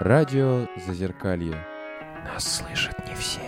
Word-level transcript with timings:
Радио 0.00 0.66
Зазеркалье. 0.86 1.62
Нас 2.24 2.56
слышат 2.56 3.06
не 3.06 3.14
все. 3.16 3.40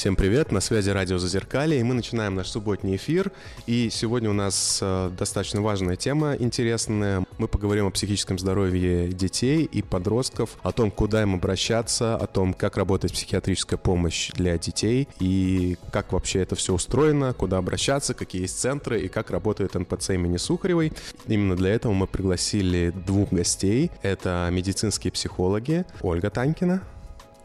Всем 0.00 0.16
привет, 0.16 0.50
на 0.50 0.60
связи 0.60 0.88
радио 0.88 1.18
Зазеркалье, 1.18 1.78
и 1.78 1.82
мы 1.82 1.92
начинаем 1.92 2.34
наш 2.34 2.48
субботний 2.48 2.96
эфир. 2.96 3.32
И 3.66 3.90
сегодня 3.90 4.30
у 4.30 4.32
нас 4.32 4.78
э, 4.80 5.10
достаточно 5.14 5.60
важная 5.60 5.96
тема, 5.96 6.34
интересная. 6.36 7.26
Мы 7.36 7.48
поговорим 7.48 7.86
о 7.86 7.90
психическом 7.90 8.38
здоровье 8.38 9.08
детей 9.08 9.64
и 9.64 9.82
подростков, 9.82 10.56
о 10.62 10.72
том, 10.72 10.90
куда 10.90 11.20
им 11.20 11.34
обращаться, 11.34 12.16
о 12.16 12.26
том, 12.26 12.54
как 12.54 12.78
работает 12.78 13.12
психиатрическая 13.12 13.78
помощь 13.78 14.30
для 14.32 14.56
детей 14.56 15.06
и 15.18 15.76
как 15.92 16.14
вообще 16.14 16.40
это 16.40 16.54
все 16.56 16.72
устроено, 16.72 17.34
куда 17.34 17.58
обращаться, 17.58 18.14
какие 18.14 18.40
есть 18.40 18.58
центры 18.58 19.02
и 19.02 19.08
как 19.08 19.30
работает 19.30 19.74
НПЦ 19.74 20.12
имени 20.12 20.38
Сухаревой. 20.38 20.94
Именно 21.26 21.56
для 21.56 21.74
этого 21.74 21.92
мы 21.92 22.06
пригласили 22.06 22.88
двух 22.88 23.34
гостей. 23.34 23.90
Это 24.00 24.48
медицинские 24.50 25.12
психологи 25.12 25.84
Ольга 26.00 26.30
Танькина. 26.30 26.82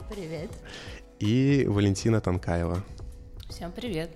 Привет 0.09 0.51
и 1.19 1.65
Валентина 1.67 2.21
Танкаева. 2.21 2.83
Всем 3.49 3.71
привет. 3.71 4.11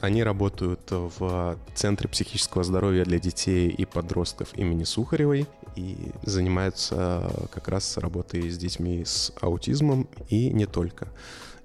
Они 0.00 0.24
работают 0.24 0.80
в 0.90 1.58
Центре 1.74 2.08
психического 2.08 2.64
здоровья 2.64 3.04
для 3.04 3.20
детей 3.20 3.68
и 3.68 3.84
подростков 3.84 4.56
имени 4.58 4.84
Сухаревой 4.84 5.46
и 5.76 5.96
занимаются 6.24 7.30
как 7.52 7.68
раз 7.68 7.96
работой 7.98 8.50
с 8.50 8.58
детьми 8.58 9.04
с 9.04 9.32
аутизмом 9.40 10.08
и 10.28 10.50
не 10.50 10.66
только. 10.66 11.08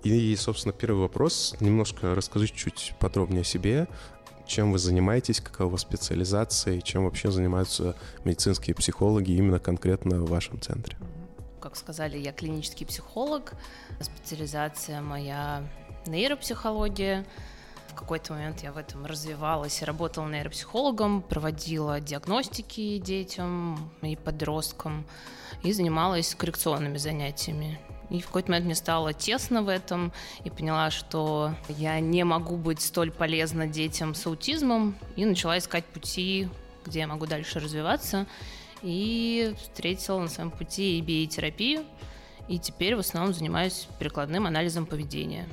И, 0.04 0.36
собственно, 0.36 0.72
первый 0.72 1.02
вопрос. 1.02 1.56
Немножко 1.60 2.14
расскажи 2.14 2.48
чуть 2.48 2.94
подробнее 3.00 3.42
о 3.42 3.44
себе, 3.44 3.88
чем 4.46 4.72
вы 4.72 4.78
занимаетесь, 4.78 5.42
какая 5.42 5.68
у 5.68 5.72
вас 5.72 5.82
специализация 5.82 6.76
и 6.76 6.84
чем 6.84 7.06
вообще 7.06 7.32
занимаются 7.32 7.96
медицинские 8.24 8.76
психологи 8.76 9.32
именно 9.32 9.60
конкретно 9.60 10.22
в 10.22 10.30
вашем 10.30 10.62
центре. 10.62 10.96
Как 11.60 11.76
сказали, 11.76 12.18
я 12.18 12.32
клинический 12.32 12.86
психолог, 12.86 13.54
специализация 14.00 15.02
моя 15.02 15.64
нейропсихология. 16.06 17.26
В 17.90 17.96
какой-то 17.96 18.34
момент 18.34 18.62
я 18.62 18.72
в 18.72 18.78
этом 18.78 19.06
развивалась 19.08 19.82
и 19.82 19.86
работала 19.86 20.28
нейропсихологом, 20.28 21.24
проводила 21.24 22.00
диагностики 22.00 23.00
детям 23.00 23.92
и 24.04 24.16
подросткам 24.16 25.06
и 25.64 25.74
занималась 25.74 26.36
коррекционными 26.36 26.98
занятиями. 26.98 27.80
И 28.12 28.22
в 28.22 28.28
какой-то 28.28 28.52
момент 28.52 28.66
мне 28.66 28.76
стало 28.76 29.14
тесно 29.14 29.64
в 29.64 29.68
этом, 29.68 30.14
и 30.44 30.50
поняла, 30.50 30.92
что 30.92 31.56
я 31.68 32.00
не 32.00 32.24
могу 32.24 32.56
быть 32.56 32.82
столь 32.82 33.12
полезна 33.12 33.68
детям 33.68 34.14
с 34.14 34.26
аутизмом, 34.28 34.96
и 35.16 35.26
начала 35.26 35.58
искать 35.58 35.86
пути, 35.86 36.48
где 36.86 37.00
я 37.00 37.08
могу 37.08 37.26
дальше 37.26 37.60
развиваться, 37.60 38.28
и 38.82 39.54
встретила 39.58 40.20
на 40.20 40.28
своем 40.28 40.52
пути 40.52 41.00
EBA-терапию, 41.00 41.86
и 42.48 42.60
теперь 42.60 42.96
в 42.96 43.00
основном 43.00 43.34
занимаюсь 43.34 43.88
прикладным 44.00 44.46
анализом 44.46 44.86
поведения. 44.86 45.48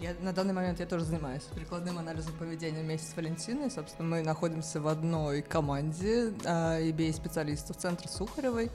Я, 0.00 0.14
на 0.22 0.32
данный 0.32 0.54
момент 0.54 0.80
я 0.80 0.86
тоже 0.86 1.04
занимаюсь 1.04 1.42
прикладным 1.54 1.98
анализом 1.98 2.32
поведения 2.38 2.80
вместе 2.80 3.10
с 3.10 3.16
Валентиной. 3.16 3.70
Собственно, 3.70 4.08
мы 4.08 4.22
находимся 4.22 4.80
в 4.80 4.88
одной 4.88 5.42
команде 5.42 6.32
а, 6.46 6.80
EBA-специалистов 6.80 7.76
Центра 7.76 8.08
Сухаревой. 8.08 8.70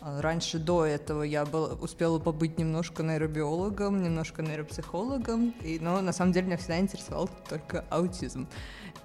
А, 0.00 0.20
раньше, 0.20 0.58
до 0.58 0.84
этого, 0.84 1.22
я 1.22 1.44
был, 1.44 1.78
успела 1.80 2.18
побыть 2.18 2.58
немножко 2.58 3.02
нейробиологом, 3.02 4.02
немножко 4.02 4.42
нейропсихологом, 4.42 5.50
и, 5.62 5.78
но 5.80 6.00
на 6.00 6.12
самом 6.12 6.32
деле 6.32 6.46
меня 6.46 6.56
всегда 6.56 6.78
интересовал 6.78 7.30
только 7.48 7.84
аутизм. 7.90 8.48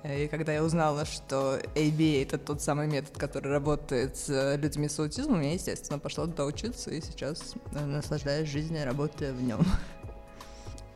И 0.04 0.28
когда 0.28 0.52
я 0.52 0.64
узнала, 0.64 1.06
что 1.06 1.60
ABA— 1.76 2.24
это 2.24 2.38
тот 2.40 2.62
самый 2.62 2.88
метод, 2.88 3.16
который 3.18 3.52
работает 3.52 4.18
с 4.18 4.56
людьми 4.56 4.90
с 4.90 5.00
аутизмом, 5.00 5.42
я, 5.42 5.54
естественно, 5.54 6.00
пошла 6.00 6.26
туда 6.26 6.46
учиться, 6.46 6.90
и 6.90 7.02
сейчас 7.02 7.54
наслаждаюсь 7.72 8.50
жизнью, 8.50 8.86
работая 8.86 9.32
в 9.32 9.44
нем. 9.44 9.60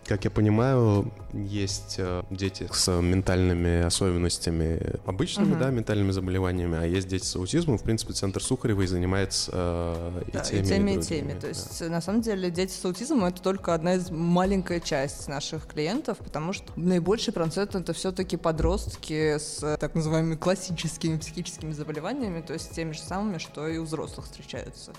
Как 0.07 0.23
я 0.23 0.29
понимаю, 0.29 1.11
есть 1.33 1.95
э, 1.97 2.21
дети 2.29 2.69
с 2.71 3.01
ментальными 3.01 3.81
особенностями 3.81 4.79
обычными, 5.05 5.53
угу. 5.53 5.59
да, 5.59 5.71
ментальными 5.71 6.11
заболеваниями, 6.11 6.77
а 6.77 6.85
есть 6.85 7.07
дети 7.07 7.25
с 7.25 7.35
аутизмом. 7.35 7.79
В 7.79 7.83
принципе, 7.83 8.13
центр 8.13 8.41
Сухаревой 8.43 8.85
занимается 8.85 9.51
э, 9.53 10.23
и 10.27 10.31
да, 10.31 10.39
теми, 10.41 10.61
и 10.61 10.63
теми, 10.67 10.91
и, 10.91 10.97
и 10.97 11.01
теми. 11.01 11.39
То 11.39 11.47
есть, 11.47 11.81
на 11.81 12.01
самом 12.01 12.21
деле, 12.21 12.51
дети 12.51 12.71
с 12.71 12.85
аутизмом— 12.85 13.25
это 13.25 13.41
только 13.41 13.73
одна 13.73 13.95
из 13.95 14.11
маленькая 14.11 14.79
часть 14.79 15.27
наших 15.27 15.65
клиентов, 15.65 16.19
потому 16.19 16.53
что 16.53 16.71
наибольший 16.75 17.33
процент— 17.33 17.73
это 17.75 17.93
все-таки 17.93 18.37
подростки 18.37 19.39
с 19.39 19.77
так 19.79 19.95
называемыми 19.95 20.35
классическими 20.35 21.17
психическими 21.17 21.71
заболеваниями, 21.71 22.41
то 22.41 22.53
есть 22.53 22.71
теми 22.71 22.91
же 22.91 22.99
самыми, 22.99 23.39
что 23.39 23.67
и 23.67 23.79
у 23.79 23.85
взрослых 23.85 24.27
встречаются. 24.27 24.93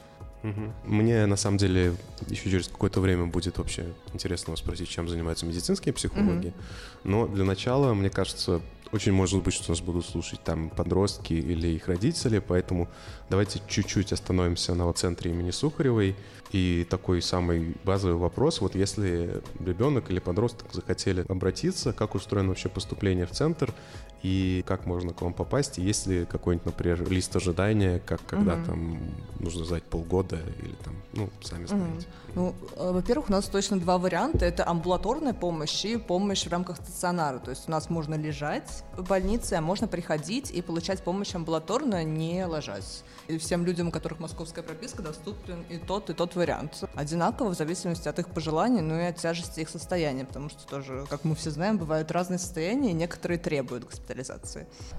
Мне, 0.84 1.26
на 1.26 1.36
самом 1.36 1.58
деле, 1.58 1.96
еще 2.28 2.50
через 2.50 2.68
какое-то 2.68 3.00
время 3.00 3.26
будет 3.26 3.58
вообще 3.58 3.86
интересно 4.12 4.54
спросить, 4.56 4.88
чем 4.88 5.08
занимаются 5.08 5.44
медицинские 5.44 5.92
психологи. 5.92 6.48
Mm-hmm. 6.48 7.00
Но 7.04 7.26
для 7.26 7.44
начала, 7.44 7.94
мне 7.94 8.10
кажется, 8.10 8.60
очень 8.92 9.12
может 9.12 9.42
быть, 9.42 9.54
что 9.54 9.70
нас 9.70 9.80
будут 9.80 10.06
слушать 10.06 10.42
там 10.44 10.70
подростки 10.70 11.34
или 11.34 11.68
их 11.68 11.88
родители, 11.88 12.38
поэтому 12.38 12.88
давайте 13.28 13.60
чуть-чуть 13.68 14.12
остановимся 14.12 14.74
на 14.74 14.86
вот 14.86 14.98
центре 14.98 15.30
имени 15.30 15.50
Сухаревой. 15.50 16.16
И 16.52 16.86
такой 16.88 17.22
самый 17.22 17.74
базовый 17.84 18.16
вопрос, 18.16 18.60
вот 18.60 18.76
если 18.76 19.42
ребенок 19.58 20.10
или 20.10 20.20
подросток 20.20 20.72
захотели 20.72 21.24
обратиться, 21.28 21.92
как 21.92 22.14
устроено 22.14 22.50
вообще 22.50 22.68
поступление 22.68 23.26
в 23.26 23.32
центр 23.32 23.74
и 24.22 24.64
как 24.66 24.86
можно 24.86 25.12
к 25.12 25.22
вам 25.22 25.32
попасть, 25.32 25.78
есть 25.78 26.06
ли 26.06 26.24
какой-нибудь, 26.24 26.66
например, 26.66 27.08
лист 27.08 27.36
ожидания, 27.36 28.00
как 28.04 28.24
когда 28.26 28.54
угу. 28.54 28.64
там 28.64 28.98
нужно 29.38 29.64
ждать 29.64 29.84
полгода 29.84 30.38
или 30.62 30.74
там, 30.84 30.94
ну, 31.12 31.30
сами 31.42 31.66
знаете. 31.66 32.06
Угу. 32.34 32.34
Ну, 32.34 32.54
э, 32.76 32.92
во-первых, 32.92 33.28
у 33.28 33.32
нас 33.32 33.46
точно 33.46 33.78
два 33.78 33.98
варианта. 33.98 34.44
Это 34.44 34.68
амбулаторная 34.68 35.32
помощь 35.32 35.84
и 35.84 35.96
помощь 35.96 36.44
в 36.44 36.50
рамках 36.50 36.76
стационара. 36.76 37.38
То 37.38 37.50
есть 37.50 37.68
у 37.68 37.70
нас 37.70 37.88
можно 37.88 38.14
лежать 38.14 38.84
в 38.96 39.06
больнице, 39.08 39.54
а 39.54 39.60
можно 39.60 39.86
приходить 39.86 40.50
и 40.50 40.60
получать 40.60 41.02
помощь 41.02 41.34
амбулаторную, 41.34 42.06
не 42.06 42.44
ложась. 42.44 43.04
И 43.28 43.38
всем 43.38 43.64
людям, 43.64 43.88
у 43.88 43.90
которых 43.90 44.18
московская 44.18 44.62
прописка, 44.62 45.02
доступен 45.02 45.64
и 45.68 45.78
тот, 45.78 46.10
и 46.10 46.14
тот 46.14 46.34
вариант. 46.34 46.84
Одинаково 46.94 47.50
в 47.50 47.56
зависимости 47.56 48.08
от 48.08 48.18
их 48.18 48.28
пожеланий, 48.28 48.80
ну 48.80 48.98
и 48.98 49.04
от 49.04 49.16
тяжести 49.16 49.60
их 49.60 49.68
состояния, 49.68 50.24
потому 50.24 50.48
что 50.48 50.66
тоже, 50.66 51.06
как 51.08 51.24
мы 51.24 51.34
все 51.34 51.50
знаем, 51.50 51.78
бывают 51.78 52.10
разные 52.10 52.38
состояния, 52.38 52.90
и 52.90 52.94
некоторые 52.94 53.38
требуют 53.38 53.84
госпитализации. 53.84 54.15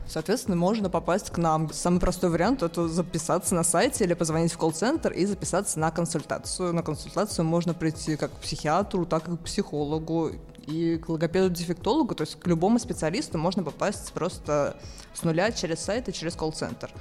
Соответственно, 0.07 0.55
можно 0.55 0.89
попасть 0.89 1.29
к 1.29 1.38
нам. 1.38 1.72
Самый 1.72 2.00
простой 2.00 2.29
вариант— 2.29 2.61
это 2.63 2.88
записаться 2.88 3.55
на 3.55 3.63
сайте 3.63 4.03
или 4.03 4.13
позвонить 4.13 4.51
в 4.51 4.57
колл-центр 4.57 5.11
и 5.11 5.25
записаться 5.25 5.79
на 5.79 5.91
консультацию. 5.91 6.73
На 6.73 6.83
консультацию 6.83 7.45
можно 7.45 7.73
прийти 7.73 8.16
как 8.16 8.31
к 8.31 8.35
психиатру, 8.35 9.06
так 9.06 9.27
и 9.27 9.38
к 9.38 9.39
психологу, 9.39 10.31
и 10.67 10.97
к 10.97 11.09
логопеду-дефектологу, 11.09 12.13
то 12.13 12.23
есть 12.23 12.39
к 12.39 12.45
любому 12.47 12.77
специалисту 12.77 13.38
можно 13.38 13.63
попасть 13.63 14.11
просто 14.11 14.75
с 15.13 15.23
нуля 15.23 15.51
через 15.51 15.79
сайт 15.79 16.09
и 16.09 16.13
через 16.13 16.35
колл-центр 16.35 16.91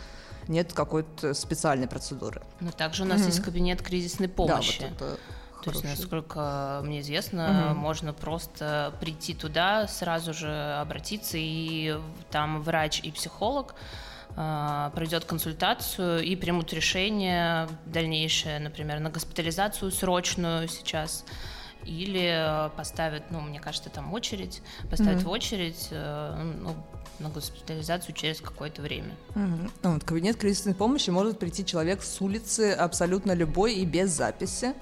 нет 0.49 0.73
какой-то 0.73 1.35
специальной 1.35 1.89
процедуры. 1.89 2.43
Но 2.61 2.71
также 2.71 3.03
у 3.03 3.07
нас 3.07 3.21
mm-hmm. 3.21 3.27
есть 3.27 3.43
кабинет 3.43 3.83
кризисной 3.83 4.29
помощи. 4.29 4.81
Да, 4.81 4.87
вот 4.89 4.97
это 4.97 5.19
то 5.73 5.87
есть, 5.87 5.99
насколько 5.99 6.81
мне 6.85 7.01
известно, 7.01 7.71
угу. 7.71 7.81
можно 7.81 8.13
просто 8.13 8.95
прийти 9.01 9.35
туда, 9.35 9.87
сразу 9.89 10.33
же 10.33 10.51
обратиться, 10.81 11.37
и 11.39 11.99
там 12.31 12.63
врач 12.63 13.01
и 13.01 13.11
психолог 13.11 13.75
э, 14.37 14.91
пройдет 14.95 15.25
консультацию 15.25 16.23
и 16.23 16.37
примут 16.37 16.73
решение 16.73 17.69
дальнейшее, 17.87 18.59
например, 18.59 19.01
на 19.01 19.11
госпитализацию 19.11 19.91
срочную 19.91 20.69
сейчас 20.69 21.25
или 21.85 22.71
поставят, 22.77 23.31
ну, 23.31 23.41
мне 23.41 23.61
кажется, 23.61 23.91
там 23.91 24.13
очередь, 24.13 24.63
поставят 24.91 25.21
mm-hmm. 25.21 25.25
в 25.25 25.31
очередь, 25.31 25.89
э, 25.91 26.53
ну, 26.61 26.75
на 27.19 27.31
госпитализацию 27.31 28.15
через 28.15 28.41
какое-то 28.41 28.83
время. 28.83 29.15
Угу. 29.31 29.71
Ну, 29.83 29.93
вот, 29.95 30.05
кабинет 30.05 30.37
кризисной 30.37 30.75
помощи 30.75 31.11
может 31.11 31.39
прийти 31.39 31.65
человек 31.65 32.03
с 32.03 32.21
улицы 32.21 32.73
абсолютно 32.73 33.33
любой 33.33 33.75
и 33.75 33.85
без 33.85 34.11
записи. 34.11 34.75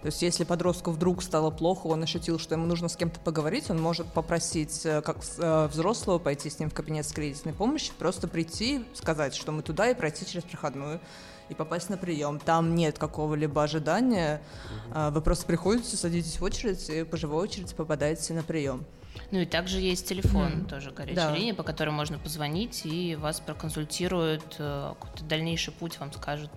То 0.00 0.06
есть 0.06 0.22
если 0.22 0.44
подростку 0.44 0.92
вдруг 0.92 1.22
стало 1.22 1.50
плохо, 1.50 1.88
он 1.88 2.02
ощутил, 2.02 2.38
что 2.38 2.54
ему 2.54 2.66
нужно 2.66 2.88
с 2.88 2.96
кем-то 2.96 3.18
поговорить, 3.18 3.68
он 3.70 3.80
может 3.80 4.06
попросить 4.06 4.86
э, 4.86 5.02
как 5.02 5.18
э, 5.38 5.66
взрослого 5.66 6.18
пойти 6.18 6.50
с 6.50 6.60
ним 6.60 6.70
в 6.70 6.74
кабинет 6.74 7.04
с 7.04 7.12
кризисной 7.12 7.52
помощи, 7.52 7.92
просто 7.98 8.28
прийти, 8.28 8.84
сказать, 8.94 9.34
что 9.34 9.50
мы 9.50 9.62
туда, 9.62 9.90
и 9.90 9.94
пройти 9.94 10.24
через 10.24 10.44
проходную 10.44 11.00
и 11.48 11.54
попасть 11.54 11.88
на 11.88 11.96
прием. 11.96 12.38
Там 12.38 12.74
нет 12.74 12.98
какого-либо 12.98 13.62
ожидания. 13.62 14.42
Угу. 14.90 15.10
Вы 15.12 15.20
просто 15.22 15.46
приходите, 15.46 15.96
садитесь 15.96 16.38
в 16.38 16.44
очередь 16.44 16.88
и 16.90 17.04
по 17.04 17.16
живой 17.16 17.44
очереди 17.44 17.74
попадаете 17.74 18.34
на 18.34 18.42
прием. 18.42 18.84
Ну 19.30 19.40
и 19.40 19.46
также 19.46 19.80
есть 19.80 20.06
телефон, 20.06 20.62
mm. 20.62 20.68
тоже 20.68 20.90
горячая 20.90 21.28
да. 21.28 21.36
линия, 21.36 21.54
по 21.54 21.62
которой 21.62 21.90
можно 21.90 22.18
позвонить, 22.18 22.82
и 22.84 23.16
вас 23.16 23.40
проконсультируют, 23.40 24.56
э, 24.58 24.94
какой-то 25.00 25.24
дальнейший 25.24 25.72
путь 25.72 25.98
вам 25.98 26.12
скажут. 26.12 26.50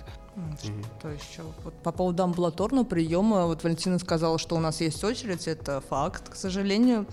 Что 0.97 1.09
еще? 1.09 1.43
Вот 1.63 1.73
по 1.83 1.91
поводу 1.91 2.23
амбулаторного 2.23 2.85
приема, 2.85 3.47
вот 3.47 3.63
Валентина 3.63 3.99
сказала, 3.99 4.37
что 4.37 4.55
у 4.55 4.59
нас 4.59 4.81
есть 4.81 5.03
очередь, 5.03 5.47
это 5.47 5.81
факт, 5.81 6.29
к 6.29 6.35
сожалению. 6.35 7.05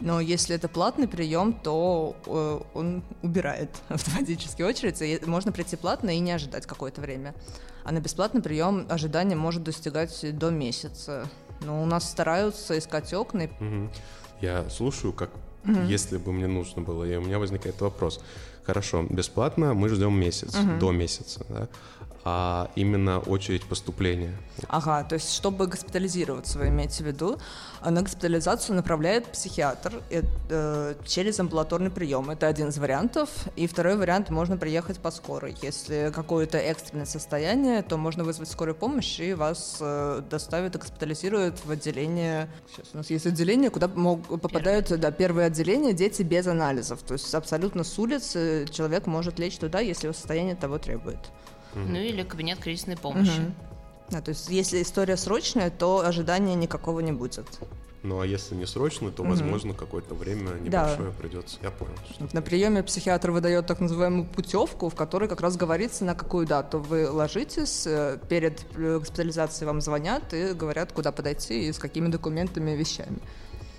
Но 0.00 0.20
если 0.20 0.56
это 0.56 0.68
платный 0.68 1.06
прием, 1.06 1.52
то 1.52 2.16
э, 2.26 2.60
он 2.74 3.04
убирает 3.22 3.70
автоматически 3.88 4.62
очередь, 4.62 5.00
и 5.00 5.20
можно 5.26 5.52
прийти 5.52 5.76
платно 5.76 6.10
и 6.10 6.18
не 6.18 6.32
ожидать 6.32 6.66
какое-то 6.66 7.00
время. 7.00 7.34
А 7.84 7.92
на 7.92 8.00
бесплатный 8.00 8.42
прием 8.42 8.86
ожидание 8.88 9.36
может 9.36 9.62
достигать 9.62 10.36
до 10.38 10.50
месяца. 10.50 11.28
Но 11.60 11.82
у 11.82 11.86
нас 11.86 12.10
стараются 12.10 12.76
искать 12.78 13.12
окна. 13.14 13.44
Угу. 13.44 13.90
Я 14.40 14.68
слушаю, 14.70 15.12
как 15.12 15.30
угу. 15.64 15.82
если 15.82 16.16
бы 16.16 16.32
мне 16.32 16.48
нужно 16.48 16.82
было, 16.82 17.04
и 17.04 17.14
у 17.16 17.20
меня 17.20 17.38
возникает 17.38 17.80
вопрос. 17.80 18.20
Хорошо, 18.64 19.04
бесплатно 19.08 19.74
мы 19.74 19.88
ждем 19.88 20.18
месяц, 20.18 20.54
угу. 20.54 20.78
до 20.78 20.92
месяца, 20.92 21.44
да? 21.48 21.68
А 22.24 22.70
именно 22.76 23.18
очередь 23.18 23.64
поступления. 23.64 24.32
Ага, 24.68 25.02
то 25.04 25.14
есть 25.14 25.32
чтобы 25.32 25.66
госпитализироваться, 25.66 26.58
вы 26.58 26.68
имеете 26.68 27.02
в 27.02 27.06
виду, 27.06 27.38
на 27.84 28.02
госпитализацию 28.02 28.76
направляет 28.76 29.26
психиатр 29.26 30.00
э, 30.10 30.94
через 31.04 31.40
амбулаторный 31.40 31.90
прием. 31.90 32.30
Это 32.30 32.46
один 32.46 32.68
из 32.68 32.78
вариантов. 32.78 33.28
И 33.56 33.66
второй 33.66 33.96
вариант, 33.96 34.30
можно 34.30 34.56
приехать 34.56 34.98
по 34.98 35.10
скорой. 35.10 35.56
Если 35.62 36.12
какое-то 36.14 36.58
экстренное 36.58 37.06
состояние, 37.06 37.82
то 37.82 37.96
можно 37.96 38.22
вызвать 38.22 38.50
скорую 38.50 38.76
помощь, 38.76 39.18
и 39.18 39.34
вас 39.34 39.78
э, 39.80 40.22
доставят 40.30 40.76
и 40.76 40.78
госпитализируют 40.78 41.64
в 41.64 41.70
отделение. 41.70 42.48
Сейчас 42.70 42.86
у 42.94 42.98
нас 42.98 43.10
есть 43.10 43.26
отделение, 43.26 43.70
куда 43.70 43.88
мог, 43.88 44.28
попадают. 44.40 44.88
Да, 45.00 45.10
первое 45.10 45.46
отделение 45.46 45.92
дети 45.92 46.22
без 46.22 46.46
анализов. 46.46 47.02
То 47.02 47.14
есть 47.14 47.34
абсолютно 47.34 47.82
с 47.82 47.98
улицы 47.98 48.68
человек 48.70 49.06
может 49.06 49.38
лечь 49.38 49.58
туда, 49.58 49.80
если 49.80 50.06
его 50.06 50.14
состояние 50.14 50.54
того 50.54 50.78
требует. 50.78 51.18
Ну 51.74 51.96
или 51.96 52.22
кабинет 52.22 52.58
кризисной 52.58 52.96
помощи. 52.96 53.40
Угу. 53.40 53.52
Да, 54.10 54.20
то 54.20 54.30
есть 54.30 54.48
если 54.48 54.82
история 54.82 55.16
срочная, 55.16 55.70
то 55.70 56.04
ожидания 56.04 56.54
никакого 56.54 57.00
не 57.00 57.12
будет. 57.12 57.46
Ну 58.02 58.20
а 58.20 58.26
если 58.26 58.56
не 58.56 58.66
срочно, 58.66 59.12
то, 59.12 59.22
возможно, 59.22 59.70
угу. 59.70 59.78
какое-то 59.78 60.14
время 60.14 60.54
небольшое 60.60 61.10
да. 61.10 61.16
придется. 61.18 61.58
Я 61.62 61.70
понял. 61.70 61.94
Что 62.10 62.28
на 62.32 62.42
приеме 62.42 62.82
психиатр 62.82 63.30
выдает 63.30 63.66
так 63.66 63.78
называемую 63.78 64.26
путевку, 64.26 64.88
в 64.88 64.94
которой 64.94 65.28
как 65.28 65.40
раз 65.40 65.56
говорится, 65.56 66.04
на 66.04 66.14
какую 66.14 66.46
дату 66.46 66.80
вы 66.80 67.08
ложитесь. 67.08 67.86
Э, 67.86 68.18
перед 68.28 68.66
э, 68.76 68.98
госпитализацией 68.98 69.66
вам 69.66 69.80
звонят 69.80 70.34
и 70.34 70.52
говорят, 70.52 70.92
куда 70.92 71.12
подойти 71.12 71.68
и 71.68 71.72
с 71.72 71.78
какими 71.78 72.08
документами 72.08 72.72
и 72.72 72.76
вещами. 72.76 73.18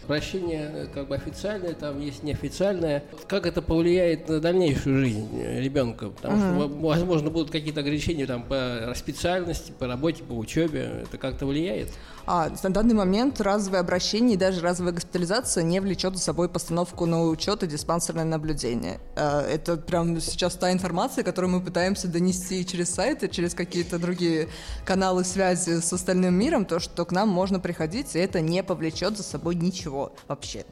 Прощение 0.07 0.69
э, 0.73 0.87
как 0.93 1.07
бы 1.07 1.15
официальное, 1.15 1.73
там 1.73 1.99
есть 1.99 2.23
неофициальное. 2.23 3.03
Как 3.27 3.45
это 3.45 3.61
повлияет 3.61 4.27
на 4.27 4.39
дальнейшую 4.39 4.99
жизнь 4.99 5.29
э, 5.39 5.61
ребенка? 5.61 6.09
Потому 6.09 6.35
угу. 6.35 6.69
что, 6.69 6.79
возможно, 6.87 7.29
будут 7.29 7.51
какие-то 7.51 7.79
ограничения 7.79 8.25
там 8.25 8.43
по 8.43 8.93
специальности, 8.95 9.71
по 9.77 9.87
работе, 9.87 10.23
по 10.23 10.33
учебе. 10.33 11.03
Это 11.03 11.17
как-то 11.17 11.45
влияет? 11.45 11.89
А 12.25 12.49
на 12.63 12.69
данный 12.69 12.95
момент 12.95 13.41
разовое 13.41 13.81
обращение 13.81 14.35
и 14.35 14.37
даже 14.37 14.61
разовая 14.61 14.93
госпитализация 14.93 15.63
не 15.63 15.81
влечет 15.81 16.15
за 16.15 16.21
собой 16.21 16.47
постановку 16.47 17.05
на 17.05 17.27
учет 17.27 17.63
и 17.63 17.67
диспансерное 17.67 18.23
наблюдение. 18.23 18.99
Э, 19.15 19.41
это 19.41 19.77
прям 19.77 20.19
сейчас 20.21 20.55
та 20.55 20.71
информация, 20.71 21.23
которую 21.23 21.51
мы 21.51 21.61
пытаемся 21.61 22.07
донести 22.07 22.65
через 22.65 22.89
сайты, 22.89 23.27
через 23.27 23.53
какие-то 23.53 23.99
другие 23.99 24.47
каналы 24.85 25.23
связи 25.23 25.79
с 25.81 25.91
остальным 25.91 26.33
миром, 26.33 26.65
то, 26.65 26.79
что 26.79 27.05
к 27.05 27.11
нам 27.11 27.29
можно 27.29 27.59
приходить, 27.59 28.15
и 28.15 28.19
это 28.19 28.39
не 28.41 28.63
повлечет 28.63 29.17
за 29.17 29.23
собой 29.23 29.55
ничего 29.55 29.92
вообще 30.27 30.65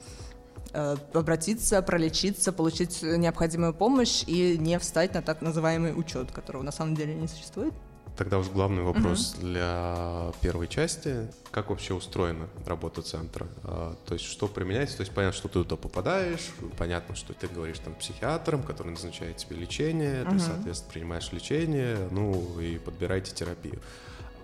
э, 0.73 0.95
обратиться, 1.13 1.81
пролечиться, 1.81 2.51
получить 2.51 3.01
необходимую 3.01 3.73
помощь 3.73 4.23
и 4.27 4.57
не 4.57 4.77
встать 4.79 5.13
на 5.13 5.21
так 5.21 5.41
называемый 5.41 5.97
учет, 5.97 6.31
которого 6.31 6.63
на 6.63 6.71
самом 6.71 6.95
деле 6.95 7.13
не 7.15 7.27
существует. 7.27 7.73
Тогда 8.17 8.37
вот 8.37 8.51
главный 8.51 8.83
вопрос 8.83 9.33
угу. 9.33 9.47
для 9.47 10.31
первой 10.41 10.67
части. 10.67 11.29
Как 11.49 11.69
вообще 11.69 11.93
устроена 11.93 12.47
работа 12.65 13.01
центра? 13.01 13.47
А, 13.63 13.95
то 14.05 14.13
есть 14.13 14.25
что 14.25 14.47
применяется? 14.47 14.97
То 14.97 15.01
есть 15.01 15.13
понятно, 15.13 15.37
что 15.37 15.47
ты 15.47 15.53
туда 15.63 15.75
попадаешь, 15.77 16.51
понятно, 16.77 17.15
что 17.15 17.33
ты 17.33 17.47
говоришь 17.47 17.79
там 17.79 17.95
психиатром, 17.95 18.63
который 18.63 18.91
назначает 18.91 19.37
тебе 19.37 19.55
лечение, 19.55 20.23
угу. 20.23 20.33
ты, 20.33 20.39
соответственно, 20.39 20.91
принимаешь 20.91 21.31
лечение, 21.31 21.97
ну 22.11 22.59
и 22.59 22.77
подбираете 22.79 23.33
терапию. 23.33 23.79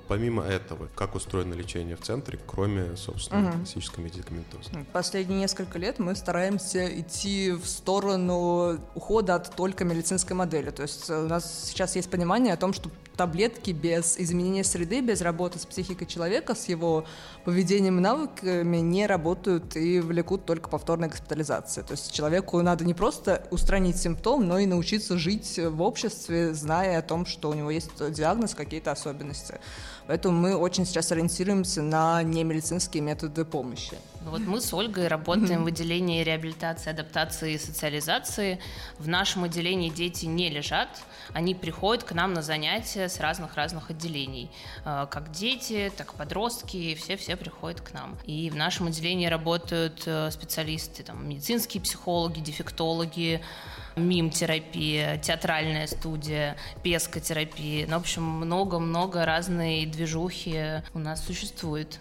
Помимо 0.07 0.43
этого, 0.43 0.87
как 0.95 1.15
устроено 1.15 1.53
лечение 1.53 1.95
в 1.95 2.01
центре, 2.01 2.39
кроме, 2.45 2.95
собственно, 2.95 3.49
угу. 3.49 3.57
классической 3.57 4.03
медикаментозы? 4.03 4.71
Последние 4.93 5.39
несколько 5.39 5.77
лет 5.77 5.99
мы 5.99 6.15
стараемся 6.15 6.87
идти 6.99 7.51
в 7.51 7.65
сторону 7.65 8.79
ухода 8.95 9.35
от 9.35 9.55
только 9.55 9.83
медицинской 9.83 10.35
модели. 10.35 10.69
То 10.69 10.83
есть 10.83 11.09
у 11.09 11.27
нас 11.27 11.65
сейчас 11.65 11.95
есть 11.95 12.09
понимание 12.09 12.53
о 12.53 12.57
том, 12.57 12.73
что 12.73 12.89
таблетки 13.17 13.71
без 13.71 14.17
изменения 14.17 14.63
среды, 14.63 15.01
без 15.01 15.21
работы 15.21 15.59
с 15.59 15.65
психикой 15.65 16.07
человека, 16.07 16.55
с 16.55 16.69
его 16.69 17.05
поведением 17.43 17.97
и 17.97 18.01
навыками 18.01 18.77
не 18.77 19.07
работают 19.07 19.75
и 19.75 19.99
влекут 19.99 20.45
только 20.45 20.69
повторной 20.69 21.09
госпитализации. 21.09 21.81
То 21.81 21.93
есть 21.93 22.13
человеку 22.13 22.61
надо 22.61 22.85
не 22.85 22.93
просто 22.93 23.45
устранить 23.51 23.97
симптом, 23.97 24.47
но 24.47 24.59
и 24.59 24.65
научиться 24.65 25.17
жить 25.17 25.59
в 25.61 25.81
обществе, 25.81 26.53
зная 26.53 26.99
о 26.99 27.01
том, 27.01 27.25
что 27.25 27.49
у 27.49 27.53
него 27.53 27.71
есть 27.71 27.91
диагноз, 28.13 28.53
какие-то 28.53 28.91
особенности. 28.91 29.55
Поэтому 30.07 30.39
мы 30.39 30.55
очень 30.55 30.85
сейчас 30.85 31.11
ориентируемся 31.11 31.81
на 31.81 32.23
немедицинские 32.23 33.03
методы 33.03 33.43
помощи. 33.43 33.97
Ну 34.27 34.31
вот 34.31 34.41
мы 34.41 34.59
с 34.59 34.73
Ольгой 34.73 35.07
работаем 35.07 35.63
в 35.63 35.67
отделении 35.67 36.23
реабилитации, 36.23 36.89
адаптации 36.89 37.53
и 37.53 37.57
социализации. 37.57 38.59
В 38.99 39.07
нашем 39.07 39.45
отделении 39.45 39.89
дети 39.89 40.25
не 40.25 40.49
лежат, 40.49 40.89
они 41.33 41.55
приходят 41.55 42.03
к 42.03 42.13
нам 42.13 42.33
на 42.33 42.41
занятия 42.41 43.07
с 43.07 43.19
разных-разных 43.19 43.89
отделений. 43.89 44.49
Э, 44.85 45.07
как 45.09 45.31
дети, 45.31 45.91
так 45.95 46.13
и 46.13 46.17
подростки, 46.17 46.95
все-все 46.95 47.35
приходят 47.35 47.81
к 47.81 47.93
нам. 47.93 48.17
И 48.25 48.49
в 48.49 48.55
нашем 48.55 48.87
отделении 48.87 49.27
работают 49.27 50.03
э, 50.05 50.29
специалисты, 50.31 51.03
там, 51.03 51.27
медицинские 51.27 51.81
психологи, 51.81 52.39
дефектологи, 52.39 53.41
мим-терапия, 53.97 55.17
театральная 55.17 55.87
студия, 55.87 56.55
пескотерапия. 56.83 57.87
Ну, 57.87 57.97
в 57.97 58.01
общем, 58.01 58.23
много-много 58.23 59.25
разной 59.25 59.85
движухи 59.85 60.81
у 60.93 60.99
нас 60.99 61.25
существует. 61.25 61.99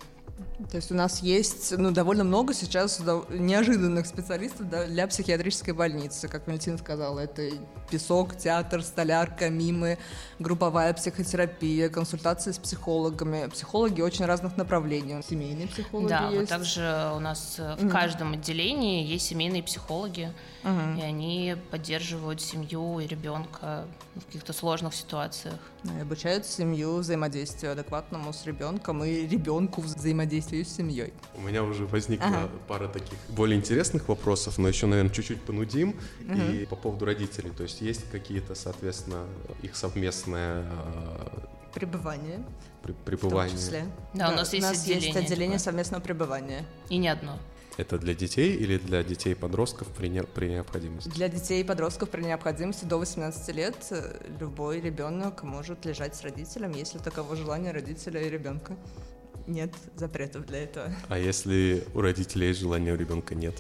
То 0.71 0.77
есть 0.77 0.91
у 0.91 0.95
нас 0.95 1.23
есть 1.23 1.77
ну, 1.77 1.91
довольно 1.91 2.25
много 2.25 2.55
сейчас 2.55 3.01
неожиданных 3.29 4.07
специалистов 4.07 4.67
для 4.69 5.07
психиатрической 5.07 5.75
больницы. 5.75 6.29
Как 6.29 6.47
Валентина 6.47 6.79
сказала, 6.79 7.21
это 7.21 7.51
песок, 7.91 8.37
театр, 8.39 8.83
столярка, 8.83 9.51
мимы, 9.51 9.99
групповая 10.39 10.95
психотерапия, 10.95 11.91
консультации 11.91 12.53
с 12.53 12.59
психологами. 12.59 13.49
Психологи 13.49 14.01
очень 14.01 14.25
разных 14.25 14.57
направлений. 14.57 15.23
Семейные 15.29 15.69
психологи 15.69 16.09
да, 16.09 16.31
есть. 16.31 16.49
Да, 16.49 16.57
также 16.57 17.13
у 17.15 17.21
нас 17.21 17.57
в 17.59 17.61
mm-hmm. 17.61 17.91
каждом 17.91 18.33
отделении 18.33 19.05
есть 19.05 19.27
семейные 19.27 19.63
психологи, 19.63 20.33
mm-hmm. 20.65 20.99
и 20.99 21.03
они 21.03 21.57
поддерживают 21.71 22.41
семью 22.41 22.99
и 23.01 23.07
ребенка 23.07 23.85
в 24.15 24.25
каких-то 24.25 24.55
сложных 24.55 24.95
ситуациях. 24.95 25.59
И 25.85 26.01
обучают 26.01 26.47
семью 26.47 26.97
взаимодействию 26.97 27.73
адекватному 27.73 28.33
с 28.33 28.47
ребенком 28.47 29.05
и 29.05 29.27
ребенку 29.27 29.83
взаимодействию 29.83 30.46
с 30.55 30.77
семьей. 30.77 31.13
У 31.35 31.41
меня 31.41 31.63
уже 31.63 31.87
возникла 31.87 32.27
ага. 32.27 32.51
пара 32.69 32.89
таких 32.89 33.19
более 33.29 33.59
интересных 33.59 34.09
вопросов, 34.09 34.59
но 34.59 34.69
еще, 34.69 34.87
наверное, 34.87 35.13
чуть-чуть 35.13 35.43
понудим. 35.43 35.97
Угу. 36.21 36.53
И 36.53 36.67
по 36.67 36.77
поводу 36.77 37.05
родителей. 37.05 37.51
То 37.51 37.65
есть 37.65 37.81
есть 37.81 38.11
какие-то, 38.11 38.55
соответственно, 38.55 39.27
их 39.63 39.77
совместное 39.77 40.65
а, 40.69 41.49
пребывание. 41.75 42.45
При, 42.83 42.93
пребывание. 42.93 43.57
В 43.57 43.61
том 43.61 43.67
числе. 43.67 43.85
Да, 44.15 44.29
да, 44.29 44.33
у 44.33 44.37
нас 44.37 44.53
есть 44.53 44.67
у 44.67 44.69
нас 44.69 44.83
отделение. 44.83 45.13
есть 45.13 45.17
отделение 45.17 45.59
совместного 45.59 46.03
пребывания. 46.03 46.65
И 46.89 46.97
не 46.97 47.09
одно. 47.09 47.39
Это 47.77 47.99
для 47.99 48.15
детей 48.15 48.57
или 48.57 48.79
для 48.79 49.03
детей 49.03 49.33
и 49.33 49.35
подростков 49.35 49.89
при, 49.89 50.09
не, 50.09 50.23
при 50.23 50.49
необходимости? 50.49 51.11
Для 51.11 51.29
детей 51.29 51.61
и 51.61 51.65
подростков 51.65 52.09
при 52.09 52.23
необходимости 52.23 52.87
до 52.87 52.97
18 52.97 53.55
лет 53.55 53.77
э, 53.91 54.19
любой 54.41 54.81
ребенок 54.81 55.43
может 55.43 55.85
лежать 55.85 56.17
с 56.17 56.23
родителем, 56.23 56.73
если 56.73 56.99
таково 56.99 57.37
желание 57.37 57.73
родителя 57.73 58.23
и 58.23 58.31
ребенка. 58.31 58.77
Нет 59.47 59.73
запретов 59.95 60.47
для 60.47 60.65
этого. 60.65 60.93
А 61.09 61.19
если 61.19 61.87
у 61.95 62.01
родителей 62.01 62.49
есть 62.49 62.61
желание, 62.61 62.93
у 62.93 62.97
ребенка 62.97 63.35
нет? 63.35 63.55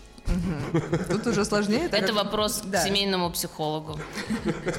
Тут 1.08 1.26
уже 1.28 1.44
сложнее. 1.44 1.88
Это 1.92 2.12
вопрос 2.12 2.62
к 2.62 2.76
семейному 2.78 3.30
психологу. 3.30 3.98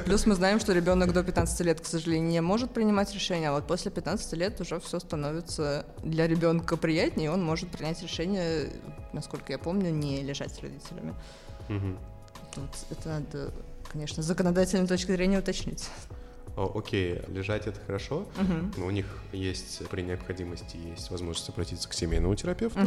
Плюс 0.04 0.26
мы 0.26 0.34
знаем, 0.34 0.60
что 0.60 0.72
ребенок 0.72 1.14
до 1.14 1.22
15 1.24 1.60
лет, 1.60 1.80
к 1.80 1.86
сожалению, 1.86 2.28
не 2.28 2.40
может 2.42 2.72
принимать 2.72 3.14
решения, 3.14 3.48
а 3.48 3.52
вот 3.52 3.66
после 3.66 3.90
15 3.90 4.32
лет 4.34 4.60
уже 4.60 4.78
все 4.80 5.00
становится 5.00 5.86
для 6.02 6.26
ребенка 6.26 6.76
приятнее, 6.76 7.26
и 7.26 7.30
он 7.30 7.42
может 7.42 7.70
принять 7.70 8.02
решение, 8.02 8.70
насколько 9.14 9.52
я 9.52 9.58
помню, 9.58 9.90
не 9.90 10.22
лежать 10.22 10.54
с 10.54 10.60
родителями. 10.60 11.14
Тут 12.54 12.70
это 12.90 13.08
надо, 13.08 13.50
конечно, 13.90 14.22
с 14.22 14.26
законодательной 14.26 14.86
точки 14.86 15.12
зрения 15.12 15.38
уточнить. 15.38 15.88
Окей, 16.74 17.20
лежать 17.28 17.66
это 17.66 17.78
хорошо, 17.86 18.26
но 18.76 18.86
у 18.86 18.90
них 18.90 19.06
есть 19.32 19.82
при 19.88 20.02
необходимости 20.02 20.76
есть 20.76 21.10
возможность 21.10 21.48
обратиться 21.48 21.88
к 21.88 21.92
семейному 21.92 22.34
терапевту. 22.34 22.80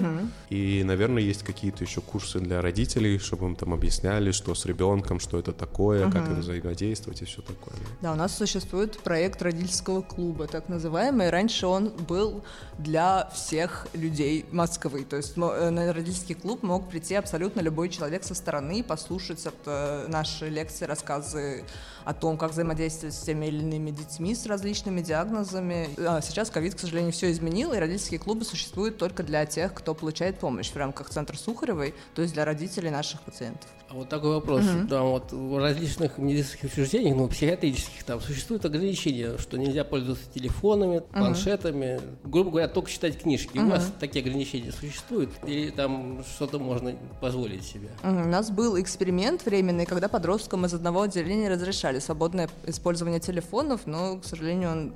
И, 0.50 0.84
наверное, 0.84 1.22
есть 1.22 1.44
какие-то 1.44 1.84
еще 1.84 2.02
курсы 2.02 2.40
для 2.40 2.62
родителей, 2.62 3.18
чтобы 3.20 3.46
им 3.46 3.56
там 3.56 3.74
объясняли, 3.74 4.32
что 4.32 4.56
с 4.56 4.66
ребенком, 4.66 5.20
что 5.20 5.40
это 5.40 5.52
такое, 5.54 6.10
как 6.10 6.30
это 6.30 6.40
взаимодействовать 6.40 7.22
и 7.22 7.26
все 7.26 7.42
такое. 7.42 7.76
Да, 8.02 8.14
у 8.14 8.16
нас 8.16 8.36
существует 8.36 8.98
проект 9.00 9.42
родительского 9.42 10.02
клуба, 10.02 10.48
так 10.48 10.70
называемый. 10.70 11.30
Раньше 11.30 11.68
он 11.68 11.90
был 11.90 12.44
для 12.78 13.30
всех 13.34 13.88
людей 13.94 14.46
Москвы. 14.52 15.04
То 15.04 15.18
есть 15.18 15.38
э, 15.38 15.70
на 15.70 15.94
родительский 15.94 16.36
клуб 16.36 16.64
мог 16.64 16.90
прийти 16.90 17.16
абсолютно 17.16 17.62
любой 17.62 17.90
человек 17.90 18.24
со 18.24 18.36
стороны, 18.36 18.84
послушать 18.84 19.46
э, 19.66 20.06
наши 20.08 20.50
лекции, 20.50 20.86
рассказы 20.86 21.64
о 22.06 22.14
том, 22.14 22.38
как 22.38 22.52
взаимодействовать 22.52 23.16
с 23.16 23.22
теми 23.22 23.46
или 23.48 23.61
иными 23.62 23.92
детьми 23.92 24.36
с 24.36 24.46
различными 24.46 25.02
диагнозами. 25.02 25.90
А 25.98 26.22
сейчас 26.22 26.50
ковид, 26.50 26.76
к 26.76 26.80
сожалению, 26.80 27.12
все 27.12 27.32
изменил, 27.32 27.74
и 27.74 27.78
родительские 27.78 28.20
клубы 28.20 28.44
существуют 28.44 28.98
только 28.98 29.24
для 29.24 29.46
тех, 29.46 29.74
кто 29.74 29.94
получает 29.96 30.40
помощь 30.40 30.70
в 30.72 30.76
рамках 30.76 31.10
Центра 31.10 31.38
Сухаревой, 31.38 31.94
то 32.16 32.22
есть 32.22 32.34
для 32.34 32.46
родителей 32.46 32.90
наших 32.90 33.22
пациентов. 33.22 33.70
А 33.92 33.94
вот 33.94 34.08
такой 34.08 34.36
вопрос. 34.36 34.64
Там 34.90 35.08
вот 35.08 35.34
в 35.34 35.58
различных 35.58 36.18
медицинских 36.18 36.72
учреждениях, 36.72 37.18
ну, 37.18 37.28
психиатрических, 37.28 38.06
там 38.06 38.22
существуют 38.22 38.64
ограничения, 38.64 39.38
что 39.38 39.58
нельзя 39.58 39.84
пользоваться 39.84 40.24
телефонами, 40.34 41.00
планшетами, 41.12 42.00
грубо 42.24 42.52
говоря, 42.52 42.68
только 42.70 42.90
читать 42.90 43.22
книжки. 43.22 43.58
У 43.58 43.68
вас 43.68 43.92
такие 44.00 44.24
ограничения 44.24 44.72
существуют? 44.72 45.32
Или 45.46 45.72
там 45.72 46.24
что-то 46.24 46.58
можно 46.58 46.96
позволить 47.20 47.66
себе? 47.66 47.90
Мгм. 48.02 48.28
У 48.28 48.30
нас 48.30 48.50
был 48.50 48.80
эксперимент 48.80 49.46
временный, 49.46 49.86
когда 49.86 50.08
подросткам 50.08 50.66
из 50.66 50.74
одного 50.74 51.02
отделения 51.02 51.50
разрешали 51.50 52.00
свободное 52.00 52.50
использование 52.66 53.20
телефонов, 53.20 53.82
но, 53.86 54.20
к 54.20 54.26
сожалению, 54.26 54.72
он 54.72 54.94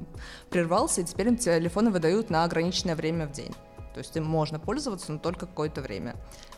прервался, 0.50 1.02
и 1.02 1.04
теперь 1.04 1.28
им 1.28 1.38
телефоны 1.38 1.92
выдают 1.92 2.30
на 2.30 2.46
ограниченное 2.46 2.96
время 2.96 3.28
в 3.28 3.34
день. 3.34 3.54
То 3.96 4.00
есть 4.00 4.16
им 4.18 4.26
можно 4.26 4.60
пользоваться, 4.60 5.14
но 5.14 5.20
только 5.20 5.46
какое-то 5.46 5.82
время. 5.82 6.16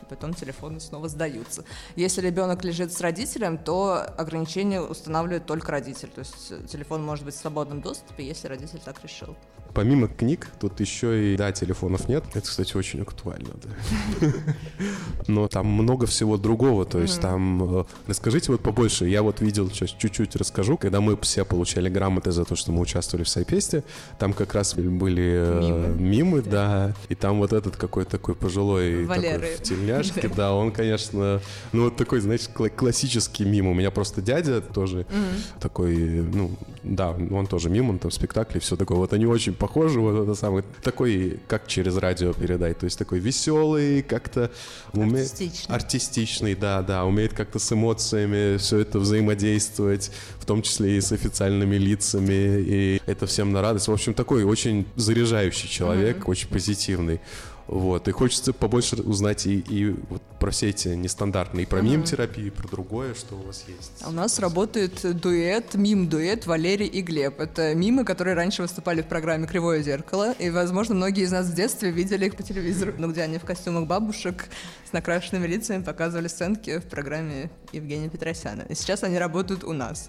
Потом 0.08 0.34
телефоны 0.34 0.80
снова 0.80 1.08
сдаются. 1.08 1.64
Если 1.96 2.20
ребенок 2.20 2.64
лежит 2.64 2.92
с 2.92 3.00
родителем, 3.00 3.58
то 3.58 4.04
ограничения 4.16 4.80
устанавливает 4.80 5.46
только 5.46 5.72
родитель. 5.72 6.08
То 6.08 6.20
есть 6.20 6.50
э, 6.50 6.66
телефон 6.66 7.04
может 7.04 7.24
быть 7.24 7.34
в 7.34 7.38
свободном 7.38 7.80
доступе, 7.80 8.26
если 8.26 8.48
родитель 8.48 8.80
так 8.84 9.02
решил. 9.02 9.36
Помимо 9.74 10.08
книг, 10.08 10.48
тут 10.60 10.80
еще 10.80 11.34
и, 11.34 11.36
да, 11.36 11.52
телефонов 11.52 12.08
нет. 12.08 12.24
Это, 12.34 12.46
кстати, 12.48 12.76
очень 12.76 13.02
актуально, 13.02 13.50
да. 13.62 14.26
Но 15.26 15.48
там 15.48 15.66
много 15.66 16.06
всего 16.06 16.36
другого, 16.36 16.84
то 16.84 17.00
есть 17.00 17.20
там... 17.20 17.80
э, 17.80 17.84
Расскажите 18.06 18.50
вот 18.52 18.60
побольше. 18.60 19.06
Я 19.08 19.22
вот 19.22 19.40
видел, 19.40 19.68
сейчас 19.70 19.90
чуть-чуть 19.90 20.36
расскажу. 20.36 20.76
Когда 20.76 21.00
мы 21.00 21.16
все 21.20 21.44
получали 21.44 21.88
грамоты 21.88 22.32
за 22.32 22.44
то, 22.44 22.56
что 22.56 22.72
мы 22.72 22.80
участвовали 22.80 23.24
в 23.24 23.28
Сайпесте, 23.28 23.84
там 24.18 24.32
как 24.32 24.54
раз 24.54 24.74
были 24.74 25.22
э, 25.36 25.94
мимы, 25.98 26.42
да, 26.42 26.94
и 27.08 27.14
там 27.14 27.38
вот 27.38 27.52
этот 27.52 27.76
какой-то 27.76 28.10
такой 28.12 28.34
пожилой 28.34 29.06
такой 29.06 29.56
в 29.58 29.62
тельняшке, 29.62 30.28
да, 30.36 30.54
он, 30.54 30.72
конечно, 30.72 31.40
ну 31.72 31.84
вот 31.84 31.96
такой, 31.96 32.20
кла- 32.20 32.70
классический 32.70 33.44
мим. 33.44 33.66
У 33.66 33.74
меня 33.74 33.90
просто 33.90 34.22
дядя 34.22 34.60
тоже 34.60 35.06
такой, 35.60 35.96
ну, 36.22 36.50
да, 36.82 37.10
он 37.10 37.46
тоже 37.46 37.70
мим, 37.70 37.90
он 37.90 37.98
там 37.98 38.10
в 38.10 38.14
спектакле, 38.14 38.60
все 38.60 38.76
такое. 38.76 38.98
Вот 38.98 39.12
они 39.12 39.26
очень 39.26 39.54
похожи, 39.54 40.00
вот 40.00 40.22
это 40.22 40.34
самый, 40.34 40.64
такой, 40.82 41.40
как 41.48 41.66
через 41.66 41.96
радио 41.96 42.32
передать, 42.32 42.78
то 42.78 42.84
есть 42.84 42.98
такой 42.98 43.18
веселый, 43.18 44.02
как-то 44.02 44.50
уме- 44.92 45.20
Артистичный. 45.20 45.74
артистичный, 45.74 46.54
да, 46.54 46.82
да, 46.82 47.04
умеет 47.04 47.32
как-то 47.32 47.58
с 47.58 47.72
эмоциями 47.72 48.56
все 48.58 48.78
это 48.78 48.98
взаимодействовать, 48.98 50.10
в 50.38 50.46
том 50.46 50.62
числе 50.62 50.96
и 50.96 51.00
с 51.00 51.12
официальными 51.12 51.76
лицами, 51.76 52.60
и 52.60 53.02
это 53.06 53.26
всем 53.26 53.52
на 53.52 53.62
радость. 53.62 53.88
В 53.88 53.92
общем, 53.92 54.14
такой 54.14 54.44
очень 54.44 54.86
заряжающий 54.96 55.68
человек, 55.68 56.28
очень 56.28 56.48
позитивный. 56.48 57.20
Вот, 57.68 58.08
и 58.08 58.12
хочется 58.12 58.54
побольше 58.54 58.96
узнать 58.96 59.46
и, 59.46 59.58
и 59.58 59.90
вот 60.08 60.22
про 60.40 60.50
все 60.50 60.70
эти 60.70 60.88
нестандартные, 60.88 61.64
и 61.64 61.66
про 61.66 61.82
мим-терапию, 61.82 62.46
и 62.46 62.50
про 62.50 62.66
другое, 62.66 63.14
что 63.14 63.34
у 63.34 63.42
вас 63.42 63.64
есть. 63.68 63.92
А 64.00 64.08
У 64.08 64.12
нас 64.12 64.38
работает 64.38 65.00
дуэт, 65.20 65.74
мим-дуэт 65.74 66.46
Валерий 66.46 66.86
и 66.86 67.02
Глеб. 67.02 67.40
Это 67.40 67.74
мимы, 67.74 68.04
которые 68.04 68.34
раньше 68.34 68.62
выступали 68.62 69.02
в 69.02 69.06
программе 69.06 69.46
«Кривое 69.46 69.82
зеркало», 69.82 70.32
и, 70.38 70.48
возможно, 70.48 70.94
многие 70.94 71.24
из 71.24 71.30
нас 71.30 71.46
в 71.46 71.54
детстве 71.54 71.90
видели 71.90 72.26
их 72.26 72.36
по 72.36 72.42
телевизору, 72.42 72.94
ну, 72.96 73.10
где 73.10 73.20
они 73.20 73.36
в 73.36 73.44
костюмах 73.44 73.86
бабушек 73.86 74.46
с 74.88 74.92
накрашенными 74.92 75.46
лицами 75.46 75.82
показывали 75.82 76.28
сценки 76.28 76.78
в 76.78 76.84
программе 76.84 77.50
Евгения 77.72 78.08
Петросяна. 78.08 78.62
И 78.62 78.74
сейчас 78.74 79.02
они 79.02 79.18
работают 79.18 79.62
у 79.64 79.74
нас. 79.74 80.08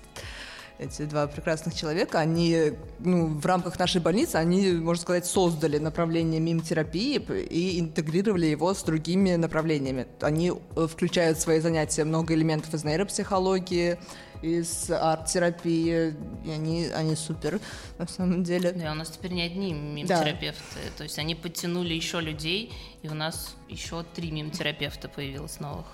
Эти 0.79 1.01
два 1.01 1.27
прекрасных 1.27 1.75
человека, 1.75 2.19
они 2.19 2.71
ну, 2.99 3.27
в 3.27 3.45
рамках 3.45 3.77
нашей 3.77 3.99
больницы, 3.99 4.37
они, 4.37 4.71
можно 4.71 5.01
сказать, 5.01 5.25
создали 5.25 5.77
направление 5.77 6.39
мим-терапии 6.39 7.17
п- 7.17 7.43
и 7.43 7.81
интегрировали 7.81 8.45
его 8.45 8.73
с 8.73 8.81
другими 8.83 9.35
направлениями. 9.35 10.07
Они 10.21 10.53
э, 10.53 10.87
включают 10.87 11.37
в 11.37 11.41
свои 11.41 11.59
занятия 11.59 12.05
много 12.05 12.33
элементов 12.33 12.73
из 12.73 12.85
нейропсихологии, 12.85 13.97
из 14.41 14.89
арт-терапии, 14.89 16.15
и 16.45 16.49
они, 16.49 16.85
они 16.85 17.15
супер 17.17 17.59
на 17.97 18.07
самом 18.07 18.45
деле. 18.45 18.71
Да, 18.71 18.93
у 18.93 18.95
нас 18.95 19.09
теперь 19.09 19.33
не 19.33 19.41
одни 19.41 19.73
мим-терапевты. 19.73 20.79
То 20.97 21.03
есть 21.03 21.19
они 21.19 21.35
подтянули 21.35 21.93
еще 21.93 22.21
людей, 22.21 22.71
и 23.01 23.09
у 23.09 23.13
нас 23.13 23.53
еще 23.67 24.05
три 24.15 24.31
мим-терапевта 24.31 25.09
появилось 25.09 25.59
новых. 25.59 25.87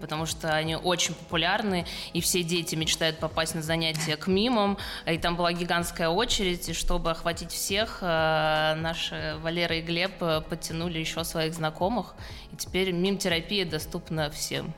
Потому 0.00 0.26
что 0.26 0.54
они 0.54 0.76
очень 0.76 1.14
популярны, 1.14 1.86
и 2.12 2.20
все 2.20 2.42
дети 2.42 2.74
мечтают 2.74 3.18
попасть 3.18 3.54
на 3.54 3.62
занятия 3.62 4.16
к 4.16 4.26
мимам. 4.26 4.78
И 5.06 5.18
там 5.18 5.36
была 5.36 5.52
гигантская 5.52 6.08
очередь, 6.08 6.68
и 6.68 6.72
чтобы 6.72 7.10
охватить 7.10 7.52
всех, 7.52 7.98
э, 8.02 8.74
наши 8.76 9.36
Валера 9.42 9.76
и 9.76 9.82
Глеб 9.82 10.22
э, 10.22 10.42
подтянули 10.48 10.98
еще 10.98 11.24
своих 11.24 11.54
знакомых. 11.54 12.14
И 12.52 12.56
теперь 12.56 12.92
мим-терапия 12.92 13.64
доступна 13.64 14.30
всем. 14.30 14.74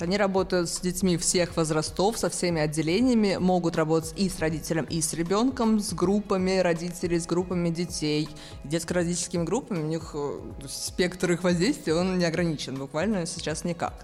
Они 0.00 0.16
работают 0.16 0.68
с 0.68 0.80
детьми 0.80 1.16
всех 1.16 1.56
возрастов, 1.56 2.18
со 2.18 2.28
всеми 2.28 2.60
отделениями, 2.60 3.36
могут 3.36 3.76
работать 3.76 4.14
и 4.16 4.28
с 4.28 4.40
родителем, 4.40 4.84
и 4.84 5.00
с 5.00 5.12
ребенком, 5.12 5.78
с 5.78 5.92
группами 5.92 6.58
родителей, 6.58 7.20
с 7.20 7.26
группами 7.26 7.70
детей. 7.70 8.28
Детско-родительскими 8.64 9.44
группами 9.44 9.78
у 9.78 9.86
них 9.86 10.10
э, 10.14 10.40
спектр 10.66 11.30
их 11.30 11.44
воздействия, 11.44 11.94
он 11.94 12.18
не 12.18 12.24
ограничен, 12.24 12.74
буквально 12.74 13.26
сейчас 13.26 13.62
никак. 13.62 13.94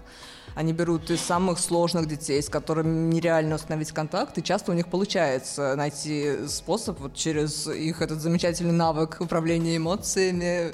Они 0.55 0.71
берут 0.73 1.09
из 1.09 1.21
самых 1.21 1.57
сложных 1.59 2.07
детей, 2.07 2.41
с 2.41 2.49
которыми 2.49 3.11
нереально 3.13 3.55
установить 3.55 3.91
контакт, 3.91 4.37
и 4.37 4.43
часто 4.43 4.71
у 4.71 4.75
них 4.75 4.87
получается 4.87 5.75
найти 5.75 6.47
способ 6.47 6.99
вот 6.99 7.15
через 7.15 7.67
их 7.67 8.01
этот 8.01 8.21
замечательный 8.21 8.71
навык 8.73 9.17
управления 9.19 9.77
эмоциями, 9.77 10.73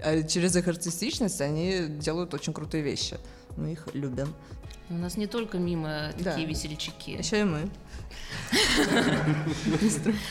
э, 0.00 0.26
через 0.26 0.54
их 0.56 0.68
артистичность 0.68 1.40
они 1.40 1.86
делают 1.88 2.32
очень 2.34 2.52
крутые 2.52 2.82
вещи. 2.82 3.18
Мы 3.56 3.72
их 3.72 3.88
любим. 3.92 4.32
У 4.90 4.94
нас 4.94 5.16
не 5.16 5.26
только 5.26 5.58
мимо 5.58 6.12
Да. 6.18 6.30
такие 6.30 6.46
весельчаки. 6.46 7.12
Еще 7.18 7.40
и 7.40 7.44
мы. 7.44 7.68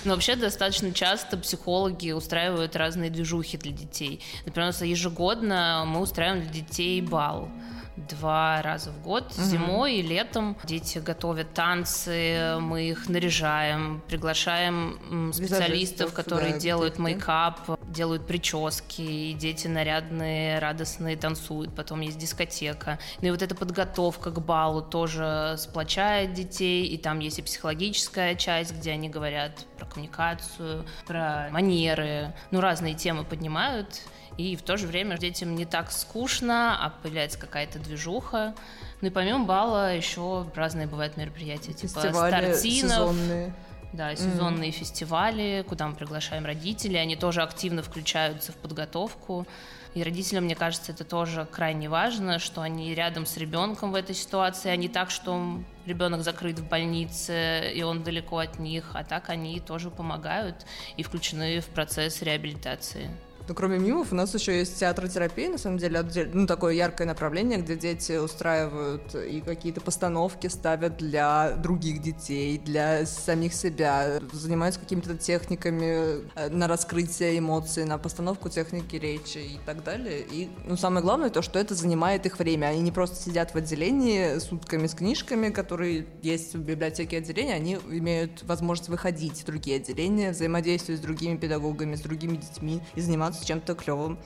Но 0.05 0.13
вообще 0.13 0.35
достаточно 0.35 0.91
часто 0.91 1.37
психологи 1.37 2.11
устраивают 2.11 2.75
разные 2.75 3.09
движухи 3.09 3.57
для 3.57 3.71
детей. 3.71 4.21
Например, 4.45 4.69
у 4.69 4.71
нас 4.71 4.81
ежегодно 4.81 5.83
мы 5.85 5.99
устраиваем 5.99 6.41
для 6.43 6.51
детей 6.63 7.01
бал. 7.01 7.49
Два 7.97 8.61
раза 8.61 8.91
в 8.91 9.01
год, 9.01 9.33
зимой 9.33 9.95
и 9.95 10.01
летом. 10.03 10.55
Дети 10.63 10.99
готовят 10.99 11.53
танцы, 11.55 12.57
мы 12.59 12.89
их 12.89 13.09
наряжаем, 13.09 14.03
приглашаем 14.07 15.33
специалистов, 15.33 16.13
которые 16.13 16.53
да, 16.53 16.59
делают 16.59 16.93
каких-то. 16.93 17.15
мейкап, 17.15 17.79
делают 17.87 18.27
прически, 18.27 19.01
и 19.01 19.33
дети 19.33 19.67
нарядные, 19.67 20.59
радостные 20.59 21.17
танцуют, 21.17 21.75
потом 21.75 22.01
есть 22.01 22.19
дискотека. 22.19 22.99
Ну 23.21 23.29
и 23.29 23.31
вот 23.31 23.41
эта 23.41 23.55
подготовка 23.55 24.29
к 24.29 24.39
балу 24.41 24.83
тоже 24.83 25.55
сплочает 25.57 26.33
детей, 26.33 26.85
и 26.85 26.97
там 26.97 27.17
есть 27.17 27.39
и 27.39 27.41
психологическая 27.41 28.35
часть, 28.35 28.75
где 28.75 28.91
они 28.91 29.09
говорят 29.09 29.65
про 29.77 29.87
коммуникацию, 29.87 30.85
про 31.07 31.47
манеры, 31.49 32.35
ну 32.51 32.61
разные 32.61 32.93
темы 32.93 33.23
поднимают, 33.23 34.03
и 34.37 34.55
в 34.55 34.61
то 34.61 34.77
же 34.77 34.87
время 34.87 35.17
детям 35.17 35.55
не 35.55 35.65
так 35.65 35.91
скучно, 35.91 36.77
а 36.79 36.89
появляется 37.01 37.39
какая-то 37.39 37.79
движуха. 37.79 38.53
Ну 39.01 39.07
и 39.07 39.11
помимо 39.11 39.45
бала 39.45 39.95
еще 39.95 40.45
разные 40.55 40.87
бывают 40.87 41.17
мероприятия, 41.17 41.73
типа 41.73 42.01
Фестивали 42.01 42.53
стартинов, 42.53 42.91
сезонные. 42.91 43.53
да, 43.93 44.15
сезонные 44.15 44.71
фестивали, 44.71 45.65
куда 45.67 45.87
мы 45.87 45.95
приглашаем 45.95 46.45
родителей, 46.45 46.97
они 46.97 47.15
тоже 47.15 47.41
активно 47.41 47.81
включаются 47.81 48.51
в 48.51 48.55
подготовку. 48.55 49.47
И 49.93 50.03
родителям, 50.03 50.43
мне 50.43 50.55
кажется, 50.55 50.91
это 50.91 51.03
тоже 51.03 51.47
крайне 51.51 51.89
важно, 51.89 52.37
что 52.37 52.61
они 52.61 52.93
рядом 52.93 53.25
с 53.25 53.37
ребенком 53.37 53.91
в 53.91 53.95
этой 53.95 54.13
ситуации, 54.13 54.69
а 54.69 54.75
не 54.75 54.89
так, 54.89 55.09
что 55.09 55.63
ребенок 55.87 56.21
закрыт 56.21 56.59
в 56.59 56.67
больнице, 56.67 57.71
и 57.73 57.81
он 57.81 58.03
далеко 58.03 58.37
от 58.37 58.59
них, 58.59 58.91
а 58.93 59.03
так 59.03 59.29
они 59.29 59.59
тоже 59.59 59.89
помогают 59.89 60.67
и 60.97 61.01
включены 61.03 61.61
в 61.61 61.65
процесс 61.67 62.21
реабилитации. 62.21 63.09
Ну, 63.47 63.55
кроме 63.55 63.79
мимов, 63.79 64.11
у 64.11 64.15
нас 64.15 64.33
еще 64.33 64.57
есть 64.57 64.77
театротерапия, 64.77 65.49
на 65.49 65.57
самом 65.57 65.77
деле, 65.77 65.99
отдель... 65.99 66.29
ну, 66.33 66.45
такое 66.47 66.73
яркое 66.73 67.07
направление, 67.07 67.59
где 67.59 67.77
дети 67.77 68.17
устраивают 68.17 69.15
и 69.15 69.39
какие-то 69.39 69.79
постановки 69.79 70.47
ставят 70.47 70.97
для 70.97 71.51
других 71.51 72.01
детей, 72.01 72.57
для 72.57 73.05
самих 73.05 73.53
себя, 73.53 74.19
занимаются 74.33 74.81
какими-то 74.81 75.15
техниками 75.15 76.25
э, 76.35 76.49
на 76.49 76.67
раскрытие 76.67 77.39
эмоций, 77.39 77.85
на 77.85 77.97
постановку 77.97 78.49
техники 78.49 78.97
речи 78.97 79.37
и 79.37 79.59
так 79.65 79.83
далее. 79.83 80.25
И, 80.29 80.49
ну, 80.65 80.75
самое 80.75 81.01
главное 81.01 81.29
то, 81.29 81.41
что 81.41 81.57
это 81.57 81.73
занимает 81.73 82.25
их 82.25 82.39
время. 82.39 82.67
Они 82.67 82.81
не 82.81 82.91
просто 82.91 83.15
сидят 83.15 83.53
в 83.53 83.57
отделении 83.57 84.39
сутками 84.39 84.87
с 84.87 84.93
книжками, 84.93 85.49
которые 85.49 86.05
есть 86.21 86.53
в 86.53 86.59
библиотеке 86.59 87.19
отделения, 87.19 87.53
они 87.53 87.75
имеют 87.75 88.43
возможность 88.43 88.89
выходить 88.89 89.41
в 89.41 89.45
другие 89.45 89.77
отделения, 89.77 90.31
взаимодействовать 90.31 90.99
с 90.99 91.03
другими 91.03 91.37
педагогами, 91.37 91.95
с 91.95 92.01
другими 92.01 92.35
детьми 92.35 92.81
и 92.95 93.01
заниматься 93.01 93.36
чем-то 93.45 93.75
клевым. 93.75 94.19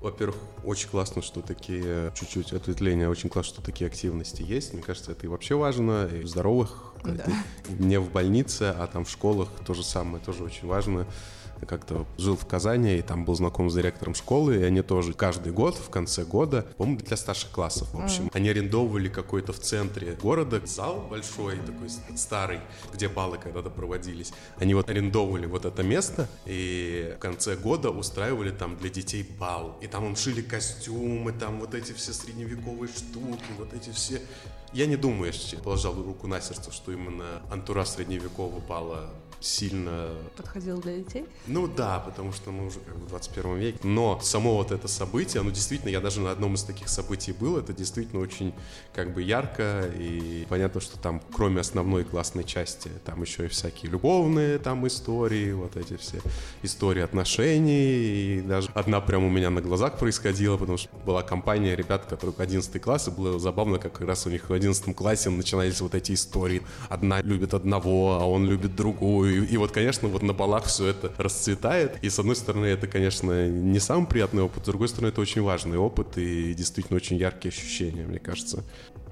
Во-первых, 0.00 0.36
очень 0.64 0.88
классно, 0.88 1.20
что 1.20 1.42
такие 1.42 2.10
чуть-чуть 2.14 2.54
ответвления, 2.54 3.08
очень 3.08 3.28
классно, 3.28 3.54
что 3.54 3.62
такие 3.62 3.86
активности 3.86 4.42
есть. 4.42 4.72
Мне 4.72 4.82
кажется, 4.82 5.12
это 5.12 5.26
и 5.26 5.28
вообще 5.28 5.56
важно, 5.56 6.06
и 6.06 6.22
в 6.22 6.28
здоровых, 6.28 6.94
да. 7.04 7.26
не 7.68 8.00
в 8.00 8.10
больнице, 8.10 8.74
а 8.76 8.86
там 8.86 9.04
в 9.04 9.10
школах 9.10 9.48
то 9.66 9.74
же 9.74 9.84
самое, 9.84 10.24
тоже 10.24 10.42
очень 10.42 10.66
важно 10.66 11.06
как-то 11.66 12.06
жил 12.18 12.36
в 12.36 12.46
Казани, 12.46 12.98
и 12.98 13.02
там 13.02 13.24
был 13.24 13.34
знаком 13.34 13.70
с 13.70 13.74
директором 13.74 14.14
школы, 14.14 14.56
и 14.56 14.62
они 14.62 14.82
тоже 14.82 15.12
каждый 15.12 15.52
год, 15.52 15.76
в 15.76 15.90
конце 15.90 16.24
года, 16.24 16.66
по-моему, 16.76 17.00
для 17.00 17.16
старших 17.16 17.50
классов, 17.50 17.92
в 17.92 18.02
общем, 18.02 18.26
mm. 18.26 18.30
они 18.34 18.48
арендовывали 18.48 19.08
какой-то 19.08 19.52
в 19.52 19.60
центре 19.60 20.16
города 20.20 20.60
зал 20.64 21.06
большой, 21.08 21.56
такой 21.58 21.88
старый, 22.16 22.60
где 22.92 23.08
балы 23.08 23.38
когда-то 23.38 23.70
проводились. 23.70 24.32
Они 24.58 24.74
вот 24.74 24.90
арендовывали 24.90 25.46
вот 25.46 25.64
это 25.64 25.82
место, 25.82 26.28
и 26.46 27.14
в 27.16 27.18
конце 27.18 27.56
года 27.56 27.90
устраивали 27.90 28.50
там 28.50 28.76
для 28.76 28.90
детей 28.90 29.26
бал. 29.38 29.76
И 29.80 29.86
там 29.86 30.06
им 30.06 30.16
шили 30.16 30.42
костюмы, 30.42 31.32
там 31.32 31.60
вот 31.60 31.74
эти 31.74 31.92
все 31.92 32.12
средневековые 32.12 32.90
штуки, 32.92 33.44
вот 33.58 33.72
эти 33.74 33.90
все 33.90 34.20
я 34.72 34.86
не 34.86 34.96
думаю, 34.96 35.32
если 35.32 35.56
положил 35.56 35.94
руку 35.94 36.28
на 36.28 36.40
сердце, 36.40 36.70
что 36.70 36.92
именно 36.92 37.42
антураж 37.50 37.88
средневекового 37.88 38.60
бала 38.60 39.10
сильно... 39.40 40.10
Подходил 40.36 40.80
для 40.80 40.98
детей? 40.98 41.26
Ну 41.46 41.66
да, 41.66 41.98
потому 42.00 42.32
что 42.32 42.50
мы 42.50 42.66
уже 42.66 42.80
как 42.80 42.96
бы 42.96 43.06
в 43.06 43.08
21 43.08 43.56
веке. 43.56 43.78
Но 43.82 44.20
само 44.22 44.56
вот 44.56 44.70
это 44.70 44.88
событие, 44.88 45.40
оно 45.40 45.50
действительно, 45.50 45.90
я 45.90 46.00
даже 46.00 46.20
на 46.20 46.30
одном 46.30 46.54
из 46.54 46.62
таких 46.62 46.88
событий 46.88 47.32
был, 47.32 47.56
это 47.56 47.72
действительно 47.72 48.20
очень 48.20 48.54
как 48.94 49.14
бы 49.14 49.22
ярко, 49.22 49.90
и 49.96 50.46
понятно, 50.48 50.80
что 50.80 50.98
там 50.98 51.22
кроме 51.32 51.60
основной 51.60 52.04
классной 52.04 52.44
части, 52.44 52.90
там 53.04 53.22
еще 53.22 53.46
и 53.46 53.48
всякие 53.48 53.90
любовные 53.90 54.58
там 54.58 54.86
истории, 54.86 55.52
вот 55.52 55.76
эти 55.76 55.96
все 55.96 56.20
истории 56.62 57.02
отношений, 57.02 58.38
и 58.38 58.40
даже 58.42 58.70
одна 58.74 59.00
прямо 59.00 59.26
у 59.26 59.30
меня 59.30 59.50
на 59.50 59.60
глазах 59.60 59.98
происходила, 59.98 60.56
потому 60.56 60.78
что 60.78 60.90
была 61.04 61.22
компания 61.22 61.74
ребят, 61.74 62.04
которые 62.06 62.34
11 62.38 62.80
класс, 62.80 63.08
и 63.08 63.10
было 63.10 63.38
забавно, 63.38 63.78
как 63.78 64.00
раз 64.00 64.26
у 64.26 64.30
них 64.30 64.48
в 64.48 64.52
11 64.52 64.94
классе 64.94 65.30
начинались 65.30 65.80
вот 65.80 65.94
эти 65.94 66.12
истории. 66.12 66.62
Одна 66.88 67.20
любит 67.22 67.54
одного, 67.54 68.18
а 68.20 68.24
он 68.26 68.46
любит 68.46 68.74
другую, 68.76 69.29
и, 69.30 69.44
и 69.44 69.56
вот, 69.56 69.72
конечно, 69.72 70.08
вот 70.08 70.22
на 70.22 70.32
балах 70.32 70.64
все 70.66 70.88
это 70.88 71.12
расцветает. 71.16 71.98
И, 72.02 72.10
с 72.10 72.18
одной 72.18 72.36
стороны, 72.36 72.66
это, 72.66 72.86
конечно, 72.86 73.48
не 73.48 73.78
самый 73.78 74.06
приятный 74.06 74.42
опыт, 74.42 74.64
с 74.64 74.66
другой 74.66 74.88
стороны, 74.88 75.08
это 75.08 75.20
очень 75.20 75.42
важный 75.42 75.78
опыт 75.78 76.18
и 76.18 76.54
действительно 76.54 76.96
очень 76.96 77.16
яркие 77.16 77.50
ощущения, 77.50 78.04
мне 78.04 78.18
кажется. 78.18 78.64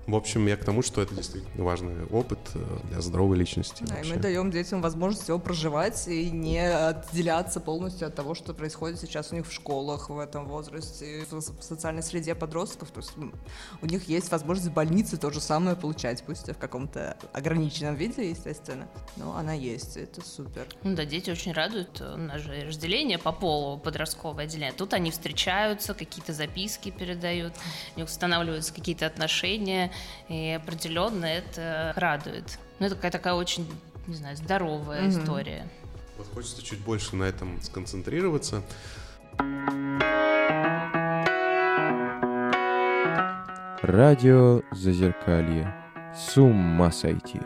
В 0.09 0.15
общем, 0.15 0.47
я 0.47 0.57
к 0.57 0.65
тому, 0.65 0.81
что 0.81 1.03
это 1.03 1.15
действительно 1.15 1.63
важный 1.65 2.07
опыт 2.07 2.39
э, 2.55 2.79
для 2.85 3.03
здоровой 3.03 3.37
личности. 3.37 3.85
Да, 3.87 4.01
и 4.01 4.09
мы 4.09 4.17
даем 4.17 4.51
детям 4.51 4.81
возможность 4.81 5.29
его 5.29 5.39
проживать 5.39 6.09
и 6.09 6.31
не 6.31 6.67
отделяться 6.67 7.61
полностью 7.61 8.09
от 8.09 8.15
того, 8.15 8.35
что 8.35 8.55
происходит 8.55 8.99
сейчас 8.99 9.33
у 9.33 9.35
них 9.35 9.47
в 9.47 9.53
школах 9.53 10.09
в 10.09 10.19
этом 10.19 10.47
возрасте, 10.49 11.27
в 11.31 11.43
социальной 11.63 12.03
среде 12.03 12.35
подростков. 12.35 12.91
То 12.91 13.01
есть 13.01 13.13
у 13.83 13.87
них 13.87 14.09
есть 14.09 14.31
возможность 14.31 14.71
в 14.71 14.73
больнице 14.73 15.19
то 15.19 15.31
же 15.31 15.43
самое 15.43 15.77
получать, 15.77 16.25
пусть 16.25 16.49
в 16.49 16.57
каком-то 16.57 17.19
ограниченном 17.35 17.95
виде, 17.95 18.31
естественно, 18.31 18.89
но 19.17 19.37
она 19.37 19.53
есть, 19.53 19.99
это 19.99 20.23
супер. 20.25 20.69
Ну 20.85 20.97
да, 20.97 21.05
дети 21.05 21.29
очень 21.29 21.53
радуют. 21.53 22.01
У 22.01 22.17
нас 22.17 22.41
же 22.41 22.65
разделение 22.67 23.19
по 23.19 23.33
полу, 23.33 23.79
подростковое 23.79 24.45
отделение. 24.45 24.73
Тут 24.73 24.95
они 24.95 25.11
встречаются, 25.11 25.93
какие-то 25.93 26.33
записки 26.33 26.91
передают, 26.91 27.53
у 27.95 27.99
них 27.99 28.09
устанавливаются 28.09 28.73
какие-то 28.73 29.05
отношения, 29.05 29.93
и 30.29 30.59
определенно 30.61 31.25
это 31.27 31.93
радует. 31.97 32.59
Ну, 32.79 32.87
это 32.87 32.95
какая-то 32.95 33.19
такая 33.19 33.35
очень, 33.35 33.69
не 34.07 34.15
знаю, 34.15 34.37
здоровая 34.37 35.03
mm-hmm. 35.03 35.23
история. 35.23 35.69
Вот 36.17 36.27
хочется 36.35 36.63
чуть 36.63 36.81
больше 36.81 37.17
на 37.17 37.25
этом 37.25 37.61
сконцентрироваться. 37.63 38.63
Радио 43.83 44.63
Зазеркалье. 44.73 45.75
С 46.15 46.37
ума 46.37 46.91
сойти. 46.91 47.41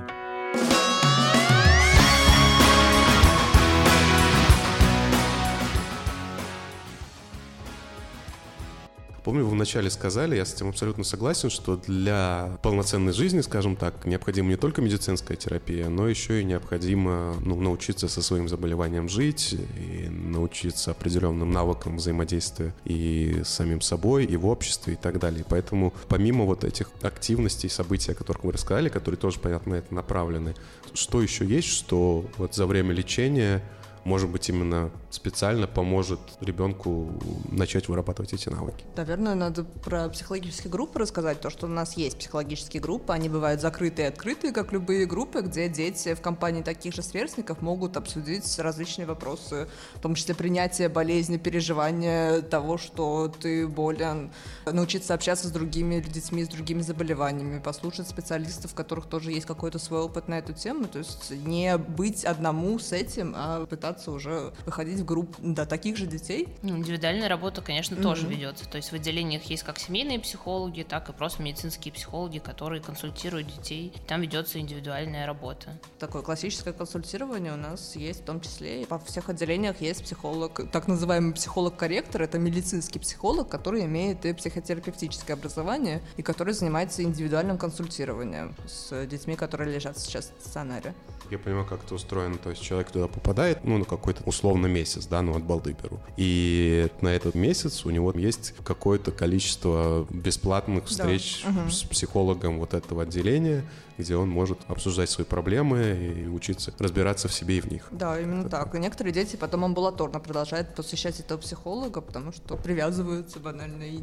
Помню, 9.24 9.44
вы 9.44 9.50
вначале 9.50 9.88
сказали, 9.88 10.35
я 10.35 10.44
с 10.44 10.52
этим 10.52 10.70
абсолютно 10.70 11.04
согласен, 11.04 11.48
что 11.48 11.76
для 11.76 12.58
полноценной 12.62 13.12
жизни, 13.12 13.40
скажем 13.40 13.76
так, 13.76 14.04
необходима 14.04 14.48
не 14.48 14.56
только 14.56 14.82
медицинская 14.82 15.37
терапия, 15.37 15.88
но 15.88 16.08
еще 16.08 16.40
и 16.40 16.44
необходимо 16.44 17.37
ну, 17.40 17.61
научиться 17.61 18.08
со 18.08 18.20
своим 18.20 18.48
заболеванием 18.48 19.08
жить 19.08 19.54
и 19.78 20.08
научиться 20.08 20.90
определенным 20.90 21.52
навыкам 21.52 21.98
взаимодействия 21.98 22.74
и 22.85 23.42
с 23.44 23.48
самим 23.48 23.80
собой, 23.80 24.24
и 24.24 24.37
в 24.37 24.46
обществе, 24.46 24.94
и 24.94 24.96
так 24.96 25.20
далее. 25.20 25.44
Поэтому 25.48 25.94
помимо 26.08 26.44
вот 26.44 26.64
этих 26.64 26.90
активностей, 27.02 27.70
событий, 27.70 28.11
о 28.11 28.14
которых 28.16 28.42
вы 28.42 28.52
рассказали, 28.52 28.88
которые 28.88 29.18
тоже, 29.18 29.38
понятно, 29.38 29.74
это 29.74 29.94
направлены, 29.94 30.56
что 30.94 31.22
еще 31.22 31.44
есть, 31.44 31.68
что 31.68 32.24
вот 32.38 32.56
за 32.56 32.66
время 32.66 32.92
лечения 32.92 33.62
может 34.04 34.28
быть, 34.30 34.48
именно 34.48 34.90
специально 35.10 35.66
поможет 35.66 36.20
ребенку 36.40 37.10
начать 37.50 37.88
вырабатывать 37.88 38.32
эти 38.32 38.48
навыки. 38.48 38.84
Наверное, 38.96 39.34
надо 39.34 39.64
про 39.64 40.08
психологические 40.08 40.70
группы 40.70 40.98
рассказать, 40.98 41.40
то, 41.40 41.50
что 41.50 41.66
у 41.66 41.70
нас 41.70 41.96
есть 41.96 42.18
психологические 42.18 42.80
группы, 42.80 43.12
они 43.12 43.28
бывают 43.28 43.60
закрытые 43.60 44.06
и 44.06 44.08
открытые, 44.08 44.52
как 44.52 44.72
любые 44.72 45.06
группы, 45.06 45.40
где 45.42 45.68
дети 45.68 46.14
в 46.14 46.20
компании 46.20 46.62
таких 46.62 46.94
же 46.94 47.02
сверстников 47.02 47.62
могут 47.62 47.96
обсудить 47.96 48.58
различные 48.58 49.06
вопросы, 49.06 49.68
в 49.94 50.00
том 50.00 50.14
числе 50.14 50.34
принятие 50.34 50.88
болезни, 50.88 51.36
переживания 51.36 52.40
того, 52.42 52.78
что 52.78 53.32
ты 53.40 53.68
болен, 53.68 54.32
научиться 54.66 55.14
общаться 55.14 55.48
с 55.48 55.50
другими 55.50 56.00
детьми, 56.00 56.44
с 56.44 56.48
другими 56.48 56.82
заболеваниями, 56.82 57.60
послушать 57.60 58.08
специалистов, 58.08 58.72
у 58.72 58.76
которых 58.76 59.06
тоже 59.06 59.32
есть 59.32 59.46
какой-то 59.46 59.78
свой 59.78 60.00
опыт 60.00 60.28
на 60.28 60.38
эту 60.38 60.52
тему, 60.52 60.86
то 60.86 60.98
есть 60.98 61.30
не 61.30 61.76
быть 61.76 62.24
одному 62.24 62.78
с 62.78 62.92
этим, 62.92 63.34
а 63.36 63.64
пытаться 63.66 63.91
пытаться 63.92 64.11
уже 64.11 64.52
выходить 64.64 65.00
в 65.00 65.05
группу 65.05 65.38
да, 65.42 65.66
таких 65.66 65.96
же 65.96 66.07
детей. 66.07 66.48
Ну, 66.62 66.76
индивидуальная 66.76 67.28
работа, 67.28 67.61
конечно, 67.61 67.94
mm-hmm. 67.94 68.02
тоже 68.02 68.26
ведется. 68.26 68.68
То 68.68 68.76
есть 68.76 68.90
в 68.90 68.94
отделениях 68.94 69.42
есть 69.44 69.62
как 69.62 69.78
семейные 69.78 70.18
психологи, 70.18 70.83
так 70.83 71.09
и 71.09 71.12
просто 71.12 71.42
медицинские 71.42 71.92
психологи, 71.92 72.38
которые 72.38 72.83
консультируют 72.83 73.48
детей. 73.48 73.92
Там 74.07 74.22
ведется 74.22 74.59
индивидуальная 74.59 75.26
работа. 75.26 75.78
Такое 75.98 76.22
классическое 76.22 76.72
консультирование 76.72 77.52
у 77.52 77.57
нас 77.57 77.96
есть 77.96 78.22
в 78.22 78.24
том 78.24 78.40
числе. 78.40 78.83
И 78.83 78.87
во 78.88 78.98
всех 78.98 79.28
отделениях 79.28 79.81
есть 79.81 80.02
психолог, 80.05 80.70
так 80.70 80.88
называемый 80.88 81.35
психолог-корректор. 81.35 82.22
Это 82.22 82.38
медицинский 82.38 82.98
психолог, 82.98 83.48
который 83.48 83.85
имеет 83.85 84.24
и 84.24 84.33
психотерапевтическое 84.33 85.37
образование, 85.37 86.02
и 86.16 86.22
который 86.22 86.55
занимается 86.55 87.02
индивидуальным 87.02 87.59
консультированием 87.59 88.55
с 88.66 89.07
детьми, 89.07 89.37
которые 89.37 89.74
лежат 89.74 89.98
сейчас 89.98 90.33
в 90.38 90.40
стационаре. 90.40 90.94
Я 91.31 91.38
понимаю, 91.38 91.66
как 91.66 91.83
это 91.85 91.94
устроено. 91.94 92.37
То 92.37 92.50
есть 92.50 92.62
человек 92.62 92.90
туда 92.90 93.09
попадает, 93.09 93.64
ну, 93.64 93.82
на 93.83 93.88
какой-то 93.88 94.23
условно 94.25 94.66
месяц, 94.66 95.07
да, 95.07 95.23
ну, 95.23 95.37
от 95.37 95.42
балды 95.42 95.77
беру. 95.81 95.99
И 96.16 96.88
на 97.01 97.09
этот 97.09 97.35
месяц 97.35 97.85
у 97.85 97.90
него 97.90 98.12
есть 98.12 98.55
какое-то 98.64 99.11
количество 99.11 100.07
бесплатных 100.11 100.87
встреч 100.87 101.45
да. 101.45 101.68
с 101.68 101.83
психологом 101.83 102.59
вот 102.59 102.75
этого 102.75 103.03
отделения, 103.03 103.64
где 103.99 104.16
он 104.16 104.29
может 104.29 104.59
обсуждать 104.68 105.11
свои 105.11 105.27
проблемы 105.27 106.14
и 106.16 106.27
учиться 106.27 106.73
разбираться 106.79 107.29
в 107.29 107.35
себе 107.35 107.59
и 107.59 107.61
в 107.61 107.71
них. 107.71 107.88
Да, 107.90 108.18
именно 108.18 108.40
это 108.40 108.51
так. 108.51 108.75
И 108.75 108.79
некоторые 108.79 109.12
дети 109.12 109.37
потом 109.37 109.64
амбулаторно 109.64 110.21
продолжают 110.21 110.75
посещать 110.75 111.21
этого 111.21 111.38
психолога, 111.38 112.01
потому 112.01 112.33
что 112.33 112.57
привязываются 112.57 113.38
банально 113.40 113.83
и 113.83 114.01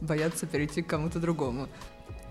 боятся 0.00 0.46
перейти 0.46 0.82
к 0.82 0.88
кому-то 0.88 1.18
другому. 1.18 1.68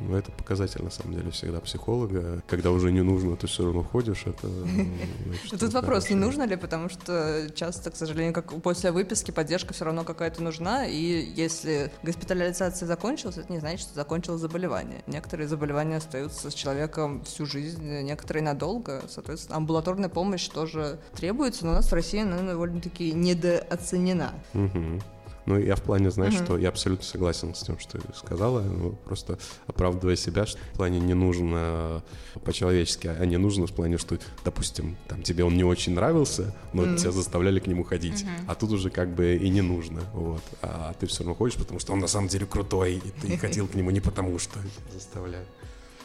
Ну, 0.01 0.15
это 0.15 0.31
показатель, 0.31 0.83
на 0.83 0.89
самом 0.89 1.15
деле, 1.15 1.31
всегда 1.31 1.59
психолога. 1.59 2.41
Когда 2.47 2.71
уже 2.71 2.91
не 2.91 3.01
нужно, 3.01 3.35
ты 3.35 3.47
все 3.47 3.65
равно 3.65 3.83
ходишь, 3.83 4.23
это... 4.25 4.47
значит, 5.25 5.59
Тут 5.59 5.73
вопрос, 5.73 6.09
не 6.09 6.15
нужно 6.15 6.43
ли, 6.43 6.55
потому 6.55 6.89
что 6.89 7.49
часто, 7.53 7.91
к 7.91 7.95
сожалению, 7.95 8.33
как 8.33 8.61
после 8.61 8.91
выписки 8.91 9.31
поддержка 9.31 9.73
все 9.73 9.85
равно 9.85 10.03
какая-то 10.03 10.41
нужна, 10.41 10.85
и 10.85 10.95
если 10.95 11.91
госпитализация 12.03 12.87
закончилась, 12.87 13.37
это 13.37 13.51
не 13.51 13.59
значит, 13.59 13.81
что 13.81 13.95
закончилось 13.95 14.41
заболевание. 14.41 15.03
Некоторые 15.07 15.47
заболевания 15.47 15.97
остаются 15.97 16.49
с 16.49 16.53
человеком 16.53 17.23
всю 17.23 17.45
жизнь, 17.45 17.83
некоторые 18.01 18.43
надолго, 18.43 19.03
соответственно, 19.09 19.57
амбулаторная 19.57 20.09
помощь 20.09 20.47
тоже 20.47 20.99
требуется, 21.15 21.65
но 21.65 21.71
у 21.71 21.75
нас 21.75 21.89
в 21.89 21.93
России 21.93 22.21
она 22.21 22.41
довольно-таки 22.41 23.11
недооценена. 23.11 24.33
Мгм. 24.53 25.01
Ну, 25.45 25.57
я 25.57 25.75
в 25.75 25.81
плане, 25.81 26.11
знаешь, 26.11 26.33
что 26.33 26.57
я 26.57 26.69
абсолютно 26.69 27.05
согласен 27.05 27.55
с 27.55 27.61
тем, 27.61 27.79
что 27.79 27.97
ты 27.97 28.13
сказала, 28.15 28.61
ну, 28.61 28.91
просто 29.05 29.39
оправдывая 29.67 30.15
себя, 30.15 30.45
что 30.45 30.59
в 30.73 30.77
плане 30.77 30.99
не 30.99 31.13
нужно 31.13 32.03
по-человечески, 32.43 33.07
а 33.07 33.25
не 33.25 33.37
нужно 33.37 33.65
в 33.67 33.71
плане, 33.71 33.97
что, 33.97 34.17
допустим, 34.43 34.97
там 35.07 35.23
тебе 35.23 35.43
он 35.43 35.55
не 35.55 35.63
очень 35.63 35.93
нравился, 35.93 36.53
но 36.73 36.85
тебя 36.95 37.11
заставляли 37.11 37.59
к 37.59 37.67
нему 37.67 37.83
ходить, 37.83 38.25
а 38.47 38.55
тут 38.55 38.71
уже 38.71 38.89
как 38.89 39.09
бы 39.13 39.35
и 39.35 39.49
не 39.49 39.61
нужно, 39.61 40.01
вот, 40.13 40.43
а 40.61 40.93
ты 40.99 41.07
все 41.07 41.19
равно 41.19 41.35
ходишь, 41.35 41.57
потому 41.57 41.79
что 41.79 41.93
он 41.93 41.99
на 41.99 42.07
самом 42.07 42.27
деле 42.27 42.45
крутой, 42.45 42.95
и 42.95 43.09
ты 43.21 43.37
ходил 43.41 43.67
к 43.67 43.75
нему 43.75 43.91
не 43.91 44.01
потому, 44.01 44.37
что 44.39 44.59
заставляют. 44.93 45.47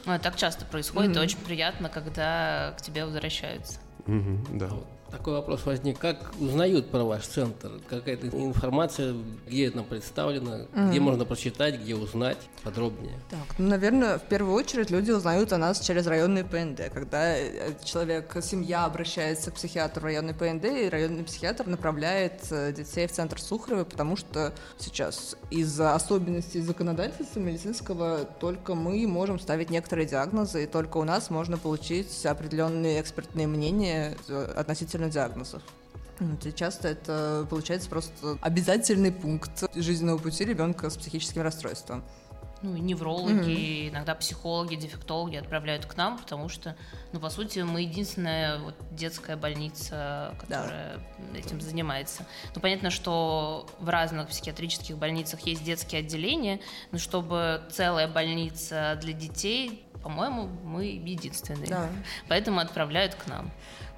Ну, 0.07 0.19
так 0.19 0.37
часто 0.37 0.65
происходит, 0.67 1.17
и 1.17 1.19
очень 1.19 1.39
приятно, 1.39 1.89
когда 1.89 2.75
к 2.79 2.83
тебе 2.83 3.05
возвращаются. 3.05 3.79
Мгм, 4.07 4.59
да. 4.59 4.69
Вот 4.69 4.94
Такой 5.11 5.35
вопрос 5.35 5.65
возник. 5.65 5.99
Как 5.99 6.33
узнают 6.41 6.91
про 6.91 7.05
ваш 7.05 7.27
центр? 7.27 7.71
Какая-то 7.89 8.29
информация, 8.29 9.15
где 9.47 9.71
она 9.71 9.83
представлена, 9.83 10.67
где 10.89 11.01
можно 11.01 11.25
прочитать, 11.25 11.81
где 11.81 11.95
узнать 11.95 12.39
подробнее? 12.63 13.15
Так, 13.31 13.59
ну, 13.59 13.69
наверное, 13.69 14.19
в 14.19 14.23
первую 14.23 14.55
очередь 14.55 14.91
люди 14.91 15.11
узнают 15.11 15.53
о 15.53 15.59
нас 15.59 15.81
через 15.81 16.07
районный 16.07 16.45
ПНД. 16.45 16.93
Когда 16.93 17.37
э, 17.37 17.75
человек, 17.85 18.37
семья 18.43 18.85
обращается 18.85 19.51
к 19.51 19.55
психиатру 19.55 20.03
в 20.03 20.05
районный 20.05 20.35
ПНД, 20.35 20.65
и 20.65 20.89
районный 20.89 21.25
психиатр 21.25 21.67
направляет 21.67 22.41
э, 22.51 22.73
детей 22.73 23.07
в 23.07 23.13
центр 23.13 23.41
Сухаревой, 23.41 23.85
потому 23.85 24.17
что 24.17 24.53
сейчас 24.79 25.37
из-за 25.51 25.95
особенностей 25.95 26.61
законодательства 26.61 27.41
медицинского 27.41 28.25
только 28.41 28.75
мы 28.75 29.07
можем 29.07 29.39
ставить 29.39 29.71
некоторые 29.71 30.07
диагнозы, 30.07 30.65
и 30.65 30.67
только 30.67 30.99
у 30.99 31.05
нас 31.05 31.31
можно 31.31 31.59
получить 31.59 32.25
определенные 32.27 33.01
экспертные 33.01 33.47
мнения 33.47 34.17
э, 34.29 34.53
относительно 34.95 35.11
диагнозов. 35.11 35.63
Часто 36.55 36.89
это 36.89 37.47
получается 37.51 37.91
просто 37.91 38.39
обязательный 38.41 39.11
пункт 39.13 39.65
жизненного 39.75 40.19
пути 40.19 40.45
ребенка 40.45 40.89
с 40.89 40.97
психическим 40.97 41.43
расстройством. 41.43 42.05
Ну, 42.63 42.77
и 42.77 42.81
неврологи, 42.81 43.91
иногда 43.91 44.15
психологи, 44.15 44.77
дефектологи 44.77 45.37
отправляют 45.37 45.85
к 45.85 45.97
нам, 45.99 46.19
потому 46.19 46.49
что, 46.49 46.77
ну, 47.13 47.21
по 47.21 47.29
сути, 47.29 47.59
мы 47.59 47.83
единственная 47.83 48.59
вот 48.59 48.75
детская 48.91 49.37
больница, 49.37 50.35
которая 50.41 50.99
этим 51.35 51.61
занимается. 51.61 52.25
Ну, 52.55 52.63
понятно, 52.63 52.91
что 52.91 53.67
в 53.81 53.89
разных 53.91 54.29
психиатрических 54.29 54.97
больницах 54.97 55.41
есть 55.41 55.63
детские 55.63 56.01
отделения, 56.01 56.61
но 56.91 56.99
чтобы 56.99 57.61
целая 57.71 58.09
больница 58.09 58.99
для 59.03 59.13
детей, 59.13 59.85
по-моему, 60.03 60.49
мы 60.65 60.87
единственные. 60.87 61.67
Да. 61.67 61.91
Поэтому 62.29 62.61
отправляют 62.61 63.15
к 63.15 63.27
нам. 63.27 63.51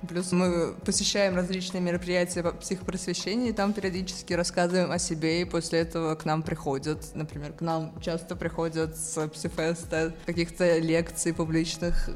Плюс 0.08 0.32
мы 0.32 0.74
посещаем 0.84 1.36
различные 1.36 1.80
мероприятия 1.80 2.42
по 2.42 2.52
психопросвещению, 2.52 3.54
там 3.54 3.72
периодически 3.72 4.32
рассказываем 4.34 4.90
о 4.90 4.98
себе, 4.98 5.42
и 5.42 5.44
после 5.44 5.80
этого 5.80 6.14
к 6.14 6.24
нам 6.24 6.42
приходят, 6.42 7.14
например, 7.14 7.52
к 7.52 7.60
нам 7.60 7.92
часто 8.00 8.36
приходят 8.36 8.96
с 8.96 9.28
псифеста, 9.28 10.14
каких-то 10.26 10.78
лекций 10.78 11.32
публичных. 11.32 12.10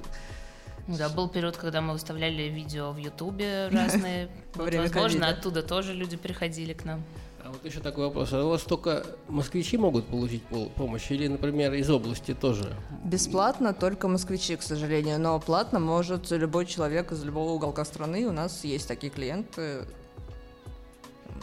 Ну 0.86 0.96
Да, 0.96 1.08
был 1.08 1.28
период, 1.28 1.56
когда 1.56 1.80
мы 1.80 1.92
выставляли 1.92 2.42
видео 2.44 2.92
в 2.92 2.96
Ютубе 2.96 3.68
разные. 3.72 4.28
Вот, 4.54 4.74
возможно, 4.74 5.28
оттуда 5.28 5.62
тоже 5.62 5.94
люди 5.94 6.16
приходили 6.16 6.72
к 6.72 6.84
нам. 6.84 7.02
А 7.50 7.52
вот 7.52 7.64
еще 7.64 7.80
такой 7.80 8.04
вопрос. 8.06 8.32
А 8.32 8.44
у 8.44 8.50
вас 8.50 8.62
только 8.62 9.04
москвичи 9.26 9.76
могут 9.76 10.06
получить 10.06 10.44
пол- 10.44 10.70
помощь 10.76 11.10
или, 11.10 11.26
например, 11.26 11.74
из 11.74 11.90
области 11.90 12.32
тоже? 12.32 12.76
Бесплатно 13.04 13.74
только 13.74 14.06
москвичи, 14.06 14.54
к 14.54 14.62
сожалению, 14.62 15.18
но 15.18 15.40
платно 15.40 15.80
может 15.80 16.30
любой 16.30 16.64
человек 16.66 17.10
из 17.10 17.24
любого 17.24 17.50
уголка 17.50 17.84
страны. 17.84 18.24
У 18.28 18.32
нас 18.32 18.62
есть 18.62 18.86
такие 18.86 19.10
клиенты, 19.10 19.84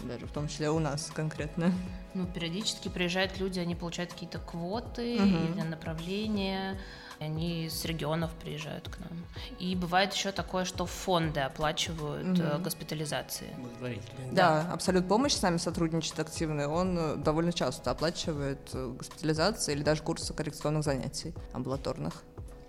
даже 0.03 0.27
в 0.27 0.31
том 0.31 0.47
числе 0.47 0.69
у 0.69 0.79
нас 0.79 1.11
конкретно. 1.13 1.73
Ну, 2.13 2.25
периодически 2.25 2.87
приезжают 2.87 3.37
люди, 3.37 3.59
они 3.59 3.75
получают 3.75 4.13
какие-то 4.13 4.39
квоты 4.39 5.19
Мгм. 5.19 5.53
или 5.55 5.61
направления. 5.61 6.79
И 7.19 7.23
Они 7.23 7.69
с 7.69 7.85
регионов 7.85 8.31
приезжают 8.41 8.87
к 8.89 8.99
нам. 8.99 9.25
И 9.59 9.75
бывает 9.75 10.13
еще 10.13 10.31
такое, 10.31 10.65
что 10.65 10.85
фонды 10.85 11.39
оплачивают 11.39 12.39
э, 12.39 12.59
госпитализации. 12.59 13.47
Благотворительные. 13.57 14.31
Да, 14.31 14.71
Абсолют 14.71 15.07
помощь 15.07 15.33
с 15.33 15.41
нами 15.41 15.57
сотрудничает 15.57 16.19
активно, 16.19 16.69
он 16.69 16.97
э, 16.97 17.15
довольно 17.15 17.53
часто 17.53 17.91
оплачивает 17.91 18.59
э, 18.73 18.93
госпитализации 18.97 19.73
или 19.73 19.83
даже 19.83 20.03
курсы 20.03 20.33
коррекционных 20.33 20.83
занятий 20.83 21.33
амбулаторных. 21.53 22.23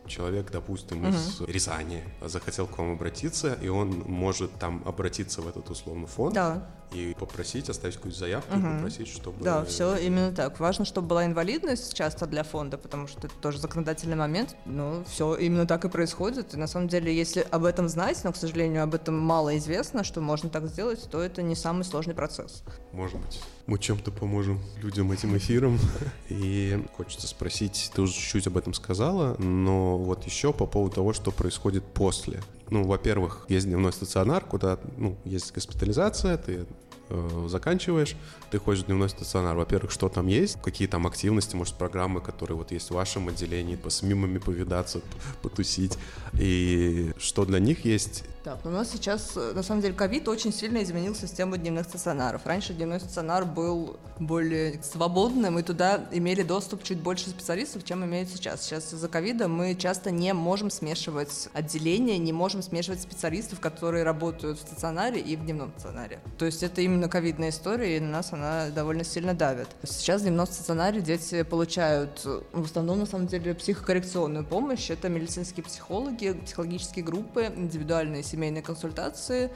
Человек, 0.06 0.50
допустим, 0.50 1.06
из 1.06 1.40
Рязани 1.42 2.02
захотел 2.22 2.66
к 2.66 2.78
вам 2.78 2.92
обратиться, 2.92 3.52
и 3.60 3.68
он 3.68 4.04
может 4.06 4.50
там 4.58 4.82
обратиться 4.86 5.42
в 5.42 5.48
этот 5.48 5.68
условно 5.68 6.06
фонд 6.06 6.34
Да, 6.34 6.66
и 6.92 7.14
попросить, 7.18 7.68
оставить 7.68 7.96
какую-то 7.96 8.18
заявку 8.18 8.58
и 8.58 8.62
попросить, 8.62 9.08
чтобы... 9.08 9.42
Да, 9.42 9.64
все 9.64 9.96
именно 9.96 10.32
так. 10.32 10.58
Важно, 10.60 10.84
чтобы 10.84 11.08
была 11.08 11.26
инвалидность 11.26 11.94
часто 11.94 12.26
для 12.26 12.42
фонда, 12.42 12.78
потому 12.78 13.06
что 13.06 13.26
это 13.26 13.34
тоже 13.36 13.58
законодательный 13.58 14.16
момент. 14.16 14.56
Но 14.64 15.04
все 15.04 15.34
именно 15.34 15.66
так 15.66 15.84
и 15.84 15.88
происходит. 15.88 16.54
И 16.54 16.56
на 16.56 16.66
самом 16.66 16.88
деле, 16.88 17.14
если 17.14 17.46
об 17.50 17.64
этом 17.64 17.88
знать, 17.88 18.20
но, 18.24 18.32
к 18.32 18.36
сожалению, 18.36 18.82
об 18.82 18.94
этом 18.94 19.18
мало 19.18 19.56
известно, 19.58 20.04
что 20.04 20.20
можно 20.20 20.48
так 20.48 20.66
сделать, 20.66 21.08
то 21.10 21.20
это 21.20 21.42
не 21.42 21.54
самый 21.54 21.84
сложный 21.84 22.14
процесс. 22.14 22.62
Может 22.92 23.20
быть, 23.20 23.40
мы 23.66 23.78
чем-то 23.78 24.10
поможем 24.10 24.60
людям 24.82 25.12
этим 25.12 25.36
эфиром. 25.36 25.78
И 26.28 26.82
хочется 26.96 27.26
спросить, 27.26 27.90
ты 27.94 28.02
уже 28.02 28.12
чуть-чуть 28.12 28.46
об 28.46 28.56
этом 28.56 28.74
сказала, 28.74 29.36
но 29.38 29.98
вот 29.98 30.24
еще 30.24 30.52
по 30.52 30.66
поводу 30.66 30.94
того, 30.96 31.12
что 31.12 31.30
происходит 31.30 31.84
после. 31.84 32.40
Ну, 32.70 32.84
во-первых, 32.84 33.46
есть 33.48 33.66
дневной 33.66 33.92
стационар, 33.92 34.44
куда, 34.44 34.78
ну, 34.96 35.16
есть 35.24 35.54
госпитализация, 35.54 36.36
ты 36.36 36.66
э, 37.08 37.46
заканчиваешь, 37.48 38.14
ты 38.50 38.58
ходишь 38.58 38.82
в 38.82 38.86
дневной 38.86 39.08
стационар. 39.08 39.56
Во-первых, 39.56 39.90
что 39.90 40.08
там 40.08 40.26
есть, 40.26 40.60
какие 40.62 40.86
там 40.86 41.06
активности, 41.06 41.56
может, 41.56 41.74
программы, 41.74 42.20
которые 42.20 42.58
вот 42.58 42.70
есть 42.70 42.90
в 42.90 42.94
вашем 42.94 43.28
отделении, 43.28 43.76
по- 43.76 43.88
с 43.90 44.02
мимами 44.02 44.38
повидаться, 44.38 45.00
потусить, 45.42 45.98
и 46.34 47.12
что 47.18 47.46
для 47.46 47.58
них 47.58 47.84
есть, 47.86 48.24
Так, 48.48 48.64
у 48.64 48.70
нас 48.70 48.90
сейчас, 48.90 49.32
э, 49.36 49.52
на 49.54 49.62
самом 49.62 49.82
деле, 49.82 49.92
ковид 49.92 50.26
очень 50.26 50.54
сильно 50.54 50.82
изменил 50.82 51.14
систему 51.14 51.58
дневных 51.58 51.84
стационаров. 51.84 52.46
Раньше 52.46 52.72
дневной 52.72 52.98
стационар 52.98 53.44
был 53.44 53.98
более 54.18 54.82
свободным, 54.82 55.58
и 55.58 55.62
туда 55.62 56.06
имели 56.12 56.42
доступ 56.42 56.82
чуть 56.82 56.98
больше 56.98 57.28
специалистов, 57.28 57.84
чем 57.84 58.02
имеют 58.06 58.30
сейчас. 58.30 58.62
Сейчас 58.62 58.94
из-за 58.94 59.06
ковида 59.06 59.48
мы 59.48 59.74
часто 59.74 60.10
не 60.10 60.32
можем 60.32 60.70
смешивать 60.70 61.50
отделения, 61.52 62.16
не 62.16 62.32
можем 62.32 62.62
смешивать 62.62 63.02
специалистов, 63.02 63.60
которые 63.60 64.02
работают 64.02 64.58
в 64.58 64.62
стационаре 64.62 65.20
и 65.20 65.36
в 65.36 65.44
дневном 65.44 65.70
стационаре. 65.76 66.18
То 66.38 66.46
есть 66.46 66.62
это 66.62 66.80
именно 66.80 67.10
ковидная 67.10 67.50
история, 67.50 67.98
и 67.98 68.00
на 68.00 68.08
нас 68.08 68.32
она 68.32 68.70
довольно 68.70 69.04
сильно 69.04 69.34
давит. 69.34 69.68
Сейчас 69.84 70.22
в 70.22 70.24
дневном 70.24 70.46
стационаре 70.46 71.02
дети 71.02 71.42
получают 71.42 72.24
в 72.24 72.64
основном, 72.64 73.00
на 73.00 73.06
самом 73.06 73.26
деле, 73.26 73.54
психокоррекционную 73.54 74.46
помощь. 74.46 74.88
Это 74.88 75.10
медицинские 75.10 75.64
психологи, 75.64 76.32
психологические 76.46 77.04
группы, 77.04 77.52
индивидуальные 77.54 78.22
семейные 78.38 78.62
консультации. 78.62 79.50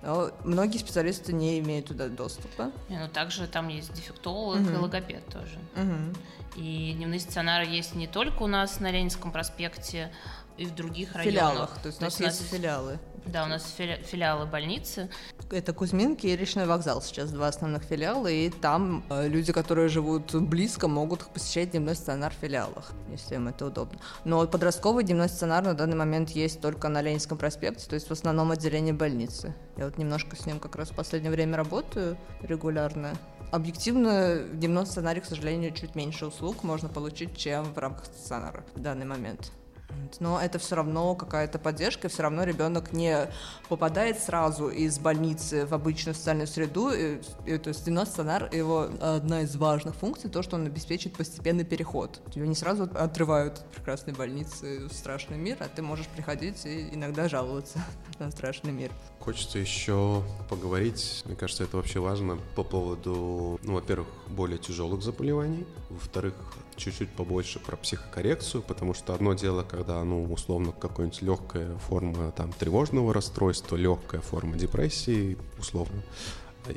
Но 0.00 0.30
многие 0.44 0.78
специалисты 0.78 1.32
не 1.32 1.58
имеют 1.58 1.86
туда 1.86 2.06
доступа. 2.08 2.70
Не, 2.88 3.00
Ну, 3.00 3.08
также 3.08 3.48
там 3.48 3.66
есть 3.66 3.92
дефектолог 3.92 4.60
и 4.60 4.76
логопед 4.76 5.26
тоже. 5.26 5.58
И 6.56 6.92
дневные 6.96 7.20
стационары 7.20 7.66
есть 7.66 7.94
не 7.94 8.06
только 8.06 8.42
у 8.42 8.46
нас 8.46 8.80
на 8.80 8.90
Ленинском 8.90 9.30
проспекте, 9.32 10.12
и 10.56 10.64
в 10.64 10.74
других 10.74 11.12
В 11.12 11.16
районах. 11.16 11.32
филиалах. 11.32 11.78
То 11.82 11.86
есть 11.88 12.00
у 12.00 12.04
нас 12.04 12.18
есть 12.20 12.42
филиалы. 12.50 12.98
Да, 13.28 13.44
у 13.44 13.46
нас 13.46 13.74
фили- 13.76 14.02
филиалы 14.02 14.46
больницы. 14.46 15.10
Это 15.50 15.74
Кузьминки 15.74 16.26
и 16.26 16.34
Речной 16.36 16.66
вокзал 16.66 17.02
сейчас 17.02 17.30
два 17.30 17.48
основных 17.48 17.82
филиала, 17.82 18.26
и 18.26 18.48
там 18.48 19.04
э, 19.10 19.28
люди, 19.28 19.52
которые 19.52 19.88
живут 19.88 20.34
близко, 20.34 20.88
могут 20.88 21.26
посещать 21.26 21.72
дневной 21.72 21.94
стационар 21.94 22.32
в 22.32 22.36
филиалах, 22.40 22.92
если 23.10 23.34
им 23.34 23.48
это 23.48 23.66
удобно. 23.66 23.98
Но 24.24 24.46
подростковый 24.46 25.04
дневной 25.04 25.28
стационар 25.28 25.62
на 25.64 25.74
данный 25.74 25.96
момент 25.96 26.30
есть 26.30 26.60
только 26.62 26.88
на 26.88 27.02
Ленинском 27.02 27.36
проспекте, 27.36 27.86
то 27.86 27.94
есть 27.94 28.08
в 28.08 28.12
основном 28.12 28.50
отделении 28.50 28.92
больницы. 28.92 29.54
Я 29.76 29.84
вот 29.84 29.98
немножко 29.98 30.34
с 30.34 30.46
ним 30.46 30.58
как 30.58 30.76
раз 30.76 30.90
в 30.90 30.94
последнее 30.94 31.30
время 31.30 31.56
работаю 31.58 32.16
регулярно. 32.42 33.12
Объективно 33.50 34.42
в 34.52 34.56
дневном 34.58 34.84
стационаре, 34.86 35.20
к 35.20 35.26
сожалению, 35.26 35.72
чуть 35.72 35.94
меньше 35.94 36.26
услуг 36.26 36.62
можно 36.62 36.88
получить, 36.88 37.36
чем 37.36 37.72
в 37.74 37.78
рамках 37.78 38.06
стационара 38.06 38.64
в 38.74 38.80
данный 38.80 39.06
момент. 39.06 39.52
Но 40.20 40.40
это 40.40 40.58
все 40.58 40.76
равно 40.76 41.14
какая-то 41.14 41.58
поддержка, 41.58 42.08
все 42.08 42.22
равно 42.22 42.44
ребенок 42.44 42.92
не 42.92 43.28
попадает 43.68 44.18
сразу 44.20 44.68
из 44.68 44.98
больницы 44.98 45.66
в 45.66 45.74
обычную 45.74 46.14
социальную 46.14 46.46
среду. 46.46 46.90
И, 46.90 47.20
и, 47.46 47.58
то 47.58 47.68
есть 47.68 47.84
дневной 47.84 48.06
стационар, 48.06 48.48
его 48.52 48.88
одна 49.00 49.42
из 49.42 49.54
важных 49.56 49.94
функций, 49.94 50.30
то, 50.30 50.42
что 50.42 50.56
он 50.56 50.66
обеспечит 50.66 51.16
постепенный 51.16 51.64
переход. 51.64 52.20
Тебя 52.32 52.46
не 52.46 52.54
сразу 52.54 52.84
отрывают 52.84 53.58
от 53.58 53.66
прекрасной 53.70 54.14
больницы 54.14 54.86
в 54.86 54.92
страшный 54.92 55.38
мир, 55.38 55.56
а 55.60 55.68
ты 55.68 55.82
можешь 55.82 56.06
приходить 56.08 56.64
и 56.64 56.88
иногда 56.92 57.28
жаловаться 57.28 57.78
на 58.18 58.30
страшный 58.30 58.72
мир. 58.72 58.90
Хочется 59.20 59.58
еще 59.58 60.22
поговорить, 60.48 61.22
мне 61.26 61.36
кажется, 61.36 61.64
это 61.64 61.76
вообще 61.76 62.00
важно, 62.00 62.38
по 62.56 62.64
поводу, 62.64 63.58
ну, 63.62 63.74
во-первых, 63.74 64.08
более 64.28 64.58
тяжелых 64.58 65.02
заболеваний, 65.02 65.66
во-вторых, 65.90 66.34
чуть-чуть 66.78 67.10
побольше 67.10 67.58
про 67.58 67.76
психокоррекцию, 67.76 68.62
потому 68.62 68.94
что 68.94 69.14
одно 69.14 69.34
дело, 69.34 69.62
когда, 69.62 70.02
ну, 70.04 70.24
условно, 70.32 70.72
какая-нибудь 70.72 71.22
легкая 71.22 71.76
форма 71.78 72.32
там 72.32 72.52
тревожного 72.52 73.12
расстройства, 73.12 73.76
легкая 73.76 74.20
форма 74.20 74.56
депрессии, 74.56 75.36
условно, 75.58 76.02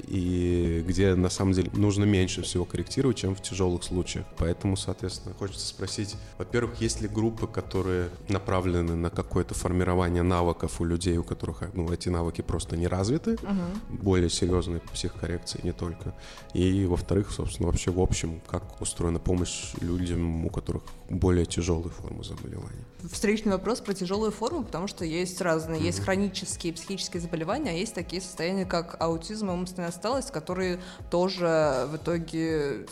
и 0.07 0.83
где 0.87 1.15
на 1.15 1.29
самом 1.29 1.53
деле 1.53 1.69
нужно 1.73 2.03
меньше 2.03 2.41
всего 2.41 2.65
корректировать, 2.65 3.17
чем 3.17 3.35
в 3.35 3.41
тяжелых 3.41 3.83
случаях. 3.83 4.25
Поэтому, 4.37 4.77
соответственно, 4.77 5.35
хочется 5.35 5.67
спросить, 5.67 6.15
во-первых, 6.37 6.81
есть 6.81 7.01
ли 7.01 7.07
группы, 7.07 7.47
которые 7.47 8.09
направлены 8.29 8.95
на 8.95 9.09
какое-то 9.09 9.53
формирование 9.53 10.23
навыков 10.23 10.81
у 10.81 10.85
людей, 10.85 11.17
у 11.17 11.23
которых 11.23 11.63
ну, 11.73 11.91
эти 11.91 12.09
навыки 12.09 12.41
просто 12.41 12.77
не 12.77 12.87
развиты, 12.87 13.33
угу. 13.33 13.97
более 14.01 14.29
серьезные 14.29 14.81
психокоррекции 14.93 15.59
не 15.63 15.71
только. 15.71 16.13
И, 16.53 16.85
во-вторых, 16.85 17.31
собственно, 17.31 17.67
вообще 17.67 17.91
в 17.91 17.99
общем, 17.99 18.41
как 18.47 18.81
устроена 18.81 19.19
помощь 19.19 19.73
людям, 19.81 20.45
у 20.45 20.49
которых 20.49 20.83
более 21.11 21.45
тяжелые 21.45 21.91
формы 21.91 22.23
заболевания. 22.23 22.85
Встречный 23.11 23.51
вопрос 23.53 23.81
про 23.81 23.93
тяжелую 23.93 24.31
форму, 24.31 24.63
потому 24.63 24.87
что 24.87 25.05
есть 25.05 25.41
разные, 25.41 25.77
угу. 25.77 25.85
есть 25.85 25.99
хронические 26.01 26.73
психические 26.73 27.21
заболевания, 27.21 27.71
а 27.71 27.73
есть 27.73 27.95
такие 27.95 28.21
состояния, 28.21 28.65
как 28.65 28.95
аутизм 28.99 29.49
и 29.49 29.53
умственная 29.53 29.89
осталость, 29.89 30.31
которые 30.31 30.79
тоже 31.09 31.87
в 31.91 31.95
итоге 31.95 32.85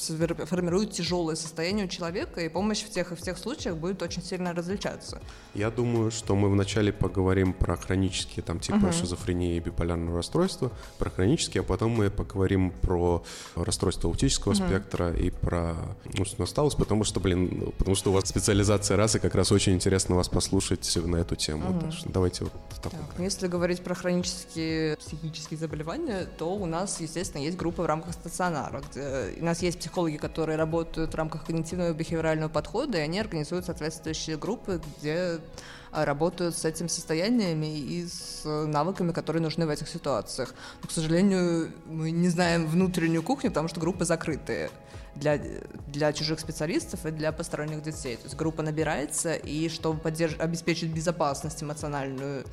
формируют 0.46 0.92
тяжелое 0.92 1.36
состояние 1.36 1.86
у 1.86 1.90
человека, 1.90 2.42
и 2.42 2.50
помощь 2.50 2.84
в 2.84 2.90
тех 2.90 3.12
и 3.12 3.16
в 3.16 3.22
тех 3.22 3.38
случаях 3.38 3.78
будет 3.78 4.02
очень 4.02 4.24
сильно 4.24 4.54
различаться. 4.54 5.22
Я 5.54 5.70
думаю, 5.70 6.12
что 6.12 6.36
мы 6.36 6.50
вначале 6.50 6.92
поговорим 6.92 7.54
про 7.54 7.78
хронические, 7.78 8.44
там, 8.44 8.60
типа 8.60 8.78
uh-huh. 8.78 9.00
шизофрении 9.00 9.58
и 9.58 9.60
биполярного 9.60 10.18
расстройства, 10.18 10.72
про 10.98 11.10
хронические, 11.10 11.62
а 11.62 11.64
потом 11.64 11.92
мы 11.92 12.10
поговорим 12.10 12.72
про 12.72 13.24
расстройство 13.56 14.10
аутического 14.10 14.54
uh-huh. 14.54 14.68
спектра 14.68 15.14
и 15.14 15.30
про 15.30 15.76
умственную 16.18 16.46
осталость, 16.46 16.78
потому 16.78 17.04
что, 17.04 17.20
блин, 17.20 17.72
потому 17.78 17.96
что 17.96 18.09
у 18.10 18.14
вас 18.14 18.26
специализация 18.26 18.98
расы, 18.98 19.20
как 19.20 19.36
раз 19.36 19.52
очень 19.52 19.74
интересно 19.74 20.16
вас 20.16 20.30
послушать 20.30 20.98
на 21.06 21.18
эту 21.18 21.36
тему. 21.36 21.70
Uh-huh. 21.70 21.82
Так 21.82 21.94
что 21.94 22.10
давайте 22.10 22.44
вот 22.46 22.54
так. 22.82 22.92
Если 23.18 23.48
говорить 23.48 23.84
про 23.84 23.96
хронические 23.96 24.98
психические 24.98 25.58
заболевания, 25.58 26.28
то 26.38 26.56
у 26.56 26.66
нас, 26.66 27.00
естественно, 27.00 27.42
есть 27.42 27.58
группа 27.58 27.84
в 27.84 27.86
рамках 27.86 28.14
стационара, 28.14 28.82
где 28.90 29.40
у 29.40 29.46
нас 29.46 29.62
есть 29.62 29.80
психологи, 29.80 30.18
которые 30.18 30.58
работают 30.58 31.14
в 31.14 31.16
рамках 31.16 31.46
когнитивного 31.46 31.92
и 31.92 31.94
бихевиорального 31.94 32.50
подхода, 32.50 32.98
и 32.98 33.02
они 33.02 33.20
организуют 33.20 33.66
соответствующие 33.66 34.38
группы, 34.38 34.82
где 34.98 35.40
а, 35.92 36.06
работают 36.06 36.56
с 36.56 36.66
этим 36.66 36.90
состояниями 36.90 37.78
и 37.80 38.08
с 38.08 38.44
навыками, 38.46 39.12
которые 39.12 39.42
нужны 39.42 39.66
в 39.66 39.70
этих 39.70 39.88
ситуациях. 39.88 40.54
Но, 40.82 40.88
к 40.88 40.92
сожалению, 40.92 41.72
мы 41.88 42.12
не 42.12 42.30
знаем 42.30 42.68
внутреннюю 42.68 43.24
кухню, 43.24 43.50
потому 43.50 43.68
что 43.68 43.80
группы 43.80 44.06
закрытые 44.06 44.70
для, 45.20 45.40
для 45.88 46.14
чужих 46.14 46.40
специалистов 46.40 47.06
и 47.06 47.12
для 47.12 47.32
посторонних 47.32 47.84
детей. 47.84 48.16
То 48.16 48.24
есть 48.24 48.36
группа 48.36 48.64
набирается, 48.64 49.36
и 49.36 49.70
чтобы 49.70 50.00
поддерж... 50.00 50.36
обеспечить 50.40 50.92
безопасность 50.92 51.62
эмоциональную 51.62 52.46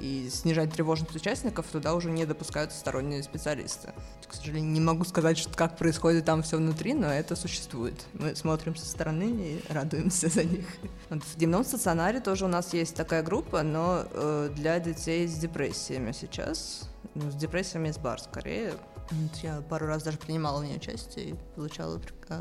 и 0.00 0.28
снижать 0.30 0.72
тревожность 0.72 1.14
участников, 1.14 1.66
туда 1.66 1.94
уже 1.94 2.10
не 2.10 2.24
допускаются 2.24 2.78
сторонние 2.78 3.22
специалисты. 3.22 3.92
К 4.26 4.34
сожалению, 4.34 4.70
не 4.72 4.80
могу 4.80 5.04
сказать, 5.04 5.38
что, 5.38 5.54
как 5.54 5.76
происходит 5.76 6.24
там 6.24 6.42
все 6.42 6.56
внутри, 6.56 6.94
но 6.94 7.06
это 7.06 7.36
существует. 7.36 7.94
Мы 8.14 8.34
смотрим 8.34 8.74
со 8.74 8.86
стороны 8.86 9.24
и 9.24 9.60
радуемся 9.68 10.28
за 10.28 10.44
них. 10.44 10.66
Вот 11.10 11.22
в 11.22 11.36
дневном 11.36 11.64
стационаре 11.64 12.20
тоже 12.20 12.46
у 12.46 12.48
нас 12.48 12.72
есть 12.72 12.96
такая 12.96 13.22
группа, 13.22 13.62
но 13.62 14.04
э, 14.10 14.50
для 14.54 14.80
детей 14.80 15.26
с 15.28 15.34
депрессиями 15.34 16.12
сейчас. 16.12 16.88
Ну, 17.14 17.30
с 17.30 17.34
депрессиями 17.34 17.88
из 17.88 17.98
бар 17.98 18.20
скорее. 18.20 18.72
Я 19.42 19.60
пару 19.62 19.86
раз 19.86 20.02
даже 20.02 20.18
принимала 20.18 20.60
в 20.60 20.64
ней 20.64 20.76
участие 20.76 21.30
и 21.30 21.34
получала 21.54 22.00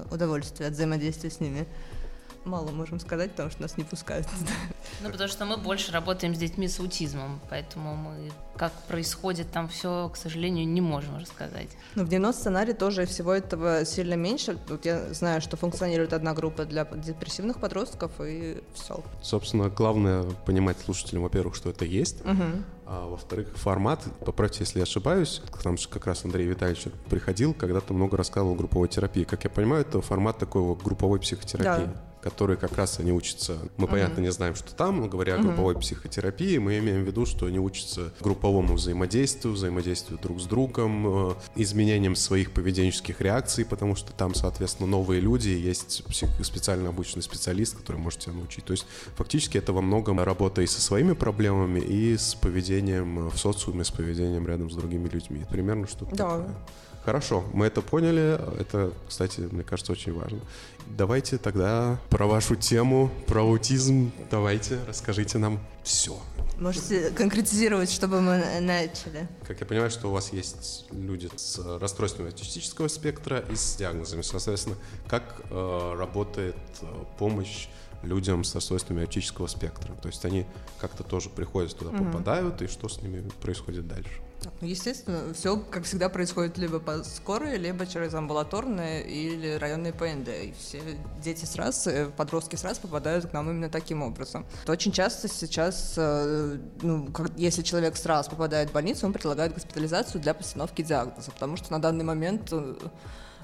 удовольствие 0.10 0.67
от 0.67 0.74
взаимодействия 0.74 1.30
с 1.30 1.39
ними 1.39 1.67
мало 2.45 2.71
можем 2.71 2.99
сказать, 2.99 3.32
потому 3.32 3.49
что 3.49 3.62
нас 3.62 3.77
не 3.77 3.84
пускают. 3.84 4.27
Ну, 5.01 5.10
потому 5.10 5.30
что 5.30 5.45
мы 5.45 5.58
больше 5.58 5.91
работаем 5.91 6.36
с 6.36 6.38
детьми 6.38 6.67
с 6.67 6.80
аутизмом, 6.80 7.39
поэтому 7.49 7.95
мы 7.95 8.32
как 8.56 8.73
происходит 8.88 9.51
там 9.51 9.67
все, 9.67 10.10
к 10.10 10.17
сожалению, 10.17 10.67
не 10.67 10.82
можем 10.82 11.17
рассказать. 11.17 11.69
Но 11.95 12.04
в 12.04 12.10
дневном 12.10 12.34
сценарии 12.34 12.73
тоже 12.73 13.06
всего 13.06 13.34
этого 13.34 13.86
сильно 13.86 14.13
меньше. 14.13 14.60
Вот 14.67 14.86
я 14.86 15.13
знаю, 15.13 15.41
что 15.41 15.58
функционирует 15.58 16.13
одна 16.13 16.34
группа 16.34 16.65
для 16.65 16.86
депрессивных 16.86 17.60
подростков, 17.60 18.12
и 18.19 18.62
все. 18.75 19.04
Собственно, 19.23 19.69
главное 19.69 20.23
понимать 20.45 20.77
слушателям, 20.80 21.23
во-первых, 21.23 21.56
что 21.56 21.69
это 21.69 21.86
есть, 21.86 22.21
угу. 22.21 22.43
а 22.86 23.08
во-вторых, 23.08 23.56
формат, 23.56 24.04
поправьте, 24.23 24.60
если 24.60 24.80
я 24.80 24.84
ошибаюсь, 24.84 25.41
там 25.63 25.77
же 25.77 25.88
как 25.88 26.06
раз 26.06 26.25
Андрей 26.25 26.45
Витальевич 26.45 26.86
приходил, 27.10 27.54
когда-то 27.54 27.93
много 27.93 28.17
рассказывал 28.17 28.54
о 28.54 28.56
групповой 28.56 28.89
терапии. 28.89 29.23
Как 29.23 29.43
я 29.43 29.49
понимаю, 29.49 29.82
это 29.82 30.01
формат 30.01 30.38
такой 30.38 30.62
вот 30.62 30.84
групповой 30.84 31.19
психотерапии. 31.19 31.86
Да 31.86 32.11
которые 32.21 32.57
как 32.57 32.77
раз 32.77 32.99
они 32.99 33.12
учатся. 33.12 33.57
Мы, 33.77 33.86
uh-huh. 33.86 33.89
понятно, 33.89 34.21
не 34.21 34.31
знаем, 34.31 34.55
что 34.55 34.73
там, 34.73 35.01
но 35.01 35.07
говоря 35.07 35.36
о 35.36 35.39
групповой 35.39 35.75
психотерапии, 35.77 36.57
мы 36.57 36.77
имеем 36.79 37.03
в 37.03 37.07
виду, 37.07 37.25
что 37.25 37.47
они 37.47 37.60
учатся 37.60 38.13
групповому 38.19 38.75
взаимодействию, 38.75 39.53
взаимодействию 39.53 40.19
друг 40.21 40.39
с 40.39 40.45
другом, 40.45 41.31
э, 41.31 41.34
изменением 41.55 42.15
своих 42.15 42.51
поведенческих 42.51 43.21
реакций, 43.21 43.65
потому 43.65 43.95
что 43.95 44.13
там, 44.13 44.36
соответственно, 44.36 44.88
новые 44.88 45.21
люди, 45.21 45.49
есть 45.49 46.03
псих- 46.07 46.43
специально 46.43 46.89
обученный 46.89 47.23
специалист, 47.23 47.75
который 47.75 47.97
может 47.97 48.19
тебя 48.19 48.34
научить. 48.34 48.65
То 48.65 48.71
есть 48.71 48.86
фактически 49.15 49.57
это 49.57 49.73
во 49.73 49.81
многом 49.81 50.19
работа 50.19 50.62
и 50.62 50.67
со 50.67 50.81
своими 50.81 51.13
проблемами, 51.13 51.79
и 51.79 52.17
с 52.17 52.36
поведением 52.36 53.29
в 53.29 53.38
социуме, 53.38 53.84
с 53.84 53.91
поведением 53.91 54.47
рядом 54.47 54.69
с 54.69 54.75
другими 54.75 55.10
людьми. 55.10 55.45
Примерно 55.49 55.88
что-то 55.88 56.15
да. 56.15 56.29
такое. 56.29 56.55
Хорошо, 57.03 57.43
мы 57.53 57.65
это 57.65 57.81
поняли. 57.81 58.39
Это, 58.59 58.93
кстати, 59.07 59.41
мне 59.41 59.63
кажется, 59.63 59.91
очень 59.91 60.13
важно. 60.13 60.39
Давайте 60.87 61.37
тогда 61.37 61.99
про 62.09 62.27
вашу 62.27 62.55
тему, 62.55 63.09
про 63.27 63.41
аутизм. 63.41 64.11
Давайте, 64.29 64.79
расскажите 64.87 65.37
нам 65.39 65.59
все. 65.83 66.19
Можете 66.59 67.09
конкретизировать, 67.09 67.91
чтобы 67.91 68.21
мы 68.21 68.37
начали? 68.59 69.27
Как 69.47 69.59
я 69.59 69.65
понимаю, 69.65 69.89
что 69.89 70.09
у 70.09 70.11
вас 70.11 70.31
есть 70.31 70.85
люди 70.91 71.27
с 71.35 71.57
расстройствами 71.79 72.29
аутистического 72.29 72.87
спектра 72.87 73.39
и 73.49 73.55
с 73.55 73.75
диагнозами. 73.77 74.21
Соответственно, 74.21 74.75
как 75.07 75.41
э, 75.49 75.95
работает 75.97 76.55
э, 76.81 76.85
помощь 77.17 77.67
людям 78.03 78.43
с 78.43 78.53
расстройствами 78.53 79.01
аутического 79.01 79.47
спектра? 79.47 79.93
То 79.95 80.07
есть 80.07 80.23
они 80.23 80.45
как-то 80.79 81.03
тоже 81.03 81.29
приходят 81.29 81.75
туда, 81.75 81.89
угу. 81.89 82.05
попадают, 82.05 82.61
и 82.61 82.67
что 82.67 82.89
с 82.89 83.01
ними 83.01 83.27
происходит 83.41 83.87
дальше? 83.87 84.21
Ну, 84.43 84.67
естественно, 84.67 85.34
все, 85.34 85.58
как 85.58 85.84
всегда, 85.84 86.10
происходит 86.10 86.58
либо 86.58 86.80
по 86.80 87.04
скорой, 87.04 87.58
либо 87.58 87.86
через 87.86 88.13
амбулаторные 88.13 89.08
или 89.08 89.56
районные 89.56 89.93
ПНД. 89.93 90.30
И 90.30 90.54
все 90.58 90.82
дети 91.21 91.45
с 91.45 91.56
раз, 91.56 91.86
э, 91.88 92.08
подростки 92.15 92.56
с 92.56 92.63
раз 92.63 92.80
попадают 92.80 93.27
к 93.27 93.34
нам 93.34 93.49
именно 93.49 93.69
таким 93.69 94.01
образом. 94.01 94.45
То 94.65 94.71
очень 94.71 94.91
часто 94.91 95.27
сейчас, 95.27 95.93
э, 95.97 96.58
ну, 96.82 97.08
как, 97.12 97.32
если 97.38 97.62
человек 97.62 97.95
с 97.97 98.06
раз 98.06 98.30
попадает 98.30 98.69
в 98.69 98.73
больницу, 98.73 99.06
он 99.06 99.13
предлагает 99.13 99.54
госпитализацию 99.54 100.21
для 100.21 100.34
постановки 100.34 100.82
диагноза, 100.82 101.32
потому 101.32 101.56
что 101.58 101.71
на 101.71 101.80
данный 101.80 102.04
момент 102.04 102.51
э, 102.51 102.75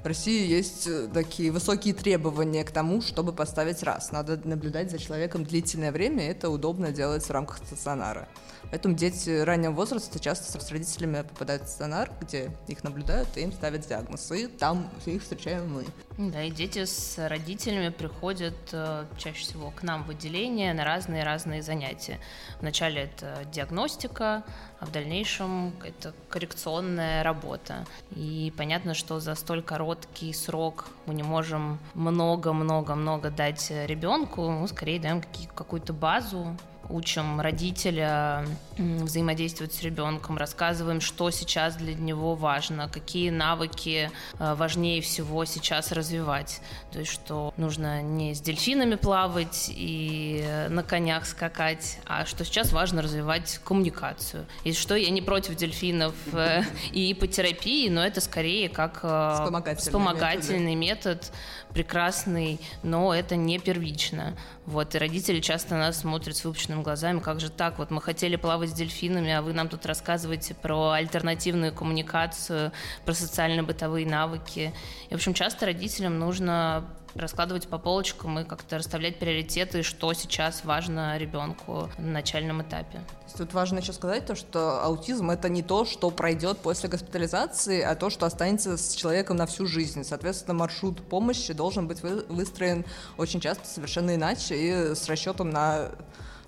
в 0.04 0.06
России 0.06 0.48
есть 0.48 0.88
такие 1.14 1.52
высокие 1.52 1.94
требования 1.94 2.64
к 2.64 2.72
тому, 2.72 3.02
чтобы 3.02 3.34
поставить 3.34 3.84
раз. 3.84 4.12
Надо 4.12 4.40
наблюдать 4.48 4.90
за 4.92 5.00
человеком 5.00 5.44
длительное 5.44 5.92
время, 5.92 6.26
и 6.26 6.30
это 6.30 6.50
удобно 6.50 6.92
делать 6.92 7.24
в 7.24 7.32
рамках 7.32 7.58
стационара. 7.58 8.28
Поэтому 8.70 8.96
дети 8.96 9.42
раннего 9.42 9.72
возраста 9.72 10.20
часто 10.20 10.60
с 10.60 10.72
родителями 10.72 11.22
попадают 11.22 11.64
в 11.64 11.68
стационар, 11.68 12.12
где 12.22 12.52
их 12.68 12.84
наблюдают 12.84 13.30
и 13.38 13.42
им 13.42 13.52
ставят 13.52 13.88
диагноз. 13.88 14.32
И 14.32 14.48
там 14.48 14.90
их 15.06 15.22
встречаем 15.22 15.74
мы. 15.74 15.86
Да, 16.18 16.44
и 16.44 16.52
дети 16.52 16.86
с 16.86 17.18
родителями 17.28 17.90
приходят 17.90 18.56
э, 18.72 19.06
чаще 19.18 19.42
всего 19.42 19.72
к 19.72 19.84
нам 19.84 20.04
в 20.04 20.10
отделение 20.10 20.74
на 20.74 20.84
разные-разные 20.84 21.62
занятия. 21.62 22.20
Вначале 22.60 23.04
это 23.04 23.46
диагностика, 23.52 24.44
а 24.80 24.86
в 24.86 24.92
дальнейшем 24.92 25.74
это 25.84 26.14
коррекционная 26.30 27.24
работа. 27.24 27.86
И 28.16 28.54
понятно, 28.58 28.94
что 28.94 29.20
за 29.20 29.36
столь 29.36 29.62
короткий 29.62 30.34
срок 30.34 30.88
мы 31.06 31.14
не 31.14 31.24
можем 31.24 31.80
много-много-много 31.94 33.30
дать 33.30 33.70
ребенку, 33.70 34.50
мы 34.50 34.68
скорее 34.68 35.00
даем 35.00 35.24
какую-то 35.56 35.94
базу, 35.94 36.58
учим 36.89 37.41
родителя 37.41 38.45
взаимодействовать 38.78 39.73
с 39.73 39.82
ребенком, 39.82 40.38
рассказываем, 40.38 41.02
что 41.02 41.32
сейчас 41.32 41.76
для 41.76 41.95
него 41.95 42.36
важно, 42.36 42.89
какие 42.89 43.30
навыки 43.30 44.12
э, 44.39 44.56
важнее 44.56 45.02
всего 45.02 45.45
сейчас 45.45 45.91
развивать. 45.91 46.62
То 46.91 47.00
есть, 47.00 47.12
что 47.12 47.54
нужно 47.58 48.02
не 48.02 48.36
с 48.36 48.41
дельфинами 48.41 48.95
плавать 48.95 49.71
и 49.73 50.67
на 50.69 50.84
конях 50.84 51.26
скакать, 51.26 52.00
а 52.06 52.26
что 52.26 52.45
сейчас 52.45 52.71
важно 52.71 53.02
развивать 53.02 53.60
коммуникацию. 53.63 54.45
И 54.63 54.73
что 54.73 54.95
я 54.95 55.10
не 55.10 55.21
против 55.21 55.56
дельфинов 55.56 56.13
э, 56.34 56.62
и 56.91 57.12
ипотерапии, 57.12 57.89
но 57.89 58.06
это 58.06 58.21
скорее 58.21 58.69
как 58.69 59.00
э, 59.04 59.32
вспомогательный, 59.34 59.82
вспомогательный 59.82 60.76
метод, 60.76 61.08
метод 61.08 61.32
прекрасный, 61.78 62.60
но 62.82 63.13
это 63.13 63.36
не 63.36 63.60
первично. 63.60 64.36
Вот, 64.66 64.96
и 64.96 64.98
родители 64.98 65.40
часто 65.42 65.76
нас 65.76 66.00
смотрят 66.00 66.36
с 66.36 66.44
выпущенными 66.44 66.82
глазами, 66.82 67.20
как 67.20 67.40
же 67.40 67.52
так, 67.52 67.78
вот 67.78 67.92
мы 67.92 68.02
хотели 68.02 68.36
плавать 68.36 68.72
с 68.72 68.74
дельфинами, 68.74 69.32
а 69.32 69.44
вы 69.44 69.54
нам 69.54 69.70
тут 69.70 69.86
рассказываете 69.86 70.56
про 70.56 70.90
альтернативную 70.90 71.72
коммуникацию, 71.72 72.72
про 73.06 73.13
социально-бытовые 73.13 74.08
навыки. 74.08 74.74
И, 75.12 75.13
в 75.13 75.18
общем, 75.18 75.36
часто 75.36 75.68
родителям 75.68 76.18
нужно 76.18 76.84
раскладывать 77.15 77.67
по 77.67 77.78
полочкам 77.78 78.39
и 78.39 78.43
как-то 78.43 78.78
расставлять 78.78 79.20
приоритеты, 79.20 79.84
что 79.84 80.13
сейчас 80.13 80.63
важно 80.63 81.17
ребенку 81.17 81.89
на 81.98 82.12
начальном 82.12 82.62
этапе. 82.62 83.02
Тут 83.38 83.54
важно 83.54 83.80
еще 83.80 83.93
сказать 83.93 84.26
то, 84.26 84.36
что 84.36 84.84
аутизм 84.84 85.30
это 85.30 85.50
не 85.50 85.62
то, 85.62 85.86
что 85.86 86.10
пройдет 86.10 86.60
после 86.60 86.89
госпитализации, 86.89 87.82
а 87.82 87.96
то, 87.96 88.10
что 88.10 88.26
останется 88.26 88.78
с 88.78 88.93
человеком 88.93 89.38
на 89.38 89.46
всю 89.46 89.65
жизнь. 89.65 90.04
Соответственно, 90.04 90.54
маршрут 90.54 91.02
помощи 91.08 91.54
должен 91.54 91.88
быть 91.88 92.02
выстроен 92.02 92.86
очень 93.17 93.39
часто 93.39 93.67
совершенно 93.67 94.15
иначе 94.15 94.56
и 94.56 94.96
с 94.96 95.08
расчетом 95.08 95.50
на 95.50 95.91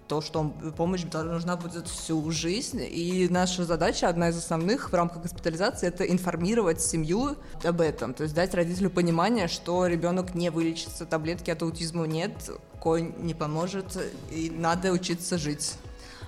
то, 0.10 0.22
что 0.22 0.44
помощь 0.76 1.04
нужна 1.14 1.56
будет 1.56 1.88
всю 1.88 2.30
жизнь. 2.32 2.82
И 2.82 3.28
наша 3.30 3.64
задача, 3.64 4.10
одна 4.10 4.30
из 4.30 4.38
основных 4.38 4.92
в 4.92 4.94
рамках 4.96 5.22
госпитализации, 5.22 5.88
это 5.88 6.04
информировать 6.04 6.82
семью 6.82 7.38
об 7.64 7.80
этом. 7.80 8.16
То 8.16 8.24
есть 8.24 8.34
дать 8.34 8.56
родителю 8.56 8.90
понимание, 8.90 9.48
что 9.48 9.86
ребенок 9.86 10.34
не 10.34 10.50
вылечится, 10.50 11.06
таблетки 11.06 11.52
от 11.52 11.62
аутизма 11.62 12.08
нет, 12.08 12.34
конь 12.80 13.14
не 13.20 13.36
поможет, 13.36 13.98
и 14.32 14.50
надо 14.50 14.92
учиться 14.92 15.38
жить. 15.38 15.76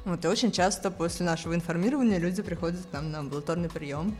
Вот, 0.06 0.24
и 0.24 0.28
очень 0.28 0.52
часто 0.52 0.91
после 0.91 1.26
нашего 1.26 1.56
информирования 1.56 2.20
люди 2.20 2.44
приходят 2.44 2.82
к 2.86 2.94
нам 2.94 3.12
на 3.12 3.20
амбулаторный 3.20 3.70
прием. 3.70 4.15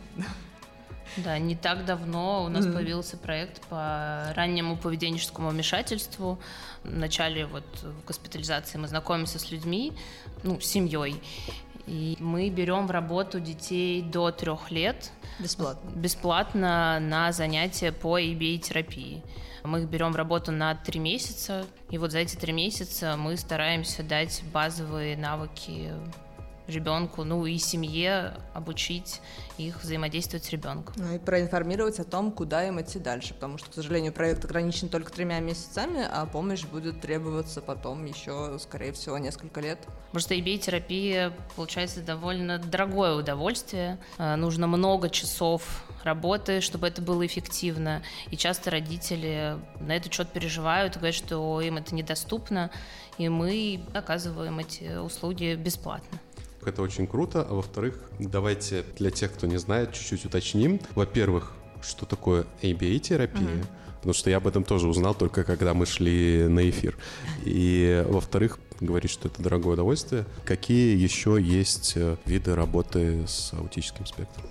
Да, 1.18 1.38
не 1.38 1.56
так 1.56 1.86
давно 1.86 2.44
у 2.44 2.48
нас 2.48 2.66
mm-hmm. 2.66 2.74
появился 2.74 3.18
проект 3.18 3.62
по 3.68 4.32
раннему 4.36 4.78
поведенческому 4.78 5.50
вмешательству. 5.50 6.40
В 6.84 6.92
начале 6.92 7.46
вот 7.46 7.66
госпитализации 8.08 8.78
мы 8.78 8.88
знакомимся 8.88 9.40
с 9.40 9.52
людьми, 9.52 9.94
ну, 10.44 10.60
с 10.60 10.66
семьей. 10.66 11.22
И 11.88 12.16
мы 12.20 12.50
берем 12.50 12.88
в 12.88 12.92
работу 12.92 13.40
детей 13.40 14.02
до 14.02 14.32
трех 14.32 14.72
лет. 14.72 15.12
Бесплатно. 15.40 15.90
Бесплатно 15.96 17.00
на 17.00 17.32
занятия 17.32 17.92
по 17.92 18.20
EBA-терапии. 18.20 19.24
Мы 19.64 19.82
их 19.82 19.90
берем 19.90 20.12
в 20.12 20.16
работу 20.16 20.52
на 20.52 20.74
три 20.74 21.00
месяца, 21.00 21.66
и 21.90 21.98
вот 21.98 22.12
за 22.12 22.20
эти 22.20 22.36
три 22.36 22.52
месяца 22.52 23.16
мы 23.16 23.38
стараемся 23.38 24.02
дать 24.02 24.42
базовые 24.52 25.16
навыки 25.16 25.92
ребенку, 26.68 27.24
ну 27.24 27.46
и 27.46 27.58
семье 27.58 28.34
обучить 28.54 29.22
их 29.58 29.82
взаимодействовать 29.84 30.46
с 30.46 30.50
ребенком. 30.50 30.96
Ну 30.98 31.16
и 31.16 31.20
проинформировать 31.20 32.00
о 32.00 32.04
том, 32.04 32.32
куда 32.32 32.68
им 32.68 32.82
идти 32.82 33.00
дальше, 33.00 33.34
потому 33.34 33.58
что, 33.58 33.70
к 33.70 33.74
сожалению, 33.74 34.14
проект 34.14 34.44
ограничен 34.46 34.90
только 34.90 35.12
тремя 35.12 35.40
месяцами, 35.40 36.06
а 36.10 36.26
помощь 36.26 36.64
будет 36.64 37.02
требоваться 37.02 37.62
потом 37.62 38.06
еще, 38.06 38.58
скорее 38.60 38.94
всего, 38.94 39.18
несколько 39.18 39.62
лет. 39.62 39.80
Потому 40.08 40.22
что 40.22 40.36
EBA-терапия, 40.36 41.34
получается, 41.56 42.02
довольно 42.02 42.60
дорогое 42.60 43.16
удовольствие. 43.16 43.98
Э, 44.18 44.36
нужно 44.36 44.68
много 44.68 45.10
часов 45.10 45.84
работы, 46.04 46.62
чтобы 46.62 46.88
это 46.88 47.02
было 47.02 47.26
эффективно. 47.26 48.02
И 48.30 48.38
часто 48.38 48.72
родители 48.72 49.58
на 49.80 49.96
этот 49.96 50.14
счет 50.14 50.30
переживают, 50.30 50.96
говорят, 50.96 51.16
что 51.16 51.62
им 51.62 51.78
это 51.78 51.94
недоступно, 51.96 52.72
и 53.18 53.30
мы 53.30 53.84
оказываем 53.94 54.60
эти 54.60 54.98
услуги 54.98 55.56
бесплатно. 55.56 56.20
Это 56.66 56.82
очень 56.82 57.08
круто. 57.08 57.42
А 57.42 57.54
во-вторых, 57.54 58.00
давайте 58.20 58.84
для 58.98 59.12
тех, 59.12 59.34
кто 59.34 59.48
не 59.48 59.58
знает, 59.58 59.94
чуть-чуть 59.94 60.26
уточним. 60.26 60.80
Во-первых, 60.96 61.54
что 61.82 62.06
такое 62.06 62.46
ABA-терапия? 62.62 63.42
Uh-huh. 63.42 63.66
Потому 63.98 64.14
что 64.14 64.30
я 64.30 64.38
об 64.38 64.48
этом 64.48 64.64
тоже 64.64 64.88
узнал 64.88 65.14
только 65.14 65.44
когда 65.44 65.74
мы 65.74 65.86
шли 65.86 66.48
на 66.48 66.68
эфир. 66.70 66.98
И 67.46 68.04
во-вторых, 68.08 68.60
говорит, 68.80 69.12
что 69.12 69.28
это 69.28 69.44
дорогое 69.44 69.74
удовольствие. 69.74 70.26
Какие 70.44 70.98
еще 70.98 71.38
есть 71.40 71.94
э, 71.96 72.18
виды 72.26 72.56
работы 72.56 73.28
с 73.28 73.54
аутическим 73.54 74.06
спектром? 74.08 74.46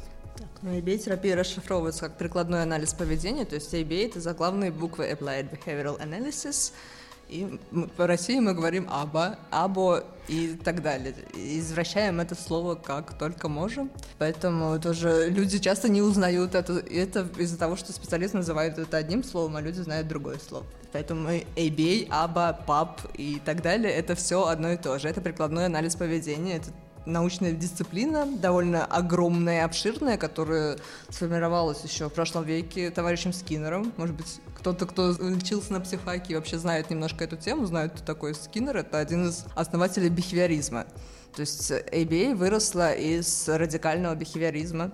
Ну, 0.62 0.78
ABA-терапия 0.78 1.36
расшифровывается 1.36 2.02
как 2.02 2.18
прикладной 2.18 2.62
анализ 2.62 2.92
поведения, 2.92 3.44
то 3.44 3.54
есть 3.54 3.72
ABA— 3.72 4.06
это 4.06 4.20
заглавные 4.20 4.70
буквы 4.70 5.10
Applied 5.10 5.48
Behavioral 5.50 5.98
Analysis— 6.00 6.72
и 7.30 7.58
по 7.96 8.06
России 8.06 8.40
мы 8.40 8.54
говорим 8.54 8.86
«аба», 8.90 9.38
«або» 9.50 10.02
и 10.26 10.58
так 10.64 10.82
далее. 10.82 11.14
Извращаем 11.34 12.20
это 12.20 12.34
слово 12.34 12.74
как 12.74 13.16
только 13.18 13.48
можем. 13.48 13.90
Поэтому 14.18 14.78
тоже 14.80 15.28
люди 15.30 15.58
часто 15.58 15.88
не 15.88 16.02
узнают 16.02 16.54
это. 16.54 16.74
Это 16.78 17.28
из-за 17.38 17.56
того, 17.56 17.76
что 17.76 17.92
специалисты 17.92 18.38
называют 18.38 18.78
это 18.78 18.96
одним 18.96 19.22
словом, 19.22 19.56
а 19.56 19.60
люди 19.60 19.80
знают 19.80 20.08
другое 20.08 20.38
слово. 20.38 20.66
Поэтому 20.92 21.28
ABA, 21.28 22.08
«аба», 22.10 22.58
«пап» 22.66 23.00
и 23.14 23.40
так 23.44 23.62
далее— 23.62 23.92
это 23.94 24.16
все 24.16 24.46
одно 24.46 24.72
и 24.72 24.76
то 24.76 24.98
же. 24.98 25.08
Это 25.08 25.20
прикладной 25.20 25.66
анализ 25.66 25.94
поведения, 25.94 26.56
это 26.56 26.70
научная 27.10 27.52
дисциплина, 27.52 28.26
довольно 28.26 28.84
огромная, 28.84 29.64
обширная, 29.64 30.16
которая 30.16 30.78
сформировалась 31.08 31.82
еще 31.84 32.08
в 32.08 32.12
прошлом 32.12 32.44
веке 32.44 32.90
товарищем 32.90 33.32
Скиннером. 33.32 33.92
Может 33.96 34.14
быть, 34.14 34.40
кто-то, 34.56 34.86
кто 34.86 35.10
учился 35.10 35.72
на 35.72 35.80
психфаке, 35.80 36.36
вообще 36.36 36.58
знает 36.58 36.90
немножко 36.90 37.24
эту 37.24 37.36
тему, 37.36 37.66
знает, 37.66 37.92
кто 37.92 38.04
такой 38.04 38.34
Скиннер. 38.34 38.76
Это 38.76 38.98
один 38.98 39.28
из 39.28 39.44
основателей 39.54 40.08
бихевиоризма. 40.08 40.86
То 41.34 41.40
есть 41.40 41.70
ABA 41.70 42.34
выросла 42.34 42.92
из 42.92 43.48
радикального 43.48 44.14
бихевиоризма. 44.14 44.90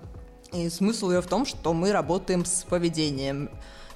И 0.53 0.69
смысл 0.71 1.11
ее 1.11 1.21
в 1.21 1.27
том, 1.27 1.45
что 1.45 1.73
мы 1.73 1.93
работаем 1.93 2.45
с 2.45 2.65
поведением. 2.65 3.51